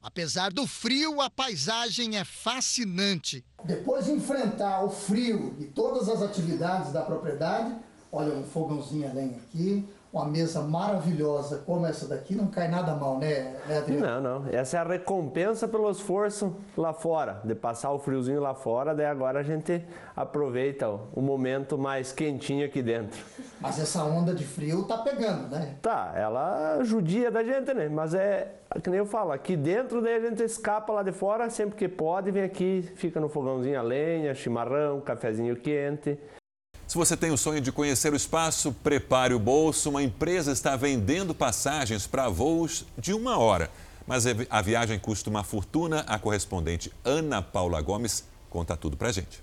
Apesar 0.00 0.52
do 0.52 0.64
frio, 0.64 1.20
a 1.20 1.28
paisagem 1.28 2.16
é 2.16 2.24
fascinante. 2.24 3.44
Depois 3.64 4.04
de 4.04 4.12
enfrentar 4.12 4.84
o 4.84 4.90
frio 4.90 5.56
e 5.58 5.64
todas 5.64 6.08
as 6.08 6.22
atividades 6.22 6.92
da 6.92 7.02
propriedade, 7.02 7.74
olha 8.12 8.32
um 8.32 8.44
fogãozinho 8.44 9.10
a 9.10 9.12
lenha 9.12 9.38
aqui, 9.38 9.84
uma 10.14 10.26
mesa 10.26 10.62
maravilhosa 10.62 11.58
como 11.66 11.84
essa 11.84 12.06
daqui, 12.06 12.36
não 12.36 12.46
cai 12.46 12.68
nada 12.68 12.94
mal, 12.94 13.18
né, 13.18 13.56
né 13.66 13.78
Adriano? 13.78 14.06
Não, 14.06 14.40
não. 14.40 14.48
Essa 14.52 14.76
é 14.76 14.80
a 14.80 14.84
recompensa 14.84 15.66
pelo 15.66 15.90
esforço 15.90 16.54
lá 16.76 16.92
fora, 16.92 17.40
de 17.44 17.54
passar 17.54 17.90
o 17.90 17.98
friozinho 17.98 18.40
lá 18.40 18.54
fora, 18.54 18.94
daí 18.94 19.06
agora 19.06 19.40
a 19.40 19.42
gente 19.42 19.84
aproveita 20.14 20.88
o 20.88 21.20
momento 21.20 21.76
mais 21.76 22.12
quentinho 22.12 22.64
aqui 22.64 22.80
dentro. 22.80 23.20
Mas 23.60 23.80
essa 23.80 24.04
onda 24.04 24.32
de 24.32 24.44
frio 24.44 24.84
tá 24.84 24.98
pegando, 24.98 25.48
né? 25.48 25.74
Tá, 25.82 26.12
ela 26.14 26.84
judia 26.84 27.30
da 27.30 27.42
gente, 27.42 27.74
né? 27.74 27.88
Mas 27.88 28.14
é, 28.14 28.52
que 28.80 28.88
nem 28.88 29.00
eu 29.00 29.06
falo, 29.06 29.32
aqui 29.32 29.56
dentro 29.56 30.00
daí 30.00 30.14
a 30.14 30.20
gente 30.20 30.44
escapa 30.44 30.92
lá 30.92 31.02
de 31.02 31.10
fora 31.10 31.50
sempre 31.50 31.76
que 31.76 31.88
pode, 31.88 32.30
vem 32.30 32.44
aqui, 32.44 32.82
fica 32.94 33.18
no 33.18 33.28
fogãozinho 33.28 33.78
a 33.78 33.82
lenha, 33.82 34.32
chimarrão, 34.32 35.00
cafezinho 35.00 35.56
quente. 35.56 36.16
Se 36.94 36.98
você 36.98 37.16
tem 37.16 37.32
o 37.32 37.36
sonho 37.36 37.60
de 37.60 37.72
conhecer 37.72 38.12
o 38.12 38.16
espaço, 38.16 38.70
prepare 38.70 39.34
o 39.34 39.38
bolso. 39.40 39.90
Uma 39.90 40.00
empresa 40.00 40.52
está 40.52 40.76
vendendo 40.76 41.34
passagens 41.34 42.06
para 42.06 42.28
voos 42.28 42.86
de 42.96 43.12
uma 43.12 43.36
hora. 43.36 43.68
Mas 44.06 44.24
a 44.48 44.62
viagem 44.62 44.96
custa 44.96 45.28
uma 45.28 45.42
fortuna. 45.42 46.04
A 46.06 46.20
correspondente 46.20 46.92
Ana 47.04 47.42
Paula 47.42 47.82
Gomes 47.82 48.22
conta 48.48 48.76
tudo 48.76 48.96
para 48.96 49.10
gente. 49.10 49.42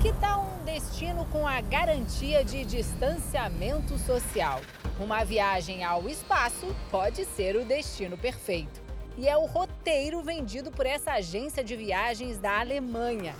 Que 0.00 0.12
tal 0.20 0.46
um 0.46 0.64
destino 0.64 1.24
com 1.24 1.44
a 1.44 1.60
garantia 1.60 2.44
de 2.44 2.64
distanciamento 2.64 3.98
social. 3.98 4.60
Uma 5.00 5.24
viagem 5.24 5.82
ao 5.82 6.08
espaço 6.08 6.68
pode 6.88 7.24
ser 7.24 7.56
o 7.56 7.64
destino 7.64 8.16
perfeito. 8.16 8.80
E 9.18 9.26
é 9.26 9.36
o 9.36 9.44
roteiro 9.44 10.22
vendido 10.22 10.70
por 10.70 10.86
essa 10.86 11.14
agência 11.14 11.64
de 11.64 11.74
viagens 11.74 12.38
da 12.38 12.60
Alemanha. 12.60 13.34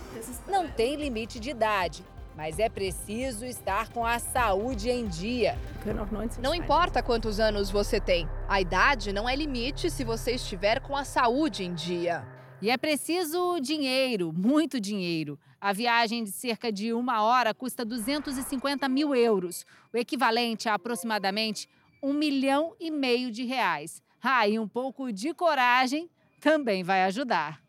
Não 0.49 0.68
tem 0.68 0.97
limite 0.97 1.39
de 1.39 1.51
idade, 1.51 2.05
mas 2.37 2.59
é 2.59 2.68
preciso 2.68 3.45
estar 3.45 3.91
com 3.91 4.05
a 4.05 4.18
saúde 4.18 4.91
em 4.91 5.07
dia. 5.07 5.59
Não 6.43 6.55
importa 6.55 7.03
quantos 7.03 7.39
anos 7.39 7.70
você 7.70 8.01
tem, 8.01 8.28
a 8.49 8.61
idade 8.61 9.12
não 9.12 9.28
é 9.28 9.37
limite 9.37 9.91
se 9.91 10.05
você 10.05 10.32
estiver 10.32 10.80
com 10.80 10.97
a 10.97 11.05
saúde 11.05 11.64
em 11.64 11.74
dia. 11.74 12.26
E 12.61 12.70
é 12.70 12.76
preciso 12.76 13.59
dinheiro, 13.61 14.32
muito 14.32 14.80
dinheiro. 14.80 15.39
A 15.61 15.72
viagem 15.72 16.24
de 16.24 16.30
cerca 16.30 16.72
de 16.72 16.93
uma 16.93 17.22
hora 17.22 17.55
custa 17.55 17.85
250 17.85 18.89
mil 18.89 19.14
euros, 19.14 19.64
o 19.93 19.97
equivalente 19.97 20.68
a 20.68 20.74
aproximadamente 20.74 21.68
um 22.03 22.12
milhão 22.12 22.74
e 22.78 22.91
meio 22.91 23.30
de 23.30 23.45
reais. 23.45 24.03
Ah, 24.22 24.47
e 24.47 24.59
um 24.59 24.68
pouco 24.68 25.12
de 25.12 25.32
coragem 25.32 26.11
também 26.41 26.82
vai 26.82 27.05
ajudar. 27.05 27.64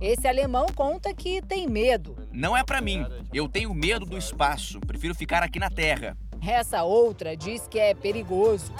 Esse 0.00 0.26
alemão 0.26 0.64
conta 0.74 1.12
que 1.12 1.42
tem 1.42 1.68
medo. 1.68 2.16
Não 2.32 2.56
é 2.56 2.64
para 2.64 2.80
mim. 2.80 3.04
Eu 3.34 3.46
tenho 3.46 3.74
medo 3.74 4.06
do 4.06 4.16
espaço. 4.16 4.80
Prefiro 4.80 5.14
ficar 5.14 5.42
aqui 5.42 5.58
na 5.58 5.68
Terra. 5.68 6.16
Essa 6.40 6.82
outra 6.84 7.36
diz 7.36 7.68
que 7.68 7.78
é 7.78 7.92
perigoso. 7.92 8.72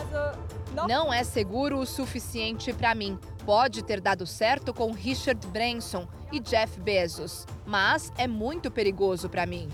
Não 0.88 1.12
é 1.12 1.22
seguro 1.22 1.78
o 1.78 1.86
suficiente 1.86 2.72
para 2.72 2.94
mim. 2.94 3.18
Pode 3.44 3.84
ter 3.84 4.00
dado 4.00 4.26
certo 4.26 4.72
com 4.72 4.92
Richard 4.92 5.46
Branson 5.48 6.08
e 6.32 6.40
Jeff 6.40 6.80
Bezos, 6.80 7.46
mas 7.66 8.10
é 8.16 8.26
muito 8.26 8.70
perigoso 8.70 9.28
para 9.28 9.44
mim. 9.44 9.68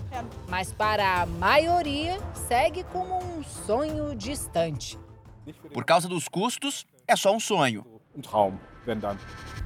Mas 0.49 0.73
para 0.73 1.21
a 1.21 1.25
maioria, 1.25 2.19
segue 2.33 2.83
como 2.85 3.17
um 3.23 3.41
sonho 3.43 4.13
distante. 4.15 4.99
Por 5.73 5.85
causa 5.85 6.09
dos 6.09 6.27
custos, 6.27 6.85
é 7.07 7.15
só 7.15 7.33
um 7.33 7.39
sonho. 7.39 7.85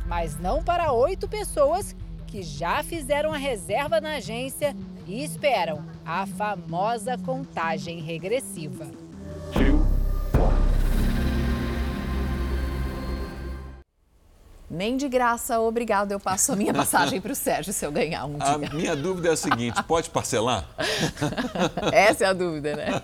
Mas 0.06 0.40
não 0.40 0.64
para 0.64 0.92
oito 0.92 1.28
pessoas 1.28 1.96
que 2.28 2.42
já 2.42 2.82
fizeram 2.82 3.34
a 3.34 3.38
reserva 3.38 4.00
na 4.00 4.16
agência 4.16 4.76
e 5.06 5.24
esperam 5.24 5.86
a 6.06 6.26
famosa 6.26 7.18
contagem 7.18 8.00
regressiva. 8.00 8.88
Nem 14.72 14.96
de 14.96 15.10
graça, 15.10 15.60
obrigado. 15.60 16.14
Eu 16.14 16.20
passo 16.20 16.54
a 16.54 16.56
minha 16.56 16.74
passagem 16.74 17.20
para 17.20 17.34
o 17.34 17.36
Sérgio 17.36 17.74
se 17.74 17.86
eu 17.86 17.92
ganhar 17.92 18.24
um 18.24 18.38
dia. 18.38 18.70
A 18.72 18.74
minha 18.74 18.96
dúvida 18.96 19.28
é 19.28 19.32
a 19.34 19.36
seguinte: 19.36 19.84
pode 19.84 20.10
parcelar? 20.10 20.66
Essa 21.92 22.24
é 22.24 22.28
a 22.28 22.34
dúvida, 22.34 22.78
né? 22.78 23.02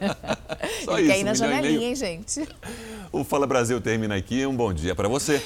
Só 0.86 0.98
Ele 0.98 1.02
isso, 1.02 1.12
quer 1.12 1.20
ir 1.20 1.24
na 1.26 1.32
um 1.32 1.34
e 1.34 1.38
janelinha, 1.38 1.88
hein, 1.90 1.96
gente? 1.96 2.48
O 3.12 3.22
Fala 3.26 3.46
Brasil 3.46 3.82
termina 3.82 4.16
aqui. 4.16 4.46
Um 4.46 4.56
bom 4.56 4.72
dia 4.72 4.96
para 4.96 5.10
você. 5.10 5.44